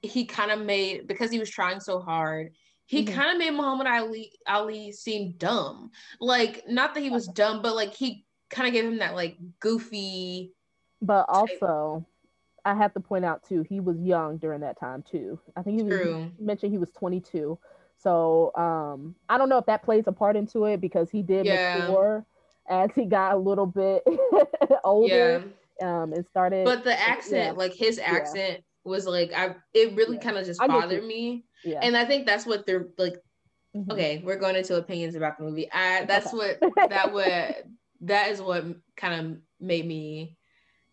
he 0.00 0.24
kind 0.24 0.52
of 0.52 0.60
made 0.60 1.08
because 1.08 1.32
he 1.32 1.40
was 1.40 1.50
trying 1.50 1.80
so 1.80 2.00
hard, 2.00 2.52
he 2.84 3.04
mm-hmm. 3.04 3.14
kind 3.14 3.30
of 3.32 3.38
made 3.38 3.50
Muhammad 3.50 3.88
Ali 3.88 4.30
Ali 4.46 4.92
seem 4.92 5.32
dumb. 5.38 5.90
Like 6.20 6.62
not 6.68 6.94
that 6.94 7.02
he 7.02 7.10
was 7.10 7.26
dumb, 7.26 7.62
but 7.62 7.74
like 7.74 7.94
he 7.94 8.24
kind 8.48 8.68
of 8.68 8.74
gave 8.74 8.84
him 8.84 8.98
that 8.98 9.16
like 9.16 9.38
goofy. 9.58 10.52
But 11.02 11.26
also, 11.28 12.04
type. 12.64 12.74
I 12.74 12.74
have 12.80 12.94
to 12.94 13.00
point 13.00 13.24
out 13.24 13.42
too, 13.42 13.64
he 13.68 13.80
was 13.80 14.00
young 14.00 14.38
during 14.38 14.60
that 14.60 14.78
time 14.78 15.02
too. 15.02 15.40
I 15.56 15.62
think 15.62 15.78
he 15.78 15.82
was 15.82 16.30
mentioned 16.38 16.70
he 16.70 16.78
was 16.78 16.92
22. 16.92 17.58
So 17.98 18.54
um, 18.54 19.16
I 19.28 19.36
don't 19.36 19.48
know 19.48 19.58
if 19.58 19.66
that 19.66 19.82
plays 19.82 20.04
a 20.06 20.12
part 20.12 20.36
into 20.36 20.64
it 20.66 20.80
because 20.80 21.10
he 21.10 21.22
did 21.22 21.44
yeah. 21.44 21.78
mature 21.78 22.24
as 22.68 22.90
he 22.94 23.04
got 23.04 23.34
a 23.34 23.38
little 23.38 23.66
bit 23.66 24.02
older 24.84 25.44
yeah. 25.80 26.02
um, 26.02 26.12
and 26.12 26.24
started. 26.30 26.64
But 26.64 26.84
the 26.84 26.98
accent, 26.98 27.44
yeah. 27.44 27.52
like 27.52 27.74
his 27.74 27.98
accent, 27.98 28.58
yeah. 28.58 28.90
was 28.90 29.06
like 29.06 29.32
I. 29.34 29.56
It 29.74 29.94
really 29.94 30.18
kind 30.18 30.36
of 30.36 30.46
just 30.46 30.60
bothered 30.60 31.04
me. 31.04 31.44
Yeah. 31.64 31.80
And 31.82 31.96
I 31.96 32.04
think 32.04 32.26
that's 32.26 32.46
what 32.46 32.66
they're 32.66 32.88
like. 32.98 33.16
Mm-hmm. 33.76 33.92
Okay, 33.92 34.22
we're 34.24 34.38
going 34.38 34.56
into 34.56 34.76
opinions 34.76 35.16
about 35.16 35.36
the 35.36 35.44
movie. 35.44 35.70
I 35.70 36.06
that's 36.06 36.32
okay. 36.32 36.56
what 36.60 36.90
that 36.90 37.12
would 37.12 37.54
that 38.02 38.30
is 38.30 38.40
what 38.40 38.64
kind 38.96 39.20
of 39.20 39.36
made 39.60 39.86
me 39.86 40.36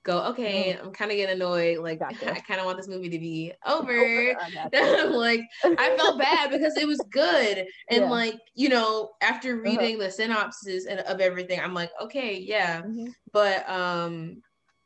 go, 0.03 0.23
okay, 0.27 0.73
mm-hmm. 0.73 0.87
I'm 0.87 0.93
kind 0.93 1.11
of 1.11 1.17
getting 1.17 1.35
annoyed. 1.35 1.79
Like, 1.79 1.99
gotcha. 1.99 2.31
I 2.31 2.39
kind 2.39 2.59
of 2.59 2.65
want 2.65 2.77
this 2.77 2.87
movie 2.87 3.09
to 3.09 3.19
be 3.19 3.53
over. 3.65 3.91
over. 4.73 5.09
like, 5.09 5.41
I 5.63 5.95
felt 5.97 6.19
bad 6.19 6.51
because 6.51 6.77
it 6.77 6.87
was 6.87 7.01
good. 7.09 7.65
And, 7.89 8.03
yeah. 8.03 8.09
like, 8.09 8.39
you 8.55 8.69
know, 8.69 9.11
after 9.21 9.53
uh-huh. 9.53 9.61
reading 9.63 9.95
uh-huh. 9.95 10.05
the 10.05 10.11
synopsis 10.11 10.85
and 10.85 10.99
of 11.01 11.19
everything, 11.19 11.59
I'm 11.59 11.73
like, 11.73 11.91
okay, 12.01 12.37
yeah. 12.37 12.81
Mm-hmm. 12.81 13.07
But, 13.31 13.67
um, 13.69 14.41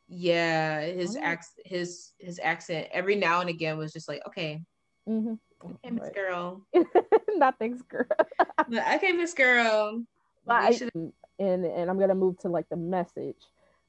yeah, 0.08 0.80
his 0.80 1.16
mm-hmm. 1.16 1.24
accent, 1.24 1.66
his 1.66 2.12
his 2.18 2.40
accent 2.42 2.88
every 2.92 3.14
now 3.14 3.42
and 3.42 3.50
again 3.50 3.76
was 3.76 3.92
just 3.92 4.08
like, 4.08 4.22
okay, 4.26 4.62
mm-hmm. 5.06 5.34
okay, 5.62 5.90
Miss 5.90 6.08
Girl, 6.14 6.64
not 7.34 7.58
thanks, 7.58 7.82
girl. 7.82 8.06
okay, 8.94 9.12
Miss 9.12 9.34
Girl. 9.34 10.02
But 10.46 10.54
I, 10.54 10.88
and 11.38 11.66
and 11.66 11.90
I'm 11.90 11.98
gonna 11.98 12.14
move 12.14 12.38
to 12.38 12.48
like 12.48 12.66
the 12.70 12.76
message 12.78 13.36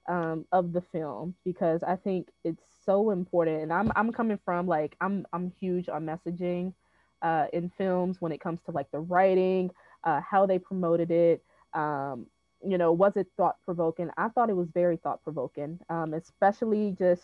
um, 0.10 0.46
of 0.52 0.74
the 0.74 0.82
film 0.92 1.36
because 1.46 1.84
I 1.84 1.96
think 1.96 2.30
it's 2.44 2.64
so 2.86 3.12
important. 3.12 3.62
And 3.62 3.72
I'm 3.72 3.92
I'm 3.96 4.12
coming 4.12 4.40
from 4.44 4.68
like 4.68 4.96
I'm 5.00 5.26
I'm 5.32 5.54
huge 5.60 5.88
on 5.88 6.06
messaging 6.06 6.74
uh, 7.22 7.46
in 7.54 7.72
films 7.78 8.18
when 8.20 8.32
it 8.32 8.42
comes 8.42 8.60
to 8.66 8.72
like 8.72 8.92
the 8.92 9.00
writing, 9.00 9.72
uh, 10.04 10.20
how 10.20 10.46
they 10.46 10.60
promoted 10.60 11.12
it. 11.12 11.44
Um, 11.74 12.26
you 12.66 12.78
know, 12.78 12.92
was 12.92 13.16
it 13.16 13.28
thought 13.38 13.58
provoking? 13.64 14.10
I 14.18 14.28
thought 14.30 14.50
it 14.50 14.56
was 14.56 14.68
very 14.74 14.98
thought 14.98 15.24
provoking, 15.24 15.80
um, 15.90 16.14
especially 16.14 16.96
just 16.98 17.24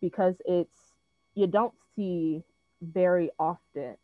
because 0.00 0.34
it's 0.46 0.78
you 1.34 1.46
don't 1.46 1.74
see 1.94 2.42
very 2.82 3.30
often. 3.38 3.96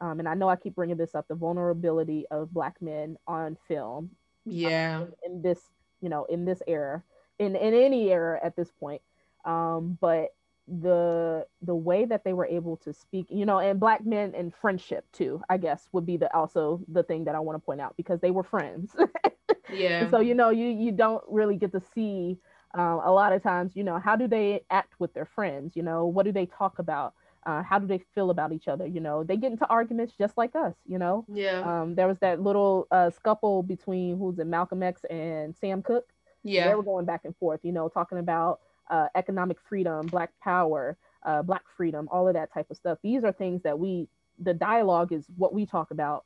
Um, 0.00 0.18
and 0.18 0.28
I 0.28 0.34
know 0.34 0.48
I 0.48 0.56
keep 0.56 0.74
bringing 0.74 0.96
this 0.96 1.14
up 1.14 1.28
the 1.28 1.34
vulnerability 1.34 2.26
of 2.30 2.52
black 2.52 2.80
men 2.80 3.16
on 3.26 3.56
film. 3.68 4.10
Yeah. 4.44 5.02
Um, 5.02 5.14
in, 5.24 5.32
in 5.32 5.42
this, 5.42 5.60
you 6.00 6.08
know, 6.08 6.24
in 6.24 6.44
this 6.44 6.60
era 6.66 7.02
in, 7.38 7.56
in 7.56 7.74
any 7.74 8.10
era 8.10 8.38
at 8.42 8.56
this 8.56 8.70
point. 8.70 9.02
Um, 9.44 9.98
but 10.00 10.34
the 10.66 11.46
the 11.60 11.74
way 11.74 12.06
that 12.06 12.24
they 12.24 12.32
were 12.32 12.46
able 12.46 12.76
to 12.78 12.92
speak, 12.92 13.26
you 13.30 13.44
know, 13.44 13.58
and 13.58 13.78
black 13.78 14.04
men 14.04 14.32
and 14.34 14.54
friendship 14.54 15.04
too, 15.12 15.42
I 15.48 15.58
guess 15.58 15.88
would 15.92 16.06
be 16.06 16.16
the 16.16 16.34
also 16.34 16.80
the 16.88 17.02
thing 17.02 17.24
that 17.24 17.34
I 17.34 17.40
want 17.40 17.56
to 17.56 17.64
point 17.64 17.80
out 17.80 17.96
because 17.96 18.20
they 18.20 18.30
were 18.30 18.42
friends. 18.42 18.96
yeah. 19.72 20.10
so 20.10 20.20
you 20.20 20.34
know, 20.34 20.50
you 20.50 20.66
you 20.66 20.92
don't 20.92 21.22
really 21.28 21.56
get 21.56 21.72
to 21.72 21.82
see 21.94 22.38
uh, 22.76 23.00
a 23.04 23.12
lot 23.12 23.32
of 23.32 23.42
times, 23.42 23.72
you 23.76 23.84
know, 23.84 23.98
how 23.98 24.16
do 24.16 24.26
they 24.26 24.62
act 24.70 24.94
with 24.98 25.12
their 25.14 25.26
friends? 25.26 25.76
You 25.76 25.82
know, 25.82 26.06
what 26.06 26.24
do 26.24 26.32
they 26.32 26.46
talk 26.46 26.78
about? 26.78 27.14
Uh, 27.46 27.62
how 27.62 27.78
do 27.78 27.86
they 27.86 28.00
feel 28.14 28.30
about 28.30 28.52
each 28.52 28.68
other? 28.68 28.86
You 28.86 29.00
know, 29.00 29.22
they 29.22 29.36
get 29.36 29.52
into 29.52 29.66
arguments 29.66 30.14
just 30.18 30.38
like 30.38 30.56
us. 30.56 30.74
You 30.86 30.98
know. 30.98 31.26
Yeah. 31.30 31.60
Um, 31.60 31.94
there 31.94 32.08
was 32.08 32.18
that 32.20 32.40
little 32.40 32.86
uh, 32.90 33.10
scuffle 33.10 33.62
between 33.62 34.16
who's 34.16 34.38
it, 34.38 34.46
Malcolm 34.46 34.82
X 34.82 35.04
and 35.10 35.54
Sam 35.54 35.82
Cooke. 35.82 36.08
Yeah. 36.44 36.68
They 36.68 36.74
were 36.74 36.82
going 36.82 37.06
back 37.06 37.22
and 37.24 37.34
forth, 37.36 37.60
you 37.62 37.72
know, 37.72 37.88
talking 37.88 38.18
about 38.18 38.60
uh, 38.90 39.08
economic 39.14 39.56
freedom, 39.68 40.06
black 40.06 40.30
power, 40.42 40.96
uh, 41.24 41.42
black 41.42 41.62
freedom, 41.76 42.08
all 42.12 42.28
of 42.28 42.34
that 42.34 42.52
type 42.52 42.70
of 42.70 42.76
stuff. 42.76 42.98
These 43.02 43.24
are 43.24 43.32
things 43.32 43.62
that 43.62 43.78
we, 43.78 44.08
the 44.38 44.54
dialogue 44.54 45.12
is 45.12 45.26
what 45.36 45.54
we 45.54 45.64
talk 45.66 45.90
about 45.90 46.24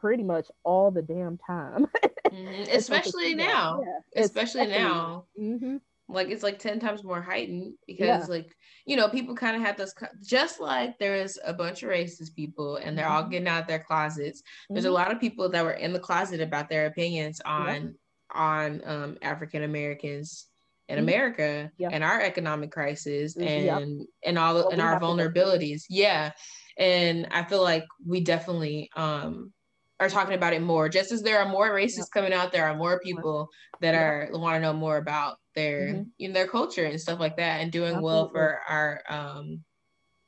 pretty 0.00 0.22
much 0.22 0.46
all 0.64 0.90
the 0.90 1.02
damn 1.02 1.38
time. 1.38 1.86
mm-hmm. 2.26 2.70
Especially 2.72 3.34
now. 3.34 3.82
Yeah. 3.84 4.22
Especially, 4.22 4.62
Especially, 4.62 4.84
now. 4.84 5.24
Mm-hmm. 5.38 5.76
Like 6.10 6.30
it's 6.30 6.42
like 6.42 6.58
10 6.58 6.80
times 6.80 7.04
more 7.04 7.20
heightened 7.20 7.74
because, 7.86 8.22
yeah. 8.22 8.24
like, 8.34 8.56
you 8.86 8.96
know, 8.96 9.10
people 9.10 9.34
kind 9.34 9.54
of 9.54 9.60
have 9.60 9.76
this, 9.76 9.92
just 10.24 10.58
like 10.58 10.98
there 10.98 11.16
is 11.16 11.38
a 11.44 11.52
bunch 11.52 11.82
of 11.82 11.90
racist 11.90 12.34
people 12.34 12.76
and 12.76 12.96
they're 12.96 13.04
mm-hmm. 13.04 13.14
all 13.14 13.28
getting 13.28 13.48
out 13.48 13.68
their 13.68 13.80
closets. 13.80 14.42
There's 14.70 14.86
a 14.86 14.88
mm-hmm. 14.88 14.94
lot 14.94 15.12
of 15.12 15.20
people 15.20 15.50
that 15.50 15.62
were 15.62 15.72
in 15.72 15.92
the 15.92 16.00
closet 16.00 16.40
about 16.40 16.70
their 16.70 16.86
opinions 16.86 17.42
on 17.44 17.94
on 18.34 18.82
um, 18.84 19.18
African 19.22 19.62
Americans 19.62 20.46
in 20.88 20.96
mm-hmm. 20.96 21.04
America 21.04 21.70
yeah. 21.78 21.88
and 21.92 22.02
our 22.02 22.20
economic 22.20 22.70
crisis 22.70 23.36
mm-hmm. 23.36 23.46
and 23.46 23.64
yeah. 23.64 24.04
and 24.24 24.38
all 24.38 24.68
and 24.68 24.80
our 24.80 24.98
vulnerabilities. 25.00 25.82
Yeah. 25.88 26.32
And 26.76 27.26
I 27.30 27.44
feel 27.44 27.62
like 27.62 27.84
we 28.06 28.20
definitely 28.20 28.90
um 28.96 29.52
are 30.00 30.08
talking 30.08 30.34
about 30.34 30.52
it 30.52 30.62
more. 30.62 30.88
Just 30.88 31.12
as 31.12 31.22
there 31.22 31.40
are 31.40 31.48
more 31.48 31.72
races 31.72 32.08
yeah. 32.08 32.20
coming 32.20 32.32
out, 32.32 32.52
there 32.52 32.66
are 32.66 32.76
more 32.76 33.00
people 33.00 33.48
that 33.80 33.94
are 33.94 34.28
want 34.32 34.56
to 34.56 34.60
know 34.60 34.72
more 34.72 34.96
about 34.96 35.38
their 35.54 35.88
mm-hmm. 35.88 36.02
you 36.18 36.28
know 36.28 36.34
their 36.34 36.46
culture 36.46 36.84
and 36.84 37.00
stuff 37.00 37.18
like 37.18 37.36
that 37.36 37.60
and 37.60 37.72
doing 37.72 37.96
Absolutely. 37.96 38.04
well 38.04 38.28
for 38.30 38.60
our 38.68 39.02
um 39.08 39.60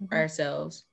mm-hmm. 0.03 0.13
ourselves 0.13 0.85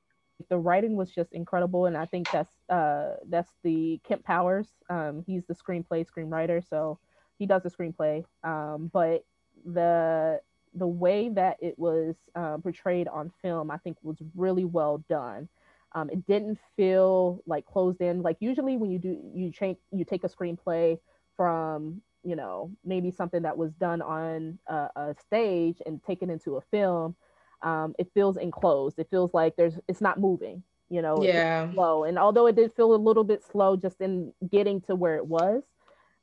the 0.50 0.58
writing 0.58 0.95
was 0.95 1.12
just 1.12 1.34
incredible 1.34 1.86
and 1.88 1.97
i 1.97 2.06
think 2.06 2.30
that's 2.32 2.54
uh 2.69 3.15
that's 3.30 3.52
the 3.63 4.00
kemp 4.08 4.23
powers 4.23 4.67
um 4.89 5.23
he's 5.26 5.43
the 5.45 5.54
screenplay 5.56 6.06
screenwriter 6.06 6.63
so 6.67 7.00
he 7.38 7.45
does 7.45 7.63
the 7.63 7.69
screenplay. 7.69 8.26
Um, 8.43 8.89
but 8.91 9.23
the 9.65 10.41
the 10.73 10.88
way 10.88 11.30
that 11.30 11.58
it 11.62 11.78
was 11.80 12.15
uh, 12.36 12.58
portrayed 12.58 13.08
on 13.08 13.32
film, 13.41 13.71
I 13.71 13.78
think, 13.78 13.97
was 14.04 14.17
really 14.36 14.65
well 14.65 15.04
done. 15.10 15.50
Um, 15.93 16.10
it 16.10 16.26
didn't 16.28 16.60
feel 16.76 17.41
like 17.47 17.65
closed 17.65 18.02
in. 18.02 18.21
Like 18.21 18.38
usually 18.39 18.78
when 18.78 18.91
you 18.91 19.00
do 19.00 19.17
you 19.34 19.52
change 19.52 19.78
you 19.91 20.06
take 20.06 20.23
a 20.23 20.30
screenplay 20.30 21.00
from 21.36 22.02
you 22.23 22.36
know 22.36 22.71
maybe 22.84 23.12
something 23.12 23.43
that 23.43 23.58
was 23.58 23.71
done 23.73 24.02
on 24.02 24.60
a, 24.67 24.89
a 24.95 25.15
stage 25.19 25.82
and 25.86 26.04
taken 26.04 26.30
into 26.30 26.58
a 26.58 26.62
film, 26.62 27.15
um, 27.62 27.96
it 27.98 28.10
feels 28.13 28.38
enclosed. 28.38 29.00
It 29.00 29.08
feels 29.10 29.34
like 29.34 29.56
there's 29.56 29.78
it's 29.88 30.02
not 30.02 30.20
moving. 30.20 30.63
You 30.89 31.02
know, 31.02 31.22
yeah, 31.22 31.72
slow. 31.74 32.06
And 32.06 32.17
although 32.17 32.48
it 32.48 32.56
did 32.56 32.74
feel 32.74 32.93
a 32.93 32.96
little 32.96 33.26
bit 33.26 33.43
slow 33.43 33.76
just 33.76 34.00
in 34.00 34.32
getting 34.50 34.80
to 34.82 34.96
where 34.96 35.17
it 35.17 35.28
was, 35.28 35.63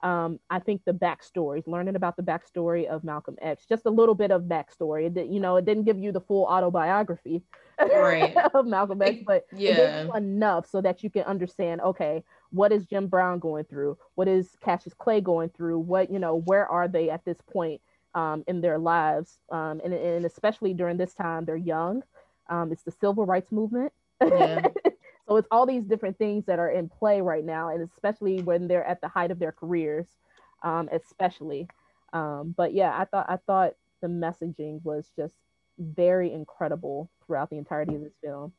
um, 0.03 0.39
I 0.51 0.59
think 0.59 0.83
the 0.85 0.93
backstories, 0.93 1.67
learning 1.67 1.97
about 1.97 2.17
the 2.17 2.23
backstory 2.23 2.87
of 2.87 3.05
Malcolm 3.05 3.37
X, 3.41 3.65
just 3.67 3.87
a 3.87 3.91
little 3.91 4.15
bit 4.15 4.31
of 4.31 4.43
backstory. 4.43 5.15
It 5.15 5.27
you 5.29 5.41
know, 5.41 5.57
it 5.57 5.65
didn't 5.65 5.85
give 5.85 5.99
you 5.99 6.13
the 6.13 6.21
full 6.21 6.45
autobiography 6.45 7.43
right. 7.81 8.37
of 8.55 8.67
Malcolm 8.67 9.03
X, 9.03 9.23
but 9.27 9.47
yeah, 9.55 10.07
enough 10.15 10.67
so 10.67 10.81
that 10.81 11.03
you 11.03 11.11
can 11.11 11.23
understand. 11.23 11.81
Okay, 11.81 12.23
what 12.51 12.71
is 12.71 12.87
Jim 12.87 13.07
Brown 13.07 13.39
going 13.39 13.65
through? 13.65 13.99
What 14.15 14.29
is 14.29 14.57
Cassius 14.63 14.95
Clay 14.95 15.21
going 15.23 15.49
through? 15.49 15.79
What 15.79 16.11
you 16.11 16.19
know, 16.19 16.37
where 16.37 16.67
are 16.67 16.87
they 16.87 17.09
at 17.11 17.25
this 17.25 17.39
point 17.51 17.81
um, 18.15 18.45
in 18.47 18.61
their 18.61 18.79
lives? 18.79 19.39
Um, 19.51 19.81
and, 19.85 19.93
and 19.93 20.25
especially 20.25 20.75
during 20.75 20.97
this 20.97 21.15
time, 21.15 21.45
they're 21.45 21.57
young. 21.57 22.03
Um, 22.49 22.73
it's 22.73 22.83
the 22.83 22.91
civil 22.91 23.27
rights 23.27 23.53
movement. 23.53 23.93
Yeah. 24.21 24.69
So 25.29 25.37
it's 25.37 25.49
all 25.51 25.67
these 25.67 25.85
different 25.85 26.19
things 26.19 26.45
that 26.47 26.59
are 26.59 26.71
in 26.71 26.89
play 26.89 27.21
right 27.21 27.45
now, 27.45 27.71
and 27.71 27.83
especially 27.83 28.43
when 28.43 28.69
they're 28.69 28.85
at 28.85 29.01
the 29.01 29.09
height 29.09 29.31
of 29.31 29.39
their 29.39 29.53
careers, 29.53 30.07
um, 30.63 30.89
especially. 30.93 31.67
Um, 32.13 32.55
but 32.57 32.75
yeah, 32.75 32.95
I 32.97 33.05
thought 33.07 33.27
I 33.29 33.37
thought 33.37 33.73
the 34.03 34.09
messaging 34.09 34.85
was 34.85 35.11
just 35.17 35.35
very 35.79 36.33
incredible 36.33 37.11
throughout 37.27 37.51
the 37.51 37.57
entirety 37.57 37.95
of 37.95 38.03
this 38.03 38.17
film. 38.23 38.53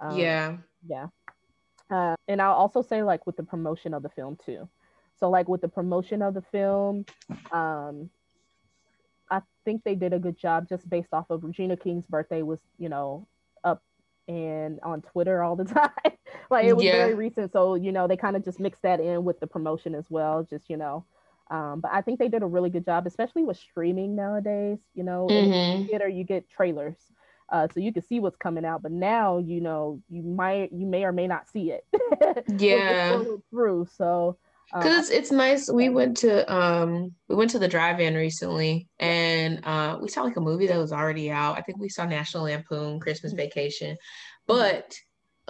Um, 0.00 0.18
yeah, 0.18 0.56
yeah. 0.86 1.06
Uh, 1.90 2.16
and 2.26 2.42
I'll 2.42 2.54
also 2.54 2.82
say 2.82 3.02
like 3.02 3.24
with 3.26 3.36
the 3.36 3.44
promotion 3.44 3.94
of 3.94 4.02
the 4.02 4.10
film 4.10 4.36
too. 4.44 4.68
So 5.18 5.30
like 5.30 5.48
with 5.48 5.60
the 5.60 5.68
promotion 5.68 6.20
of 6.20 6.34
the 6.34 6.42
film, 6.42 7.06
um, 7.52 8.10
I 9.30 9.42
think 9.64 9.84
they 9.84 9.94
did 9.94 10.12
a 10.12 10.18
good 10.18 10.38
job 10.38 10.68
just 10.68 10.88
based 10.88 11.12
off 11.12 11.30
of 11.30 11.44
Regina 11.44 11.76
King's 11.76 12.06
birthday 12.06 12.42
was 12.42 12.60
you 12.78 12.88
know 12.88 13.26
up 13.64 13.82
and 14.28 14.78
on 14.82 15.02
Twitter 15.02 15.42
all 15.42 15.56
the 15.56 15.64
time. 15.74 15.90
like 16.50 16.66
it 16.66 16.74
was 16.74 16.84
yeah. 16.84 16.92
very 16.92 17.14
recent. 17.14 17.52
So, 17.52 17.74
you 17.74 17.92
know, 17.92 18.06
they 18.06 18.16
kind 18.16 18.36
of 18.36 18.44
just 18.44 18.60
mixed 18.60 18.82
that 18.82 19.00
in 19.00 19.24
with 19.24 19.40
the 19.40 19.46
promotion 19.46 19.94
as 19.94 20.04
well. 20.10 20.46
Just, 20.48 20.68
you 20.68 20.76
know, 20.76 21.04
um, 21.50 21.80
but 21.80 21.90
I 21.92 22.02
think 22.02 22.18
they 22.18 22.28
did 22.28 22.42
a 22.42 22.46
really 22.46 22.70
good 22.70 22.84
job, 22.84 23.06
especially 23.06 23.42
with 23.42 23.56
streaming 23.56 24.14
nowadays. 24.14 24.78
You 24.94 25.04
know, 25.04 25.26
mm-hmm. 25.28 25.86
theater 25.86 26.08
you 26.08 26.24
get 26.24 26.48
trailers. 26.48 26.96
Uh, 27.50 27.66
so 27.72 27.80
you 27.80 27.94
can 27.94 28.02
see 28.02 28.20
what's 28.20 28.36
coming 28.36 28.66
out, 28.66 28.82
but 28.82 28.92
now 28.92 29.38
you 29.38 29.62
know 29.62 30.02
you 30.10 30.22
might 30.22 30.70
you 30.70 30.84
may 30.84 31.04
or 31.04 31.12
may 31.12 31.26
not 31.26 31.48
see 31.48 31.72
it. 31.72 31.86
yeah, 32.58 33.22
through. 33.48 33.88
So 33.96 34.36
because 34.72 34.94
uh, 34.94 34.98
it's, 34.98 35.10
it's 35.10 35.32
nice. 35.32 35.70
We 35.70 35.88
went 35.88 36.18
to 36.18 36.52
um 36.52 37.14
we 37.28 37.36
went 37.36 37.50
to 37.50 37.58
the 37.58 37.68
drive-in 37.68 38.14
recently, 38.14 38.88
and 38.98 39.64
uh, 39.64 39.98
we 40.00 40.08
saw 40.08 40.22
like 40.22 40.36
a 40.36 40.40
movie 40.40 40.66
that 40.66 40.78
was 40.78 40.92
already 40.92 41.30
out. 41.30 41.56
I 41.58 41.62
think 41.62 41.78
we 41.78 41.88
saw 41.88 42.04
National 42.04 42.44
Lampoon 42.44 43.00
Christmas 43.00 43.32
mm-hmm. 43.32 43.42
Vacation, 43.42 43.96
mm-hmm. 43.96 44.46
but 44.46 44.94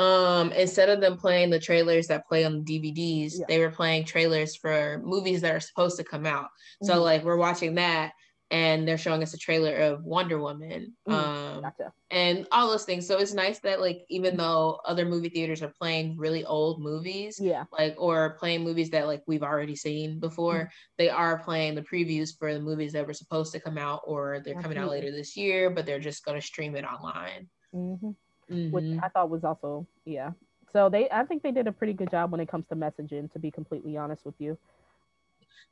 um 0.02 0.52
instead 0.52 0.88
of 0.88 1.00
them 1.00 1.16
playing 1.16 1.50
the 1.50 1.58
trailers 1.58 2.06
that 2.06 2.26
play 2.28 2.44
on 2.44 2.62
the 2.62 2.80
DVDs, 2.80 3.32
yeah. 3.34 3.44
they 3.48 3.58
were 3.58 3.70
playing 3.70 4.04
trailers 4.04 4.54
for 4.54 5.02
movies 5.04 5.40
that 5.40 5.54
are 5.54 5.60
supposed 5.60 5.96
to 5.96 6.04
come 6.04 6.24
out. 6.24 6.44
Mm-hmm. 6.44 6.86
So 6.86 7.02
like 7.02 7.24
we're 7.24 7.36
watching 7.36 7.74
that, 7.74 8.12
and 8.50 8.88
they're 8.88 8.98
showing 8.98 9.22
us 9.22 9.34
a 9.34 9.38
trailer 9.38 9.74
of 9.74 10.04
Wonder 10.04 10.38
Woman 10.38 10.94
mm, 11.06 11.12
um, 11.12 11.62
gotcha. 11.62 11.92
and 12.10 12.46
all 12.50 12.70
those 12.70 12.84
things. 12.84 13.06
So 13.06 13.18
it's 13.18 13.34
nice 13.34 13.58
that 13.60 13.80
like 13.80 14.06
even 14.08 14.36
though 14.36 14.80
other 14.86 15.04
movie 15.04 15.28
theaters 15.28 15.62
are 15.62 15.72
playing 15.80 16.16
really 16.16 16.44
old 16.44 16.80
movies, 16.80 17.38
yeah, 17.40 17.64
like 17.78 17.94
or 17.98 18.36
playing 18.38 18.64
movies 18.64 18.90
that 18.90 19.06
like 19.06 19.22
we've 19.26 19.42
already 19.42 19.76
seen 19.76 20.18
before, 20.18 20.64
mm. 20.64 20.68
they 20.96 21.10
are 21.10 21.38
playing 21.38 21.74
the 21.74 21.82
previews 21.82 22.36
for 22.38 22.54
the 22.54 22.60
movies 22.60 22.92
that 22.92 23.06
were 23.06 23.12
supposed 23.12 23.52
to 23.52 23.60
come 23.60 23.76
out 23.76 24.00
or 24.04 24.40
they're 24.44 24.60
coming 24.60 24.78
out 24.78 24.90
later 24.90 25.10
this 25.10 25.36
year, 25.36 25.70
but 25.70 25.84
they're 25.84 25.98
just 25.98 26.24
going 26.24 26.40
to 26.40 26.46
stream 26.46 26.74
it 26.74 26.84
online. 26.84 27.48
Mm-hmm. 27.74 28.10
Mm-hmm. 28.50 28.70
Which 28.70 28.98
I 29.02 29.08
thought 29.08 29.28
was 29.28 29.44
also 29.44 29.86
yeah. 30.04 30.30
So 30.72 30.88
they, 30.88 31.08
I 31.10 31.24
think 31.24 31.42
they 31.42 31.50
did 31.50 31.66
a 31.66 31.72
pretty 31.72 31.94
good 31.94 32.10
job 32.10 32.30
when 32.30 32.40
it 32.40 32.48
comes 32.48 32.66
to 32.68 32.76
messaging. 32.76 33.30
To 33.32 33.38
be 33.38 33.50
completely 33.50 33.96
honest 33.96 34.24
with 34.24 34.34
you. 34.38 34.56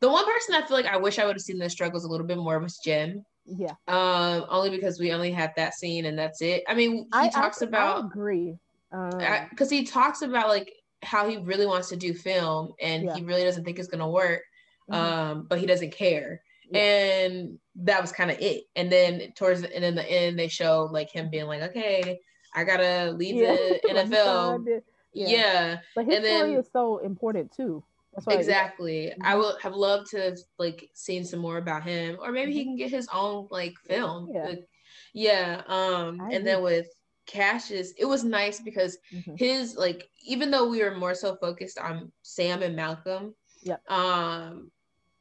The 0.00 0.10
one 0.10 0.24
person 0.24 0.54
I 0.54 0.66
feel 0.66 0.76
like 0.76 0.86
I 0.86 0.96
wish 0.96 1.18
I 1.18 1.26
would 1.26 1.36
have 1.36 1.42
seen 1.42 1.58
their 1.58 1.68
struggles 1.68 2.04
a 2.04 2.08
little 2.08 2.26
bit 2.26 2.38
more 2.38 2.58
was 2.58 2.78
Jim. 2.78 3.24
Yeah. 3.46 3.74
Um, 3.88 4.44
only 4.48 4.70
because 4.70 4.98
we 4.98 5.12
only 5.12 5.30
had 5.30 5.52
that 5.56 5.74
scene 5.74 6.06
and 6.06 6.18
that's 6.18 6.42
it. 6.42 6.64
I 6.68 6.74
mean, 6.74 6.92
he 6.96 7.06
I, 7.12 7.28
talks 7.28 7.62
I, 7.62 7.66
about. 7.66 8.04
I 8.04 8.06
agree. 8.06 8.58
Because 8.90 9.72
um, 9.72 9.76
he 9.76 9.84
talks 9.84 10.22
about 10.22 10.48
like 10.48 10.72
how 11.02 11.28
he 11.28 11.38
really 11.38 11.66
wants 11.66 11.88
to 11.90 11.96
do 11.96 12.14
film 12.14 12.72
and 12.80 13.04
yeah. 13.04 13.14
he 13.14 13.22
really 13.22 13.44
doesn't 13.44 13.64
think 13.64 13.78
it's 13.78 13.88
gonna 13.88 14.08
work. 14.08 14.42
Mm-hmm. 14.90 14.94
Um, 14.94 15.46
but 15.48 15.58
he 15.58 15.66
doesn't 15.66 15.92
care. 15.92 16.42
Yeah. 16.70 16.80
And 16.80 17.58
that 17.76 18.00
was 18.00 18.12
kind 18.12 18.30
of 18.30 18.38
it. 18.40 18.64
And 18.74 18.90
then 18.90 19.32
towards 19.36 19.62
the, 19.62 19.74
and 19.74 19.84
in 19.84 19.94
the 19.94 20.10
end, 20.10 20.38
they 20.38 20.48
show 20.48 20.88
like 20.90 21.10
him 21.10 21.30
being 21.30 21.46
like, 21.46 21.62
"Okay, 21.62 22.18
I 22.54 22.64
gotta 22.64 23.12
leave 23.12 23.36
yeah. 23.36 23.54
the 23.54 23.80
NFL." 23.88 24.82
yeah. 25.12 25.28
yeah. 25.28 25.78
But 25.94 26.06
his 26.06 26.16
and 26.16 26.26
story 26.26 26.50
then, 26.50 26.60
is 26.60 26.68
so 26.72 26.98
important 26.98 27.52
too 27.52 27.84
exactly. 28.28 29.12
I 29.12 29.14
mm-hmm. 29.14 29.38
would 29.38 29.60
have 29.62 29.74
loved 29.74 30.10
to 30.10 30.20
have 30.20 30.38
like 30.58 30.88
seen 30.94 31.24
some 31.24 31.40
more 31.40 31.58
about 31.58 31.84
him, 31.84 32.16
or 32.20 32.32
maybe 32.32 32.52
he 32.52 32.60
mm-hmm. 32.60 32.70
can 32.70 32.76
get 32.76 32.90
his 32.90 33.08
own 33.12 33.48
like 33.50 33.74
film. 33.86 34.30
Yeah. 34.32 34.44
Like, 34.44 34.68
yeah. 35.12 35.62
Um, 35.66 36.20
I 36.20 36.24
and 36.24 36.34
agree. 36.34 36.44
then 36.44 36.62
with 36.62 36.86
Cassius, 37.26 37.92
it 37.98 38.04
was 38.04 38.24
nice 38.24 38.60
because 38.60 38.98
mm-hmm. 39.12 39.34
his 39.36 39.76
like 39.76 40.08
even 40.24 40.50
though 40.50 40.68
we 40.68 40.82
were 40.82 40.94
more 40.94 41.14
so 41.14 41.36
focused 41.36 41.78
on 41.78 42.12
Sam 42.22 42.62
and 42.62 42.76
Malcolm, 42.76 43.34
yeah. 43.62 43.76
Um, 43.88 44.70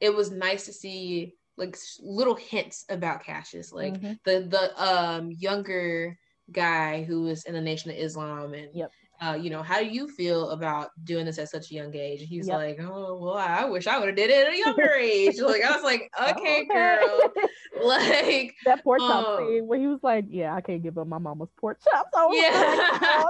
it 0.00 0.14
was 0.14 0.30
nice 0.30 0.66
to 0.66 0.72
see 0.72 1.34
like 1.56 1.76
little 2.00 2.36
hints 2.36 2.84
about 2.88 3.24
Cassius, 3.24 3.72
like 3.72 3.94
mm-hmm. 3.94 4.12
the 4.24 4.46
the 4.48 4.82
um 4.82 5.30
younger 5.30 6.18
guy 6.52 7.02
who 7.02 7.22
was 7.22 7.44
in 7.44 7.54
the 7.54 7.60
Nation 7.60 7.90
of 7.90 7.96
Islam 7.96 8.54
and 8.54 8.68
yep 8.72 8.90
uh, 9.20 9.38
you 9.40 9.50
know, 9.50 9.62
how 9.62 9.80
do 9.80 9.86
you 9.86 10.08
feel 10.08 10.50
about 10.50 10.90
doing 11.04 11.26
this 11.26 11.38
at 11.38 11.48
such 11.48 11.70
a 11.70 11.74
young 11.74 11.94
age? 11.94 12.20
And 12.20 12.28
he's 12.28 12.48
yep. 12.48 12.56
like, 12.56 12.80
oh, 12.80 13.18
well, 13.20 13.34
I 13.34 13.64
wish 13.64 13.86
I 13.86 13.98
would 13.98 14.08
have 14.08 14.16
did 14.16 14.30
it 14.30 14.46
at 14.46 14.52
a 14.52 14.58
younger 14.64 14.92
age. 14.92 15.40
like, 15.40 15.62
I 15.62 15.72
was 15.72 15.82
like, 15.82 16.10
okay, 16.20 16.62
okay. 16.62 16.64
girl. 16.66 17.32
like 17.84 18.54
that 18.64 18.82
pork 18.84 19.00
chop 19.00 19.26
um, 19.26 19.46
scene 19.46 19.66
when 19.66 19.80
he 19.80 19.86
was 19.86 20.00
like, 20.02 20.26
yeah, 20.28 20.54
I 20.54 20.60
can't 20.60 20.82
give 20.82 20.98
up 20.98 21.06
my 21.06 21.18
mama's 21.18 21.48
pork 21.56 21.78
chops. 21.82 22.10
yeah. 22.32 23.24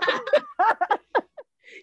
Like, 0.58 1.00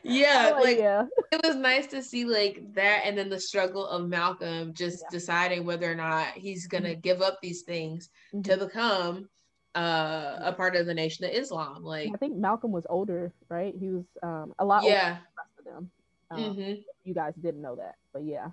yeah, 0.04 0.52
like, 0.56 0.64
like 0.64 0.78
yeah. 0.78 1.06
it 1.32 1.42
was 1.46 1.56
nice 1.56 1.88
to 1.88 2.04
see 2.04 2.26
like 2.26 2.62
that, 2.74 3.02
and 3.06 3.18
then 3.18 3.30
the 3.30 3.40
struggle 3.40 3.88
of 3.88 4.08
Malcolm 4.08 4.74
just 4.74 5.00
yeah. 5.02 5.08
deciding 5.12 5.66
whether 5.66 5.90
or 5.90 5.96
not 5.96 6.28
he's 6.36 6.68
gonna 6.68 6.90
mm-hmm. 6.90 7.02
give 7.02 7.22
up 7.22 7.40
these 7.42 7.62
things 7.62 8.10
mm-hmm. 8.34 8.42
to 8.42 8.66
become 8.66 9.30
uh, 9.76 10.40
a 10.42 10.54
part 10.54 10.76
of 10.76 10.86
the 10.86 10.94
Nation 10.94 11.26
of 11.26 11.32
Islam. 11.32 11.84
Like 11.84 12.10
I 12.14 12.18
think 12.18 12.36
Malcolm 12.36 12.72
was 12.72 12.86
older, 12.90 13.32
right? 13.50 13.74
He 13.80 13.90
was 13.90 14.06
um, 14.22 14.54
a 14.60 14.66
lot 14.66 14.84
yeah. 14.84 15.18
older 15.38 15.50
than 15.58 15.74
them. 15.74 15.92
Um, 16.32 16.40
mm-hmm. 16.40 16.82
You 17.04 17.14
guys 17.14 17.34
didn't 17.42 17.62
know 17.62 17.76
that, 17.76 17.96
but 18.12 18.24
yeah. 18.24 18.48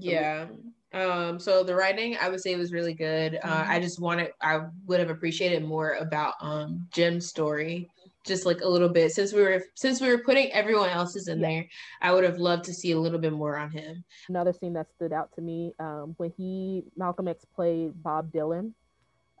Yeah. 0.00 0.46
Um, 0.92 1.38
so 1.38 1.62
the 1.62 1.74
writing, 1.74 2.16
I 2.20 2.28
would 2.28 2.40
say, 2.40 2.56
was 2.56 2.72
really 2.72 2.94
good. 2.94 3.38
Uh, 3.42 3.62
mm-hmm. 3.62 3.70
I 3.70 3.80
just 3.80 4.00
wanted, 4.00 4.30
I 4.40 4.62
would 4.86 5.00
have 5.00 5.10
appreciated 5.10 5.64
more 5.64 5.94
about 5.94 6.34
um, 6.40 6.86
Jim's 6.90 7.26
story, 7.26 7.90
just 8.24 8.46
like 8.46 8.62
a 8.62 8.68
little 8.68 8.88
bit. 8.88 9.12
Since 9.12 9.32
we 9.32 9.42
were, 9.42 9.62
since 9.74 10.00
we 10.00 10.08
were 10.08 10.18
putting 10.18 10.50
everyone 10.52 10.88
else's 10.88 11.28
in 11.28 11.40
yeah. 11.40 11.48
there, 11.48 11.68
I 12.00 12.12
would 12.12 12.24
have 12.24 12.38
loved 12.38 12.64
to 12.64 12.72
see 12.72 12.92
a 12.92 12.98
little 12.98 13.18
bit 13.18 13.32
more 13.32 13.58
on 13.58 13.70
him. 13.70 14.04
Another 14.28 14.52
scene 14.52 14.72
that 14.74 14.86
stood 14.94 15.12
out 15.12 15.34
to 15.34 15.42
me 15.42 15.74
um, 15.78 16.14
when 16.16 16.32
he 16.36 16.84
Malcolm 16.96 17.28
X 17.28 17.44
played 17.54 18.02
Bob 18.02 18.32
Dylan 18.32 18.72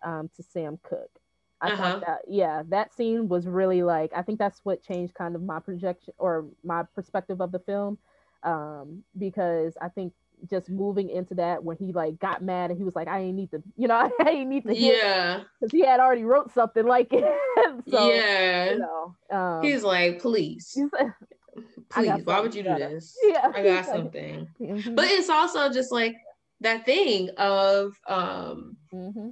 um, 0.04 0.30
to 0.36 0.42
Sam 0.42 0.78
Cooke. 0.82 1.18
I 1.60 1.68
uh-huh. 1.68 1.76
thought 1.76 2.00
that, 2.06 2.18
yeah, 2.28 2.62
that 2.68 2.94
scene 2.94 3.28
was 3.28 3.46
really 3.46 3.82
like, 3.82 4.12
I 4.14 4.22
think 4.22 4.38
that's 4.38 4.60
what 4.64 4.82
changed 4.82 5.14
kind 5.14 5.34
of 5.34 5.42
my 5.42 5.60
projection 5.60 6.12
or 6.18 6.46
my 6.62 6.82
perspective 6.94 7.40
of 7.40 7.52
the 7.52 7.58
film. 7.60 7.98
Um, 8.42 9.02
because 9.16 9.74
I 9.80 9.88
think 9.88 10.12
just 10.50 10.68
moving 10.68 11.08
into 11.08 11.34
that 11.36 11.64
when 11.64 11.78
he 11.78 11.92
like 11.92 12.18
got 12.18 12.42
mad 12.42 12.70
and 12.70 12.78
he 12.78 12.84
was 12.84 12.94
like, 12.94 13.08
I 13.08 13.20
ain't 13.20 13.36
need 13.36 13.50
to, 13.52 13.62
you 13.76 13.88
know, 13.88 13.94
I 14.20 14.30
ain't 14.30 14.50
need 14.50 14.64
to, 14.64 14.76
yeah, 14.76 15.44
because 15.58 15.72
he 15.72 15.86
had 15.86 16.00
already 16.00 16.24
wrote 16.24 16.52
something 16.52 16.84
like 16.84 17.08
it. 17.12 17.24
so, 17.88 18.12
yeah, 18.12 18.72
you 18.72 18.78
know, 18.80 19.16
um, 19.30 19.62
he's 19.62 19.82
like, 19.82 20.20
please, 20.20 20.70
he's 20.74 20.90
please, 21.88 22.24
why 22.24 22.40
would 22.40 22.54
you 22.54 22.62
do 22.62 22.74
this? 22.74 23.16
Yeah, 23.22 23.50
I 23.54 23.62
got 23.62 23.86
something. 23.86 24.48
Mm-hmm. 24.60 24.94
But 24.94 25.06
it's 25.06 25.30
also 25.30 25.72
just 25.72 25.90
like 25.92 26.16
that 26.60 26.84
thing 26.84 27.30
of, 27.38 27.98
um, 28.06 28.76
mm-hmm 28.92 29.30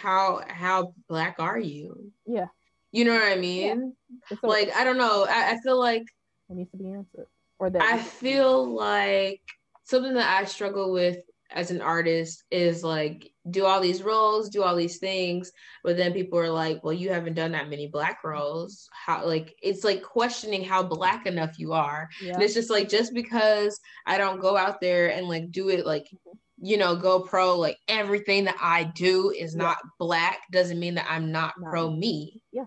how 0.00 0.42
how 0.48 0.94
black 1.08 1.36
are 1.38 1.58
you? 1.58 2.12
Yeah. 2.26 2.46
You 2.92 3.04
know 3.04 3.14
what 3.14 3.24
I 3.24 3.36
mean? 3.36 3.94
Yeah. 4.30 4.36
Like 4.42 4.74
I 4.74 4.84
don't 4.84 4.98
know. 4.98 5.26
I, 5.28 5.52
I 5.52 5.58
feel 5.62 5.78
like 5.78 6.02
it 6.48 6.56
needs 6.56 6.70
to 6.70 6.76
be 6.76 6.88
answered. 6.88 7.26
Or 7.58 7.70
that 7.70 7.82
I 7.82 7.98
feel 7.98 8.74
like 8.74 9.40
something 9.84 10.14
that 10.14 10.40
I 10.40 10.44
struggle 10.44 10.92
with 10.92 11.18
as 11.50 11.70
an 11.70 11.80
artist 11.80 12.44
is 12.50 12.82
like 12.82 13.30
do 13.50 13.64
all 13.64 13.80
these 13.80 14.02
roles, 14.02 14.48
do 14.48 14.62
all 14.62 14.74
these 14.74 14.98
things, 14.98 15.52
but 15.84 15.96
then 15.96 16.12
people 16.12 16.38
are 16.38 16.50
like, 16.50 16.82
well, 16.82 16.92
you 16.92 17.10
haven't 17.10 17.34
done 17.34 17.52
that 17.52 17.70
many 17.70 17.86
black 17.86 18.24
roles. 18.24 18.88
How 18.92 19.24
like 19.24 19.54
it's 19.62 19.84
like 19.84 20.02
questioning 20.02 20.64
how 20.64 20.82
black 20.82 21.26
enough 21.26 21.58
you 21.58 21.72
are. 21.72 22.08
Yeah. 22.20 22.34
And 22.34 22.42
it's 22.42 22.54
just 22.54 22.70
like 22.70 22.88
just 22.88 23.14
because 23.14 23.78
I 24.06 24.18
don't 24.18 24.40
go 24.40 24.56
out 24.56 24.80
there 24.80 25.12
and 25.12 25.28
like 25.28 25.50
do 25.50 25.68
it 25.68 25.86
like 25.86 26.04
mm-hmm. 26.04 26.36
You 26.58 26.76
know 26.76 26.96
go 26.96 27.20
pro 27.20 27.58
like 27.58 27.78
everything 27.88 28.44
that 28.44 28.56
I 28.60 28.84
do 28.84 29.30
is 29.30 29.54
Yeah. 29.54 29.62
not 29.62 29.78
black 29.98 30.40
doesn't 30.52 30.78
mean 30.78 30.94
that 30.94 31.06
I'm 31.08 31.30
not 31.30 31.54
No. 31.58 31.68
pro 31.68 31.90
me. 31.90 32.42
Yeah. 32.52 32.66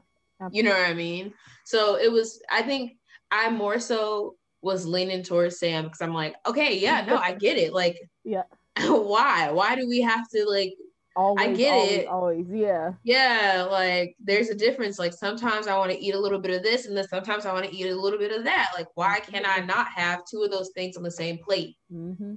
You 0.52 0.64
know 0.64 0.72
what 0.72 0.88
I 0.90 0.94
mean? 0.94 1.34
So 1.66 1.98
it 1.98 2.12
was 2.12 2.42
I 2.50 2.62
think 2.62 2.98
I 3.32 3.50
more 3.50 3.80
so 3.80 4.36
was 4.62 4.86
leaning 4.86 5.24
towards 5.24 5.60
Sam 5.60 5.86
because 5.86 6.02
I'm 6.02 6.14
like, 6.14 6.36
okay, 6.46 6.78
yeah, 6.78 7.04
no, 7.06 7.18
I 7.18 7.34
get 7.34 7.58
it. 7.58 7.74
Like 7.74 7.98
Yeah. 8.24 8.44
why? 8.80 9.52
Why 9.52 9.76
do 9.76 9.88
we 9.88 10.02
have 10.02 10.30
to 10.30 10.46
like 10.46 10.74
always, 11.16 11.58
get 11.58 11.74
always, 11.74 11.92
it. 11.92 12.08
Always, 12.08 12.46
yeah. 12.50 12.92
yeah, 13.04 13.68
like 13.70 14.16
there's 14.24 14.50
a 14.50 14.56
difference. 14.56 15.00
Like 15.00 15.14
sometimes 15.14 15.68
I 15.68 15.78
want 15.78 15.92
to 15.92 16.00
eat 16.00 16.14
a 16.14 16.20
little 16.20 16.40
bit 16.40 16.56
of 16.56 16.64
this, 16.64 16.86
and 16.86 16.96
then 16.96 17.08
sometimes 17.08 17.46
I 17.46 17.54
want 17.54 17.66
to 17.66 17.76
eat 17.76 17.90
a 17.90 17.96
little 17.96 18.20
bit 18.20 18.32
of 18.32 18.44
that. 18.46 18.72
Like, 18.76 18.88
why 18.96 19.20
can 19.20 19.44
I 19.46 19.60
not 19.66 19.88
have 19.96 20.22
two 20.30 20.44
of 20.44 20.52
those 20.52 20.70
things 20.70 20.96
on 20.96 21.04
the 21.04 21.12
same 21.12 21.38
plate? 21.38 21.76
hmm 21.92 22.36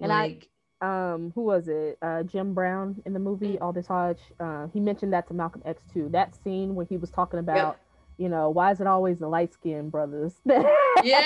And 0.00 0.08
like, 0.08 0.48
um 0.84 1.32
who 1.34 1.42
was 1.42 1.68
it 1.68 1.98
uh 2.02 2.22
jim 2.24 2.54
brown 2.54 3.02
in 3.06 3.14
the 3.14 3.20
movie 3.20 3.58
All 3.58 3.68
aldis 3.68 3.86
hodge 3.88 4.20
uh 4.40 4.68
he 4.72 4.80
mentioned 4.80 5.12
that 5.12 5.26
to 5.28 5.34
malcolm 5.34 5.62
x 5.64 5.84
too 5.92 6.08
that 6.12 6.34
scene 6.34 6.74
where 6.74 6.86
he 6.86 6.96
was 6.98 7.10
talking 7.10 7.40
about 7.40 7.78
you 8.18 8.28
know 8.28 8.50
why 8.50 8.70
is 8.72 8.80
it 8.80 8.86
always 8.86 9.18
the 9.20 9.28
light-skinned 9.28 9.90
brothers 9.90 10.34
yeah. 11.02 11.18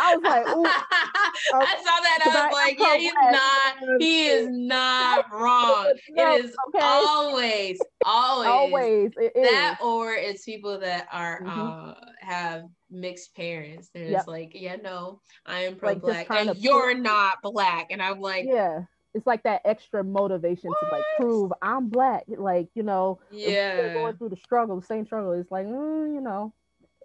i 0.00 0.14
was 0.16 0.24
like 0.24 0.46
Ooh, 0.48 0.64
I 1.60 1.76
saw 1.76 2.00
that. 2.02 2.18
I 2.22 2.36
I- 2.36 2.48
was 2.48 2.52
like, 2.52 2.76
I'm 2.80 2.80
yeah, 2.80 2.98
he's 2.98 3.14
not. 3.30 4.00
He 4.00 4.26
is 4.26 4.48
not 4.48 5.24
wrong. 5.32 5.92
No, 6.10 6.36
It 6.36 6.44
is 6.44 6.56
okay. 6.68 6.80
always, 6.82 7.80
always, 8.04 8.48
always 8.48 9.12
it 9.16 9.32
is. 9.36 9.48
that, 9.50 9.78
or 9.82 10.14
it's 10.14 10.44
people 10.44 10.78
that 10.80 11.08
are 11.12 11.42
Mhm. 11.42 11.54
uh 11.56 11.94
have 12.20 12.62
mixed 12.90 13.34
parents. 13.34 13.90
They're 13.92 14.08
Yep. 14.08 14.16
just 14.16 14.28
like, 14.28 14.52
yeah, 14.54 14.76
no, 14.76 15.20
I 15.46 15.60
am 15.60 15.76
pro 15.76 15.94
black, 15.96 16.26
trying 16.26 16.48
and 16.48 16.56
you're 16.58 16.92
prove- 16.94 17.02
not 17.02 17.42
black, 17.42 17.88
and 17.90 18.02
I'm 18.02 18.20
like, 18.20 18.46
yeah 18.46 18.80
it's 19.14 19.26
like 19.26 19.42
that 19.42 19.62
extra 19.64 20.04
motivation 20.04 20.70
to 20.70 20.88
like 20.92 21.02
prove 21.16 21.50
i'm 21.62 21.88
black 21.88 22.24
like 22.28 22.68
you 22.74 22.82
know 22.82 23.18
yeah. 23.30 23.94
going 23.94 24.16
through 24.16 24.28
the 24.28 24.36
struggle 24.36 24.78
the 24.78 24.86
same 24.86 25.06
struggle 25.06 25.32
it's 25.32 25.50
like 25.50 25.66
mm, 25.66 26.14
you 26.14 26.20
know 26.20 26.52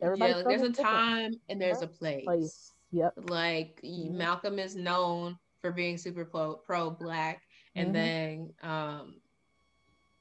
everybody 0.02 0.32
yeah, 0.32 0.38
like 0.38 0.48
there's 0.48 0.62
a 0.62 0.84
time 0.84 1.32
and 1.50 1.62
there's 1.62 1.82
a 1.82 1.88
place. 1.88 2.26
place 2.26 2.74
yep 2.92 3.14
Like 3.18 3.80
Mhm. 3.84 4.12
Malcolm 4.12 4.60
is 4.60 4.76
known 4.76 5.38
for 5.62 5.72
being 5.72 5.98
super 5.98 6.26
pro, 6.26 6.56
pro 6.56 6.92
black, 6.92 7.42
and 7.76 7.90
Mhm. 7.90 7.94
then 7.94 8.54
um, 8.62 9.22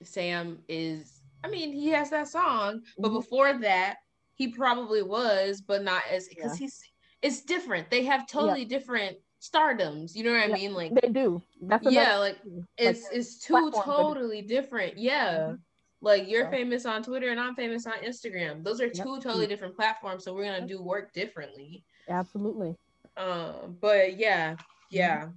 Sam 0.03 0.63
is. 0.69 1.21
I 1.45 1.49
mean, 1.49 1.73
he 1.73 1.89
has 1.89 2.11
that 2.11 2.29
song, 2.29 2.83
but 2.99 3.09
Mhm. 3.09 3.15
before 3.15 3.59
that, 3.61 3.97
he 4.43 4.49
probably 4.49 5.03
was, 5.03 5.61
but 5.61 5.83
not 5.83 6.03
as 6.11 6.29
because 6.29 6.53
Yeah. 6.53 6.59
he's. 6.59 6.83
It's 7.23 7.43
different. 7.43 7.89
They 7.91 8.05
have 8.05 8.27
totally 8.27 8.65
different 8.65 9.17
stardoms. 9.41 10.17
You 10.17 10.25
know 10.25 10.33
what 10.33 10.43
I 10.43 10.49
Yeah, 10.49 10.55
mean? 10.55 10.75
Like, 10.75 10.93
they 11.01 11.09
do 11.09 11.41
that's 11.63 11.87
yeah, 11.87 12.17
like 12.17 12.39
it's 12.77 13.05
Like, 13.05 13.15
it's 13.15 13.39
two 13.39 13.71
totally 13.71 14.43
different. 14.43 14.99
Yeah. 14.99 15.55
Like 16.01 16.29
you're 16.29 16.49
famous 16.51 16.85
on 16.85 17.05
Twitter 17.05 17.31
and 17.31 17.39
I'm 17.39 17.55
famous 17.55 17.87
on 17.87 17.93
Instagram. 18.03 18.65
Those 18.65 18.81
are 18.81 18.91
Yep. 18.93 19.05
two 19.05 19.21
totally 19.21 19.47
different 19.47 19.77
platforms. 19.77 20.25
So 20.25 20.35
we're 20.35 20.45
gonna 20.45 20.67
do 20.67 20.83
work 20.83 21.13
differently. 21.13 21.85
absolutely 22.09 22.75
Um, 23.17 23.77
but 23.81 24.19
yeah, 24.19 24.57
yeah. 24.91 25.29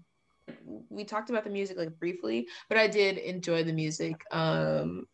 We 0.89 1.03
talked 1.03 1.29
about 1.29 1.43
the 1.43 1.49
music 1.51 1.77
like 1.77 1.99
briefly, 1.99 2.47
but 2.69 2.77
I 2.79 2.87
did 2.87 3.17
enjoy 3.17 3.63
the 3.63 3.73
music. 3.73 4.15
Um, 4.31 5.05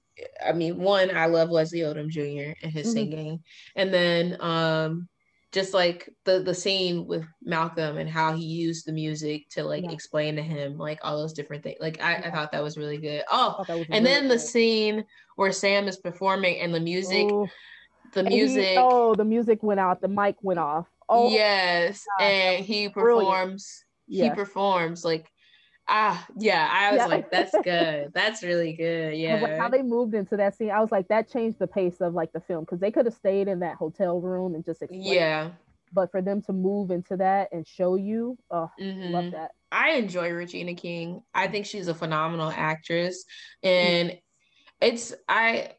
I 0.46 0.52
mean, 0.54 0.78
one, 0.78 1.16
I 1.16 1.26
love 1.28 1.50
Leslie 1.50 1.80
Odom 1.80 2.10
Jr. 2.10 2.54
and 2.62 2.72
his 2.72 2.88
Mhm. 2.88 2.94
singing, 2.94 3.44
and 3.76 3.94
then 3.94 4.38
um, 4.42 5.08
just 5.52 5.74
like 5.74 6.10
the 6.26 6.40
the 6.42 6.54
scene 6.54 7.06
with 7.06 7.26
Malcolm 7.42 7.98
and 7.98 8.10
how 8.10 8.34
he 8.34 8.44
used 8.46 8.86
the 8.86 8.92
music 8.92 9.50
to 9.52 9.64
like 9.64 9.84
Yeah. 9.84 9.92
explain 9.92 10.36
to 10.36 10.42
him 10.42 10.78
like 10.78 11.00
all 11.04 11.18
those 11.18 11.34
different 11.34 11.64
things. 11.64 11.78
Like 11.80 12.02
I, 12.02 12.16
I 12.16 12.32
thought 12.32 12.52
that 12.52 12.64
was 12.64 12.78
really 12.78 12.98
good. 12.98 13.24
Oh, 13.32 13.56
thought 13.58 13.68
that 13.68 13.78
was 13.78 13.88
and 13.90 14.06
really 14.06 14.18
then 14.20 14.28
the 14.28 14.40
scene 14.40 15.04
where 15.36 15.52
Sam 15.52 15.88
is 15.88 15.98
performing 15.98 16.60
and 16.60 16.74
the 16.74 16.80
music, 16.80 17.26
Ooh, 17.26 17.48
the 18.14 18.20
and 18.22 18.30
he- 18.30 18.36
music. 18.36 18.78
oh 18.78 19.16
the 19.16 19.26
music 19.26 19.64
went 19.64 19.80
out 19.80 20.02
the 20.02 20.08
mic 20.08 20.36
went 20.42 20.60
off 20.60 20.88
oh 21.10 21.30
yes, 21.32 22.06
and 22.20 22.64
he 22.64 22.88
brilliant. 22.88 23.28
performs. 23.30 23.84
He 24.08 24.18
yeah 24.18 24.36
performs 24.36 25.06
like 25.06 25.31
ah 25.94 26.26
yeah. 26.38 26.68
I 26.72 26.92
was 26.92 27.00
Yeah. 27.00 27.06
like, 27.08 27.30
that's 27.30 27.54
good. 27.64 28.12
That's 28.16 28.42
really 28.44 28.74
good. 28.74 29.14
I 29.14 29.34
was 29.34 29.42
like, 29.44 29.52
Yeah. 29.52 29.58
how 29.62 29.70
they 29.70 29.84
moved 29.84 30.14
into 30.16 30.38
that 30.38 30.56
scene 30.56 30.72
i 30.72 30.80
was 30.80 30.92
like 30.92 31.08
that 31.10 31.30
changed 31.30 31.60
the 31.60 31.68
pace 31.68 32.00
of 32.02 32.14
like 32.14 32.32
the 32.32 32.40
film 32.40 32.62
because 32.64 32.80
they 32.80 32.92
could 32.92 33.06
have 33.06 33.14
stayed 33.16 33.48
in 33.48 33.60
that 33.60 33.76
hotel 33.76 34.20
room 34.20 34.56
and 34.56 34.64
just 34.66 34.82
explained 34.82 35.06
Yeah. 35.06 35.52
but 35.94 36.10
for 36.12 36.22
them 36.22 36.42
to 36.44 36.54
move 36.54 36.90
into 36.92 37.18
that 37.18 37.50
and 37.52 37.68
show 37.68 37.96
you 37.96 38.38
oh 38.50 38.72
Mhm. 38.80 39.12
love 39.12 39.32
that 39.32 39.52
I 39.74 39.92
enjoy 39.92 40.32
Regina 40.32 40.74
King. 40.76 41.24
I 41.34 41.48
think 41.48 41.66
she's 41.66 41.88
a 41.88 41.94
phenomenal 41.94 42.52
actress. 42.54 43.24
And 43.64 44.20
it's 44.82 45.14
I 45.30 45.76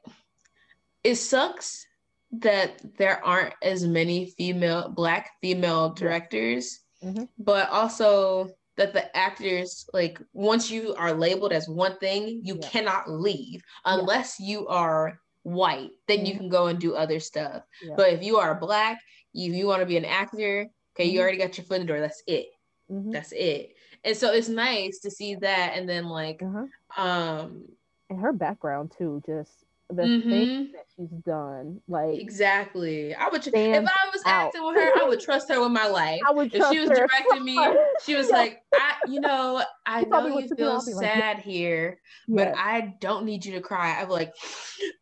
it 1.04 1.16
sucks 1.16 1.84
that 2.32 2.80
there 2.96 3.22
aren't 3.22 3.54
as 3.62 3.86
many 3.86 4.30
female 4.38 4.88
black 4.88 5.32
female 5.42 5.90
directors, 5.90 6.80
Mhm. 7.04 7.28
but 7.38 7.68
also 7.68 8.50
that 8.76 8.92
the 8.94 9.14
actors 9.16 9.86
like 9.92 10.18
once 10.32 10.70
you 10.70 10.94
are 10.96 11.12
labeled 11.12 11.52
as 11.52 11.68
one 11.68 11.96
thing, 11.98 12.40
you 12.42 12.56
Yeah. 12.56 12.68
cannot 12.70 13.10
leave 13.10 13.62
Yeah. 13.90 14.00
unless 14.00 14.40
you 14.40 14.66
are 14.68 15.18
white. 15.42 15.90
Then 16.08 16.24
you 16.26 16.36
can 16.36 16.48
go 16.48 16.66
and 16.68 16.78
do 16.80 16.94
other 16.94 17.20
stuff. 17.20 17.64
Yeah. 17.80 17.96
But 17.96 18.12
if 18.12 18.22
you 18.22 18.38
are 18.38 18.58
black, 18.58 18.98
you 19.32 19.52
you 19.52 19.66
want 19.66 19.80
to 19.80 19.86
be 19.86 19.96
an 19.96 20.04
actor, 20.04 20.68
okay, 20.94 21.06
you 21.06 21.20
Mhm. 21.20 21.22
already 21.22 21.38
got 21.38 21.56
your 21.58 21.64
foot 21.66 21.80
in 21.80 21.86
the 21.86 21.92
door. 21.92 22.00
That's 22.00 22.22
it 22.26 22.46
Mhm. 22.90 23.12
that's 23.12 23.32
it 23.32 23.74
and 24.04 24.16
so 24.16 24.32
it's 24.32 24.48
nice 24.48 25.00
to 25.00 25.10
see 25.10 25.34
that 25.36 25.72
and 25.76 25.88
then 25.88 26.06
like 26.06 26.42
Uh-huh. 26.42 26.66
um 26.96 27.64
and 28.10 28.20
her 28.20 28.32
background 28.32 28.92
too 28.96 29.22
just 29.26 29.64
the 29.96 30.02
mhm, 30.08 30.30
things 30.30 30.72
that 30.72 30.84
she's 30.96 31.08
done 31.24 31.80
like 31.88 32.18
exactly 32.18 33.14
i 33.14 33.28
would 33.28 33.42
if 33.46 33.84
i 33.86 34.08
was 34.12 34.22
out. 34.26 34.46
acting 34.48 34.64
with 34.64 34.76
her 34.76 34.92
i 35.00 35.04
would 35.08 35.20
trust 35.20 35.48
her 35.48 35.60
with 35.60 35.72
my 35.72 35.86
life 35.86 36.20
I 36.26 36.32
would 36.32 36.52
if 36.52 36.64
she 36.68 36.80
was 36.80 36.90
her 36.90 36.96
directing 36.96 37.44
me 37.44 37.56
she 38.04 38.14
was 38.14 38.28
Yeah. 38.28 38.36
like 38.36 38.62
i 38.74 38.94
you 39.06 39.20
know 39.20 39.62
i 39.86 40.04
me 40.24 40.32
know 40.32 40.38
you 40.38 40.48
feel 40.56 40.70
I'll 40.70 40.80
like, 40.96 41.06
sad 41.06 41.38
here 41.38 42.00
but 42.28 42.48
Yeah. 42.48 42.54
i 42.56 42.94
don't 43.00 43.24
need 43.24 43.44
you 43.44 43.52
to 43.52 43.60
cry 43.60 44.00
i'm 44.00 44.08
like 44.08 44.34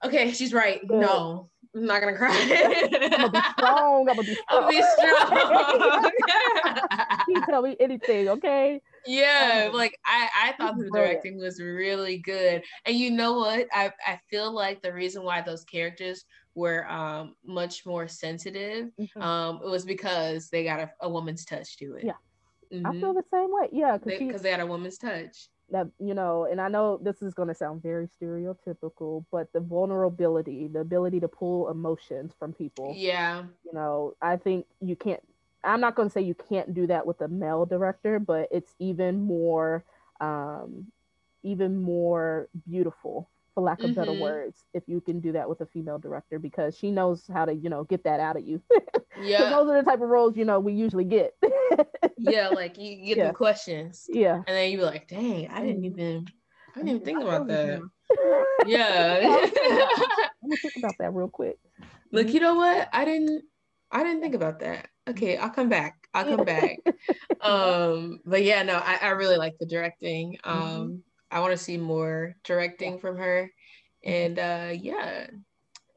okay 0.04 0.32
she's 0.32 0.52
right 0.52 0.80
Good. 0.86 1.00
no 1.00 1.50
i'm 1.74 1.86
not 1.86 2.00
gonna 2.00 2.16
cry 2.16 2.30
I'm 2.32 3.30
gonna 3.30 3.30
be 3.30 3.40
strong. 3.52 4.08
I'm 4.08 4.16
gonna 4.16 4.22
be 4.22 4.34
strong. 4.34 4.46
I'll 4.48 4.68
be 4.68 4.82
strong. 4.82 6.10
can 7.28 7.42
tell 7.46 7.62
me 7.62 7.76
anything, 7.80 8.28
okay? 8.28 8.80
Yeah, 9.06 9.66
Um, 9.68 9.76
like 9.76 9.96
I, 10.04 10.28
I 10.36 10.52
thought 10.52 10.76
the 10.78 10.90
directing 10.92 11.38
was 11.38 11.60
really 11.60 12.18
good. 12.18 12.62
And 12.84 12.96
you 12.96 13.10
know 13.10 13.32
what? 13.38 13.66
I, 13.72 13.90
I 14.06 14.20
feel 14.28 14.52
like 14.52 14.82
the 14.82 14.92
reason 14.92 15.22
why 15.22 15.40
those 15.40 15.64
characters 15.64 16.24
were 16.54 16.86
um 16.90 17.34
much 17.44 17.86
more 17.86 18.08
sensitive 18.08 18.90
Mhm. 19.00 19.22
um 19.22 19.60
it 19.64 19.68
was 19.68 19.84
because 19.84 20.50
they 20.50 20.64
got 20.64 20.80
a, 20.80 20.90
a 21.00 21.08
woman's 21.08 21.44
touch 21.44 21.76
to 21.78 21.94
it. 21.94 22.04
Yeah. 22.04 22.18
Mhm. 22.72 22.86
I 22.86 23.00
feel 23.00 23.14
the 23.14 23.24
same 23.32 23.50
way. 23.52 23.68
Yeah, 23.72 23.96
because 23.96 24.18
because 24.18 24.42
they, 24.42 24.50
had 24.50 24.60
a 24.60 24.66
woman's 24.66 24.98
touch. 24.98 25.48
That 25.70 25.88
you 25.98 26.14
know, 26.14 26.46
and 26.50 26.60
I 26.60 26.68
know 26.68 26.98
this 27.02 27.22
is 27.22 27.34
gonna 27.34 27.54
sound 27.54 27.82
very 27.82 28.08
stereotypical, 28.08 29.24
but 29.30 29.52
the 29.52 29.60
vulnerability, 29.60 30.68
the 30.68 30.80
ability 30.80 31.20
to 31.20 31.28
pull 31.28 31.70
emotions 31.70 32.32
from 32.38 32.52
people. 32.52 32.94
Yeah. 32.96 33.44
You 33.64 33.72
know, 33.72 34.14
I 34.20 34.36
think 34.36 34.66
you 34.80 34.96
can't. 34.96 35.22
I'm 35.62 35.80
not 35.80 35.94
gonna 35.94 36.10
say 36.10 36.22
you 36.22 36.34
can't 36.34 36.74
do 36.74 36.86
that 36.86 37.06
with 37.06 37.20
a 37.20 37.28
male 37.28 37.66
director, 37.66 38.18
but 38.18 38.48
it's 38.50 38.74
even 38.78 39.22
more, 39.22 39.84
um, 40.20 40.86
even 41.42 41.82
more 41.82 42.48
beautiful, 42.68 43.28
for 43.54 43.62
lack 43.62 43.82
of 43.82 43.94
better 43.94 44.12
Mhm. 44.12 44.18
words, 44.20 44.64
if 44.74 44.82
you 44.86 45.00
can 45.00 45.20
do 45.20 45.32
that 45.32 45.48
with 45.48 45.60
a 45.60 45.66
female 45.66 45.98
director 45.98 46.38
because 46.38 46.76
she 46.76 46.90
knows 46.90 47.26
how 47.26 47.44
to, 47.44 47.52
you 47.54 47.68
know, 47.68 47.84
get 47.84 48.04
that 48.04 48.20
out 48.20 48.36
of 48.36 48.44
you. 48.46 48.62
Yeah. 49.22 49.50
those 49.50 49.68
are 49.68 49.82
the 49.82 49.88
type 49.90 50.00
of 50.00 50.08
roles 50.08 50.36
you 50.36 50.44
know 50.46 50.60
we 50.60 50.72
usually 50.72 51.04
get. 51.04 51.34
yeah, 52.16 52.48
like 52.48 52.78
you 52.78 52.96
get 53.04 53.18
Yeah. 53.18 53.28
the 53.28 53.34
questions. 53.34 54.06
yeah. 54.08 54.36
And 54.36 54.46
then 54.46 54.70
you 54.70 54.78
be 54.78 54.84
like, 54.84 55.08
dang, 55.08 55.48
I 55.48 55.60
didn't 55.62 55.82
Mhm. 55.82 55.92
even 55.92 56.26
I 56.74 56.78
didn't 56.80 56.88
even 56.88 57.04
think 57.04 57.22
about 57.22 57.46
that. 57.48 57.82
Yeah. 58.66 59.18
Let 60.42 60.48
me 60.48 60.56
think 60.56 60.74
about 60.76 60.96
that 60.98 61.12
real 61.12 61.28
quick. 61.28 61.58
Look, 62.12 62.28
Mhm. 62.28 62.34
you 62.34 62.40
know 62.40 62.54
what? 62.54 62.88
I 62.92 63.04
didn't 63.04 63.44
I 63.90 64.04
didn't 64.04 64.20
think 64.22 64.34
about 64.34 64.60
that. 64.60 64.88
Okay, 65.08 65.36
I'll 65.36 65.50
come 65.50 65.68
back. 65.68 66.06
I'll 66.14 66.24
come 66.24 66.44
back. 66.44 66.78
Um, 67.40 68.20
but 68.24 68.44
yeah, 68.44 68.62
no, 68.62 68.74
I, 68.74 68.98
I 69.02 69.08
really 69.10 69.36
like 69.36 69.58
the 69.58 69.66
directing. 69.66 70.38
Um, 70.44 70.54
Mhm. 70.54 71.02
I 71.30 71.40
want 71.40 71.52
to 71.52 71.56
see 71.58 71.76
more 71.76 72.34
directing 72.44 72.98
from 72.98 73.16
her. 73.18 73.50
And 74.04 74.38
uh 74.38 74.72
yeah. 74.74 75.28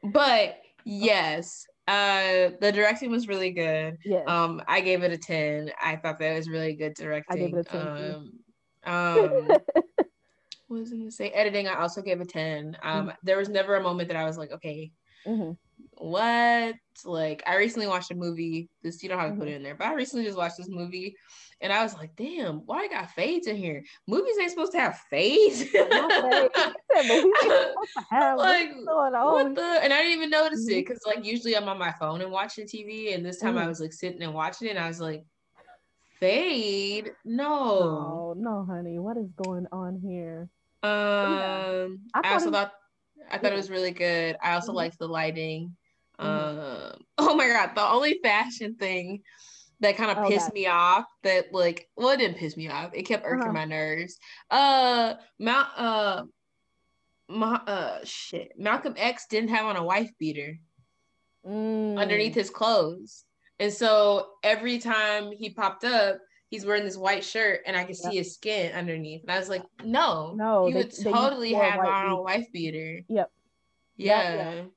But 0.03 0.61
yes, 0.85 1.65
uh 1.87 2.51
the 2.61 2.71
directing 2.73 3.11
was 3.11 3.27
really 3.27 3.51
good. 3.51 3.97
Yes. 4.05 4.23
Um, 4.27 4.61
I 4.67 4.81
gave 4.81 5.03
it 5.03 5.11
a 5.11 5.17
10. 5.17 5.71
I 5.81 5.95
thought 5.97 6.19
that 6.19 6.35
was 6.35 6.49
really 6.49 6.75
good 6.75 6.93
directing. 6.95 7.43
I 7.43 7.47
gave 7.47 7.57
it 7.57 7.67
a 7.73 7.85
10. 7.85 8.15
Um 8.15 8.39
Um, 8.85 9.47
what 10.67 10.79
was 10.81 10.93
I 10.93 10.97
gonna 10.97 11.11
say? 11.11 11.29
Editing, 11.29 11.67
I 11.67 11.75
also 11.81 12.01
gave 12.01 12.21
a 12.21 12.25
10. 12.25 12.77
Um, 12.83 13.07
Mhm. 13.07 13.15
there 13.23 13.37
was 13.37 13.49
never 13.49 13.75
a 13.75 13.83
moment 13.83 14.07
that 14.09 14.17
I 14.17 14.25
was 14.25 14.37
like, 14.37 14.51
okay, 14.51 14.91
Mhm. 15.25 15.57
What? 15.97 16.75
Like, 17.05 17.43
I 17.47 17.57
recently 17.57 17.87
watched 17.87 18.11
a 18.11 18.15
movie. 18.15 18.69
This 18.81 19.01
you 19.03 19.09
don't 19.09 19.19
have 19.19 19.31
to 19.31 19.37
put 19.37 19.47
Mhm. 19.47 19.49
it 19.49 19.55
in 19.55 19.63
there, 19.63 19.75
but 19.75 19.87
I 19.87 19.93
recently 19.93 20.25
just 20.25 20.37
watched 20.37 20.57
this 20.57 20.69
movie, 20.69 21.15
and 21.61 21.73
I 21.73 21.83
was 21.83 21.95
like, 21.95 22.15
damn, 22.15 22.59
why 22.65 22.83
I 22.83 22.87
got 22.87 23.11
fades 23.11 23.47
in 23.47 23.55
here? 23.57 23.83
Movies 24.07 24.37
ain't 24.39 24.51
supposed 24.51 24.73
to 24.73 24.79
have 24.79 24.99
fades. 25.09 25.63
Not 25.91 26.13
fades. 26.21 26.53
He 26.63 26.71
said, 26.91 27.07
"But 27.07 27.21
we 27.21 27.29
ain't 27.43 27.55
supposed 27.61 27.91
to 27.97 28.03
have 28.09 28.39
what's 28.39 28.59
like 28.59 28.69
what 29.21 29.55
the 29.55 29.61
and 29.61 29.93
I 29.93 29.97
didn't 30.01 30.17
even 30.17 30.29
notice 30.29 30.67
it 30.69 30.85
because 30.85 30.99
like 31.05 31.25
usually 31.25 31.55
I'm 31.55 31.69
on 31.69 31.77
my 31.77 31.91
phone 31.93 32.21
and 32.21 32.31
watching 32.31 32.67
TV 32.67 33.13
and 33.13 33.25
this 33.25 33.39
time 33.39 33.57
I 33.57 33.67
Mhm. 33.67 33.67
was 33.67 33.79
like 33.79 33.93
sitting 33.93 34.21
and 34.23 34.33
watching 34.33 34.67
it 34.67 34.71
and 34.71 34.79
I 34.79 34.87
was 34.87 34.99
like 34.99 35.23
fade 36.19 37.11
no 37.25 38.25
Oh 38.25 38.33
no, 38.37 38.65
honey, 38.65 38.99
what 38.99 39.17
is 39.17 39.31
going 39.33 39.67
on 39.71 39.95
here? 39.99 40.49
um 40.83 41.99
I 42.13 42.23
I, 42.23 42.29
thought 42.29 42.33
also 42.33 42.51
thought 42.51 42.73
I 43.31 43.37
thought 43.37 43.53
it 43.53 43.57
was 43.57 43.69
really 43.69 43.91
good 43.91 44.37
I 44.41 44.53
also 44.53 44.73
Mhm. 44.73 44.73
liked 44.73 44.99
the 44.99 45.07
lighting 45.07 45.75
Mhm. 46.19 46.25
um 46.93 47.01
oh 47.17 47.35
my 47.35 47.47
god 47.47 47.71
the 47.75 47.83
only 47.83 48.19
fashion 48.23 48.75
thing 48.75 49.21
that 49.79 49.97
kind 49.97 50.11
of 50.11 50.17
Oh, 50.25 50.29
pissed 50.29 50.47
God. 50.47 50.53
me 50.53 50.67
off 50.67 51.05
that 51.23 51.53
like 51.53 51.89
well 51.97 52.09
it 52.09 52.17
didn't 52.17 52.37
piss 52.37 52.55
me 52.55 52.69
off 52.69 52.91
it 52.93 53.03
kept 53.03 53.25
irking 53.25 53.41
Uh-huh. 53.47 53.53
my 53.53 53.65
nerves 53.65 54.17
uh 54.51 55.15
Mount 55.39 55.67
uh 55.77 56.23
Ma- 57.29 57.63
uh 57.67 57.99
shit 58.03 58.51
Malcolm 58.57 58.93
X 58.97 59.25
didn't 59.29 59.49
have 59.49 59.65
on 59.65 59.75
a 59.75 59.83
wife 59.83 60.11
beater 60.19 60.57
Mm. 61.45 61.97
underneath 61.99 62.35
his 62.35 62.49
clothes. 62.49 63.25
And 63.59 63.71
so 63.71 64.27
every 64.43 64.79
time 64.79 65.31
he 65.33 65.49
popped 65.49 65.83
up, 65.83 66.17
he's 66.49 66.65
wearing 66.65 66.85
this 66.85 66.95
white 66.95 67.25
shirt 67.25 67.61
and 67.65 67.75
I 67.75 67.83
could 67.83 67.97
see 67.97 68.15
his 68.15 68.33
skin 68.33 68.71
underneath. 68.73 69.23
And 69.23 69.31
I 69.31 69.39
was 69.39 69.49
like, 69.49 69.63
no, 69.83 70.33
No, 70.35 70.67
you 70.67 70.75
would 70.75 70.95
totally 70.95 71.53
have 71.53 71.79
on 71.79 72.11
a 72.11 72.21
wife 72.21 72.45
beater. 72.53 73.01
Yep. 73.09 73.29
Yeah. 73.97 74.33
Yep, 74.53 74.71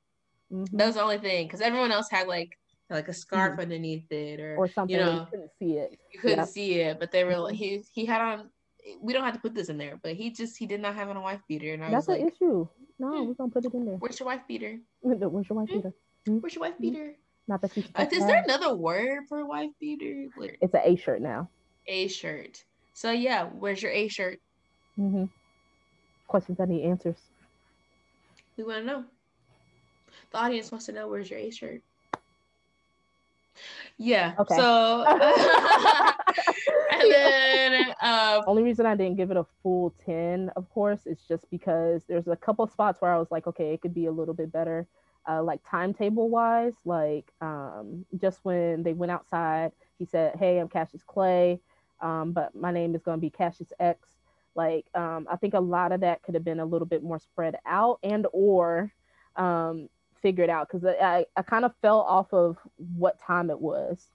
Mhm. 0.53 0.66
That 0.72 0.86
was 0.86 0.94
the 0.94 1.03
only 1.03 1.18
thing. 1.18 1.47
Because 1.47 1.61
everyone 1.61 1.92
else 1.92 2.09
had 2.11 2.28
like 2.28 2.57
like 2.88 3.09
a 3.09 3.12
scarf 3.12 3.59
underneath 3.59 4.11
it 4.12 4.38
or, 4.40 4.55
Mm-hmm. 4.55 4.61
or 4.61 4.68
something 4.68 4.97
you 4.97 5.05
know, 5.05 5.12
you 5.12 5.26
couldn't 5.30 5.51
see 5.59 5.72
it. 5.78 5.99
you 6.12 6.20
couldn't 6.20 6.38
Yep. 6.38 6.49
see 6.49 6.74
it, 6.80 7.01
but 7.01 7.11
they 7.11 7.24
were 7.24 7.36
like 7.36 7.57
he 7.57 7.82
he 7.92 8.07
had 8.07 8.20
on 8.20 8.51
we 9.03 9.12
don't 9.12 9.24
have 9.24 9.34
to 9.34 9.40
put 9.40 9.55
this 9.55 9.68
in 9.68 9.78
there, 9.78 9.99
but 10.03 10.14
he 10.14 10.30
just 10.30 10.57
he 10.57 10.66
did 10.66 10.80
not 10.80 10.94
have 10.94 11.09
on 11.09 11.16
a 11.16 11.20
wife 11.20 11.40
beater. 11.49 11.72
And 11.74 11.82
I 11.84 11.90
That's 11.90 12.07
was 12.07 12.16
an 12.16 12.24
like, 12.24 12.32
issue. 12.34 12.68
No, 12.99 13.09
hmm. 13.11 13.26
we're 13.26 13.34
gonna 13.34 13.51
put 13.51 13.64
it 13.64 13.74
in 13.74 13.84
there. 13.84 13.97
Where's 13.97 14.20
your 14.20 14.26
wife 14.28 14.42
beater? 14.47 14.78
Where's 15.01 15.20
your 15.20 15.59
wife 15.59 15.68
Hmm? 15.70 15.76
beater? 15.78 15.92
Where's 16.26 16.55
your 16.55 16.61
wife 16.62 16.74
Mhm. 16.74 16.80
beater? 16.80 17.16
Not 17.49 17.61
that 17.62 17.76
you. 17.76 17.82
Uh, 17.94 18.07
is 18.11 18.24
there 18.26 18.42
another 18.44 18.74
word 18.76 19.24
for 19.28 19.44
wife 19.47 19.70
beater? 19.80 20.26
Like, 20.36 20.59
It's 20.61 20.74
an 20.74 20.80
A 20.84 20.97
shirt 20.97 21.20
now. 21.22 21.49
A 21.88 22.07
shirt. 22.09 22.64
So 22.94 23.11
yeah, 23.11 23.44
where's 23.44 23.82
your 23.82 23.92
A 23.92 24.07
shirt? 24.09 24.40
Mm-hmm. 24.99 25.24
Questions 26.28 26.59
that 26.59 26.68
need 26.68 26.84
answers. 26.84 27.18
We 28.57 28.64
want 28.64 28.78
to 28.78 28.84
know. 28.84 29.05
The 30.33 30.39
audience 30.39 30.70
wants 30.70 30.87
to 30.87 30.93
know 30.93 31.09
where's 31.09 31.31
your 31.31 31.39
A 31.39 31.51
shirt. 31.51 31.83
Yeah. 33.99 34.35
Okay. 34.39 34.57
So 34.57 35.05
and 36.93 37.11
then 37.11 37.95
uh 38.03 38.43
Only 38.47 38.62
reason 38.62 38.87
I 38.87 38.95
didn't 38.95 39.16
give 39.16 39.31
it 39.31 39.37
a 39.37 39.47
full 39.62 39.95
10, 40.05 40.51
of 40.57 40.68
course, 40.70 41.07
is 41.07 41.18
just 41.27 41.51
because 41.51 42.05
there's 42.05 42.29
a 42.29 42.37
couple 42.37 42.66
spots 42.66 43.01
where 43.01 43.12
I 43.12 43.18
was 43.18 43.31
like, 43.31 43.47
okay, 43.47 43.72
it 43.72 43.81
could 43.81 43.95
be 43.95 44.07
a 44.07 44.12
little 44.12 44.35
bit 44.35 44.53
better. 44.53 44.87
Uh, 45.29 45.43
like 45.43 45.61
timetable 45.68 46.29
wise, 46.29 46.74
like 46.85 47.33
um, 47.41 48.05
just 48.20 48.39
when 48.45 48.85
they 48.85 48.93
went 48.93 49.11
outside, 49.11 49.72
he 49.99 50.05
said, 50.05 50.37
Hey, 50.37 50.59
I'm 50.59 50.68
Cassius 50.68 51.03
Clay, 51.03 51.59
um, 52.01 52.33
but 52.33 52.55
my 52.55 52.70
name 52.70 52.95
is 52.95 53.03
going 53.03 53.16
to 53.16 53.20
be 53.20 53.31
Cassius 53.31 53.72
X. 53.81 54.07
Like, 54.55 54.87
um, 54.95 55.27
I 55.29 55.37
think 55.37 55.55
a 55.55 55.61
lot 55.61 55.91
of 55.91 56.01
that 56.03 56.22
could 56.22 56.35
have 56.35 56.45
been 56.45 56.61
a 56.61 56.64
little 56.64 56.87
bit 56.87 57.03
more 57.03 57.18
spread 57.18 57.57
out 57.66 57.99
and 58.05 58.27
or 58.33 58.93
um, 59.35 59.89
figured 60.27 60.51
out 60.51 60.68
because 60.68 60.85
I, 60.85 61.24
I 61.37 61.43
kind 61.43 61.64
of 61.64 61.72
fell 61.83 62.01
off 62.01 62.33
of 62.33 62.57
what 62.79 63.20
time 63.20 63.49
it 63.49 63.61
was 63.61 64.11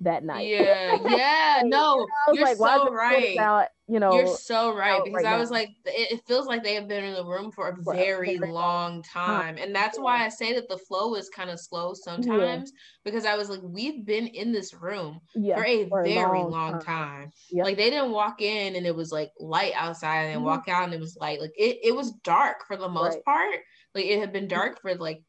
that 0.00 0.24
night. 0.24 0.52
yeah, 0.54 0.92
yeah, 0.94 1.62
no, 1.64 2.06
I 2.26 2.30
was 2.30 2.40
you're 2.40 2.46
like, 2.46 2.58
so 2.58 2.90
right. 2.90 3.38
out, 3.38 3.68
you 3.88 4.00
know, 4.00 4.16
You're 4.16 4.26
so 4.26 4.74
right 4.74 5.04
because 5.04 5.24
right 5.24 5.26
I 5.26 5.36
was 5.36 5.50
now. 5.50 5.52
like, 5.52 5.70
it, 5.86 6.12
it 6.12 6.26
feels 6.26 6.46
like 6.46 6.62
they 6.62 6.74
have 6.74 6.88
been 6.88 7.04
in 7.04 7.14
the 7.14 7.26
room 7.26 7.52
for 7.52 7.68
a 7.70 7.76
For 7.84 7.94
very 7.94 8.38
very 8.38 8.52
long 8.52 9.02
time, 9.04 9.58
and 9.58 9.74
that's 9.74 9.98
Yeah. 9.98 10.00
why 10.00 10.24
I 10.24 10.28
say 10.30 10.54
that 10.54 10.68
the 10.68 10.78
flow 10.78 11.14
is 11.16 11.28
kind 11.30 11.50
of 11.50 11.60
slow 11.60 11.94
sometimes 11.94 12.72
because 13.04 13.24
I 13.26 13.36
was 13.36 13.50
like, 13.50 13.60
we've 13.62 14.04
been 14.06 14.28
in 14.28 14.52
this 14.52 14.74
room 14.74 15.20
yeah, 15.34 15.62
for 15.62 15.64
a 15.64 15.84
for 15.88 16.02
a 16.04 16.10
very 16.10 16.44
long 16.44 16.44
long, 16.44 16.78
time. 16.78 16.86
time. 16.86 17.30
Yep. 17.50 17.68
Like 17.68 17.76
they 17.78 17.90
didn't 17.90 18.12
walk 18.12 18.42
in 18.42 18.76
and 18.76 18.86
it 18.86 18.96
was 18.96 19.12
like 19.12 19.30
light 19.40 19.72
outside 19.76 20.26
and 20.26 20.42
Mhm. 20.42 20.44
walk 20.44 20.68
out 20.68 20.84
and 20.84 20.94
it 20.94 21.00
was 21.00 21.16
light. 21.20 21.40
Like 21.40 21.52
it, 21.56 21.78
it 21.84 21.94
was 21.96 22.12
dark 22.24 22.66
for 22.66 22.76
the 22.76 22.88
most 22.88 23.18
Right. 23.18 23.24
part. 23.24 23.60
Like 23.94 24.06
it 24.06 24.20
had 24.20 24.32
been 24.32 24.48
dark 24.48 24.80
for 24.82 24.94
like 24.96 25.22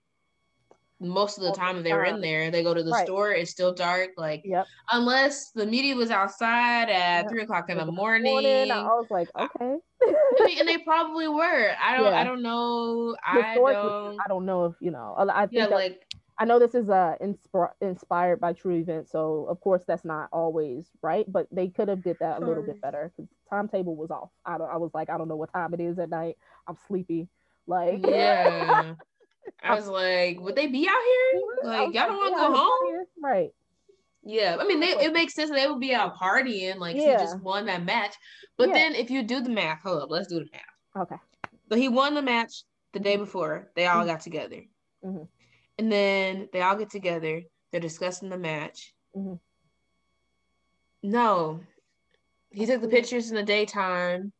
most 1.03 1.37
of 1.37 1.43
the 1.43 1.51
time 1.51 1.77
the 1.77 1.81
they 1.83 1.93
were 1.93 2.05
in 2.05 2.21
there. 2.21 2.49
They 2.51 2.63
go 2.63 2.73
to 2.73 2.83
the 2.83 2.91
Right. 2.91 3.05
store, 3.05 3.31
it's 3.31 3.51
still 3.51 3.73
dark. 3.73 4.11
Like 4.17 4.41
Yep. 4.45 4.65
unless 4.91 5.51
the 5.51 5.65
media 5.65 5.95
was 5.95 6.09
outside 6.11 6.89
at 6.89 7.23
Yep. 7.23 7.29
three 7.29 7.41
o'clock 7.43 7.69
in 7.69 7.77
the 7.77 7.85
Morning, 7.85 8.31
morning. 8.31 8.71
I 8.71 8.83
was 8.87 9.07
like, 9.09 9.29
okay. 9.37 9.77
I 10.01 10.45
mean, 10.45 10.59
and 10.59 10.67
they 10.67 10.77
probably 10.79 11.27
were. 11.27 11.71
I 11.81 11.97
don't. 11.97 12.05
Yeah. 12.11 12.19
I 12.19 12.23
don't 12.23 12.41
know. 12.41 13.15
I 13.25 13.55
don't. 13.55 14.19
I 14.19 14.27
don't 14.27 14.45
know 14.45 14.65
if 14.65 14.75
you 14.79 14.91
know. 14.91 15.15
I 15.17 15.43
I 15.43 15.45
think 15.47 15.53
Yeah, 15.53 15.67
that- 15.67 15.75
like 15.75 16.05
I 16.39 16.45
know 16.45 16.57
this 16.57 16.73
is 16.73 16.89
uh 16.89 17.15
insp- 17.21 17.73
inspired 17.79 18.39
by 18.39 18.53
true 18.53 18.75
events, 18.75 19.11
so 19.11 19.45
of 19.45 19.61
course 19.61 19.83
that's 19.85 20.03
not 20.03 20.29
always 20.31 20.89
right, 21.03 21.31
but 21.31 21.47
they 21.51 21.67
could 21.67 21.87
have 21.87 22.03
did 22.03 22.17
that 22.21 22.41
a 22.41 22.45
little 22.45 22.63
bit 22.63 22.81
better 22.81 23.11
because 23.15 23.29
timetable 23.49 23.95
was 23.95 24.09
off. 24.09 24.31
I 24.43 24.57
don't, 24.57 24.69
I 24.69 24.77
was 24.77 24.89
like, 24.95 25.11
I 25.11 25.17
don't 25.19 25.27
know 25.27 25.35
what 25.35 25.53
time 25.53 25.73
it 25.75 25.79
is 25.79 25.99
at 25.99 26.09
night. 26.09 26.37
I'm 26.67 26.75
sleepy. 26.87 27.29
Like, 27.67 28.03
yeah. 28.05 28.95
I 29.61 29.75
was 29.75 29.87
like, 29.87 30.39
would 30.39 30.55
they 30.55 30.67
be 30.67 30.87
out 30.87 30.93
here? 30.93 31.41
Like 31.63 31.93
y'all 31.93 32.07
don't 32.07 32.17
want 32.17 32.35
to 32.35 32.41
go 32.41 32.53
home? 32.57 33.05
right? 33.21 33.49
Yeah, 34.25 34.57
I 34.59 34.65
mean, 34.65 34.79
they, 34.79 34.87
it 34.91 35.11
makes 35.11 35.33
sense 35.33 35.49
they 35.51 35.67
would 35.67 35.79
be 35.81 35.93
out 35.93 36.15
partying, 36.15 36.77
like 36.77 36.95
Yeah. 36.95 37.17
he 37.17 37.23
just 37.23 37.39
won 37.41 37.65
that 37.65 37.83
match. 37.83 38.15
But 38.57 38.69
Yeah. 38.69 38.75
then 38.75 38.95
if 38.95 39.09
you 39.09 39.23
do 39.23 39.41
the 39.41 39.49
math, 39.49 39.81
hold 39.83 40.01
up, 40.03 40.09
let's 40.09 40.27
do 40.27 40.39
the 40.39 40.47
math. 40.51 41.03
Okay. 41.03 41.21
So 41.69 41.75
he 41.75 41.89
won 41.89 42.13
the 42.13 42.21
match 42.21 42.63
the 42.93 42.99
day 42.99 43.17
before. 43.17 43.71
They 43.75 43.85
all 43.85 44.05
got 44.05 44.21
together, 44.21 44.63
Mhm. 45.03 45.27
and 45.77 45.91
then 45.91 46.47
they 46.53 46.61
all 46.61 46.75
get 46.75 46.89
together. 46.89 47.41
They're 47.71 47.81
discussing 47.81 48.29
the 48.29 48.37
match. 48.37 48.93
Mhm. 49.15 49.39
No, 51.01 51.59
he 52.51 52.65
took 52.65 52.81
the 52.81 52.87
pictures 52.87 53.29
in 53.29 53.35
the 53.35 53.43
daytime. 53.43 54.31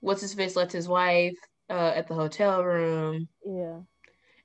What's 0.00 0.22
his 0.22 0.34
face 0.34 0.56
left 0.56 0.72
his 0.72 0.88
wife 0.88 1.36
uh, 1.70 1.92
at 1.94 2.08
the 2.08 2.14
hotel 2.14 2.64
room, 2.64 3.28
Yeah. 3.44 3.80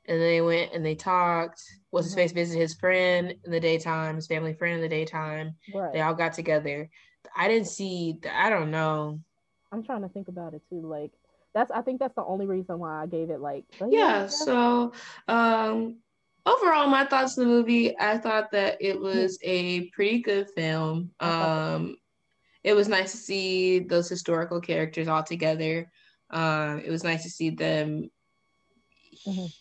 and 0.05 0.21
they 0.21 0.41
went 0.41 0.73
and 0.73 0.85
they 0.85 0.95
talked. 0.95 1.61
What's 1.89 2.07
his 2.07 2.13
Mhm. 2.13 2.17
face 2.17 2.31
visited 2.31 2.61
his 2.61 2.73
friend 2.75 3.35
in 3.43 3.51
the 3.51 3.59
daytime, 3.59 4.15
his 4.15 4.27
family 4.27 4.53
friend 4.53 4.75
in 4.75 4.81
the 4.81 4.89
daytime. 4.89 5.57
Right. 5.73 5.93
They 5.93 6.01
all 6.01 6.13
got 6.13 6.33
together. 6.33 6.89
I 7.35 7.47
didn't 7.47 7.67
see. 7.67 8.19
I 8.31 8.49
don't 8.49 8.71
know. 8.71 9.19
I'm 9.71 9.83
trying 9.83 10.01
to 10.03 10.09
think 10.09 10.27
about 10.29 10.53
it 10.53 10.61
too. 10.69 10.81
Like, 10.81 11.11
that's 11.53 11.71
I 11.71 11.81
think 11.81 11.99
that's 11.99 12.15
the 12.15 12.23
only 12.23 12.45
reason 12.45 12.79
why 12.79 13.01
I 13.03 13.05
gave 13.07 13.29
it 13.29 13.39
like. 13.41 13.65
but 13.79 13.91
Yeah. 13.91 14.27
So, 14.27 14.93
um, 15.27 15.97
overall, 16.45 16.87
my 16.87 17.05
thoughts 17.05 17.37
on 17.37 17.43
the 17.45 17.49
movie. 17.49 17.97
I 17.99 18.17
thought 18.17 18.51
that 18.51 18.77
it 18.79 18.99
was 18.99 19.37
a 19.41 19.89
pretty 19.89 20.21
good 20.21 20.49
film. 20.51 21.11
Um, 21.19 21.97
it 22.63 22.73
was 22.73 22.87
nice 22.87 23.11
to 23.11 23.17
see 23.17 23.79
those 23.79 24.07
historical 24.09 24.61
characters 24.61 25.07
all 25.07 25.23
together. 25.23 25.91
Um, 26.29 26.79
it 26.79 26.89
was 26.89 27.03
nice 27.03 27.23
to 27.23 27.29
see 27.29 27.49
them 27.51 28.09
Mhm. 29.25 29.51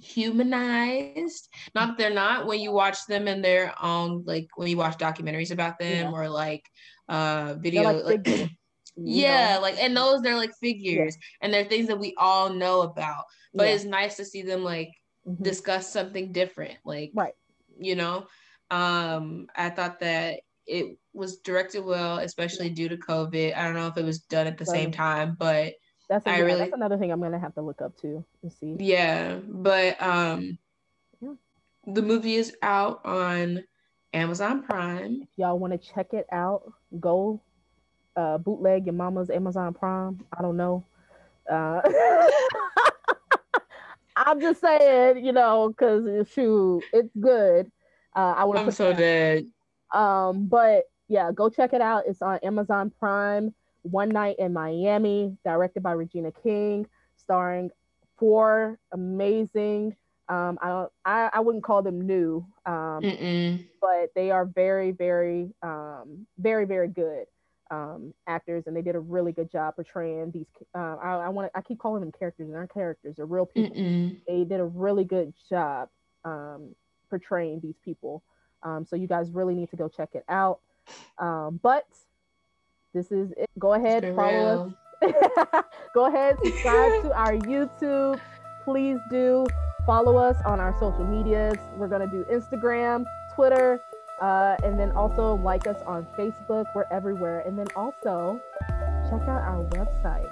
humanized. 0.00 1.48
Not 1.74 1.88
that 1.88 1.98
they're 1.98 2.10
not 2.14 2.46
when 2.46 2.60
you 2.60 2.72
watch 2.72 3.06
them 3.06 3.28
in 3.28 3.42
their 3.42 3.74
own, 3.82 4.24
like 4.26 4.48
when 4.56 4.68
you 4.68 4.76
watch 4.76 4.98
documentaries 4.98 5.50
about 5.50 5.78
them 5.78 6.10
Yeah. 6.10 6.10
or 6.12 6.28
like 6.28 6.64
uh 7.08 7.54
video. 7.58 7.82
like 8.02 8.24
like- 8.26 8.50
yeah, 8.96 9.54
know? 9.56 9.60
like 9.60 9.76
and 9.78 9.96
those 9.96 10.20
they're 10.22 10.36
like 10.36 10.52
figures 10.60 11.16
and 11.40 11.52
they're 11.52 11.64
things 11.64 11.86
that 11.88 11.98
we 11.98 12.14
all 12.18 12.50
know 12.50 12.82
about. 12.82 13.24
But 13.54 13.68
Yeah. 13.68 13.74
it's 13.74 13.84
nice 13.84 14.16
to 14.16 14.24
see 14.24 14.42
them 14.42 14.62
like 14.64 14.90
Mhm. 15.26 15.42
discuss 15.42 15.90
something 15.92 16.32
different. 16.32 16.78
Like 16.84 17.10
Right. 17.14 17.34
you 17.78 17.94
know. 17.96 18.26
Um 18.70 19.46
I 19.54 19.70
thought 19.70 20.00
that 20.00 20.40
it 20.66 20.96
was 21.12 21.38
directed 21.38 21.84
well, 21.84 22.18
especially 22.18 22.70
due 22.70 22.88
to 22.88 22.96
COVID. 22.96 23.54
I 23.54 23.64
don't 23.64 23.74
know 23.74 23.86
if 23.88 23.98
it 23.98 24.04
was 24.04 24.20
done 24.20 24.46
at 24.46 24.56
the 24.58 24.64
same 24.66 24.90
time, 24.90 25.36
but 25.38 25.74
That's 26.08 26.26
a, 26.26 26.30
yeah, 26.30 26.36
really- 26.40 26.58
that's 26.60 26.72
another 26.72 26.98
thing 26.98 27.10
I'm 27.12 27.20
gonna 27.20 27.38
have 27.38 27.54
to 27.54 27.62
look 27.62 27.80
up 27.82 27.96
too 27.96 28.24
and 28.42 28.52
see. 28.52 28.76
yeah, 28.78 29.36
but 29.46 30.00
um 30.02 30.58
Yeah. 31.20 31.34
the 31.86 32.02
movie 32.02 32.34
is 32.34 32.54
out 32.62 33.04
on 33.04 33.64
Amazon 34.12 34.62
Prime. 34.62 35.22
If 35.22 35.28
y'all 35.38 35.58
want 35.58 35.72
to 35.72 35.78
check 35.78 36.12
it 36.14 36.26
out, 36.30 36.72
go 37.00 37.40
uh, 38.16 38.38
bootleg 38.38 38.86
your 38.86 38.92
mama's 38.92 39.28
Amazon 39.28 39.74
Prime. 39.74 40.24
I 40.38 40.40
don't 40.40 40.56
know. 40.56 40.84
Uh, 41.50 41.80
I'm 44.16 44.40
just 44.40 44.60
saying, 44.60 45.24
you 45.24 45.32
know, 45.32 45.70
because 45.70 46.28
shoot, 46.30 46.84
it's 46.92 47.10
good. 47.20 47.70
Uh, 48.14 48.34
I 48.36 48.44
want 48.44 48.60
I'm 48.60 48.70
so 48.70 48.92
dead. 48.92 49.46
Um, 49.92 50.46
but 50.46 50.84
yeah, 51.08 51.32
go 51.32 51.50
check 51.50 51.72
it 51.72 51.80
out. 51.80 52.04
It's 52.06 52.22
on 52.22 52.38
Amazon 52.44 52.92
Prime. 53.00 53.52
One 53.84 54.08
Night 54.08 54.36
in 54.38 54.52
Miami, 54.52 55.36
directed 55.44 55.82
by 55.82 55.92
Regina 55.92 56.32
King, 56.32 56.86
starring 57.16 57.70
four 58.18 58.78
amazing. 58.92 59.94
Um, 60.28 60.58
I 60.62 60.68
don't. 60.68 60.92
I, 61.04 61.30
I 61.34 61.40
wouldn't 61.40 61.64
call 61.64 61.82
them 61.82 62.06
new, 62.06 62.46
um, 62.64 63.02
but 63.80 64.10
they 64.14 64.30
are 64.30 64.46
very, 64.46 64.90
very, 64.90 65.50
um, 65.62 66.26
very, 66.38 66.64
very 66.64 66.88
good 66.88 67.26
um, 67.70 68.14
actors, 68.26 68.64
and 68.66 68.74
they 68.74 68.80
did 68.80 68.96
a 68.96 69.00
really 69.00 69.32
good 69.32 69.50
job 69.50 69.76
portraying 69.76 70.30
these. 70.30 70.46
Uh, 70.74 70.96
I, 70.96 71.26
I 71.26 71.28
want. 71.28 71.50
I 71.54 71.60
keep 71.60 71.78
calling 71.78 72.00
them 72.00 72.10
characters. 72.10 72.48
They're 72.48 72.60
not 72.60 72.72
characters. 72.72 73.16
They're 73.16 73.26
real 73.26 73.46
people. 73.46 73.76
Mm-mm. 73.76 74.16
They 74.26 74.44
did 74.44 74.60
a 74.60 74.64
really 74.64 75.04
good 75.04 75.34
job 75.50 75.90
um, 76.24 76.74
portraying 77.10 77.60
these 77.60 77.76
people. 77.84 78.22
Um, 78.62 78.86
so 78.86 78.96
you 78.96 79.06
guys 79.06 79.30
really 79.30 79.54
need 79.54 79.70
to 79.70 79.76
go 79.76 79.88
check 79.88 80.14
it 80.14 80.24
out. 80.26 80.60
Um, 81.18 81.60
but 81.62 81.86
this 82.94 83.10
is 83.10 83.32
it. 83.36 83.50
Go 83.58 83.74
ahead, 83.74 84.04
follow 84.16 84.72
real. 85.02 85.12
us. 85.52 85.64
go 85.94 86.06
ahead, 86.06 86.36
subscribe 86.42 87.02
to 87.02 87.12
our 87.12 87.32
YouTube. 87.34 88.18
Please 88.64 88.98
do 89.10 89.46
follow 89.84 90.16
us 90.16 90.36
on 90.46 90.60
our 90.60 90.74
social 90.78 91.04
medias. 91.04 91.56
We're 91.76 91.88
gonna 91.88 92.06
do 92.06 92.24
Instagram, 92.32 93.04
Twitter, 93.34 93.82
uh, 94.22 94.56
and 94.64 94.78
then 94.78 94.92
also 94.92 95.34
like 95.36 95.66
us 95.66 95.76
on 95.86 96.06
Facebook. 96.16 96.64
We're 96.74 96.86
everywhere. 96.90 97.40
And 97.40 97.58
then 97.58 97.66
also 97.76 98.40
check 99.10 99.22
out 99.28 99.42
our 99.42 99.62
website. 99.70 100.30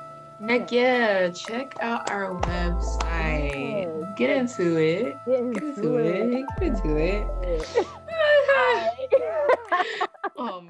Heck 0.49 0.73
yeah, 0.73 1.29
check 1.31 1.77
out 1.81 2.11
our 2.11 2.33
website. 2.41 3.87
Yes. 3.87 4.13
Get 4.17 4.31
into 4.31 4.77
it. 4.77 5.17
Get 5.27 5.27
Get 5.27 5.39
into 5.63 5.67
into 5.67 5.97
it. 5.99 6.33
it. 6.33 6.47
Get 6.59 6.69
into 6.69 6.97
it. 6.97 7.87
Oh. 10.39 10.65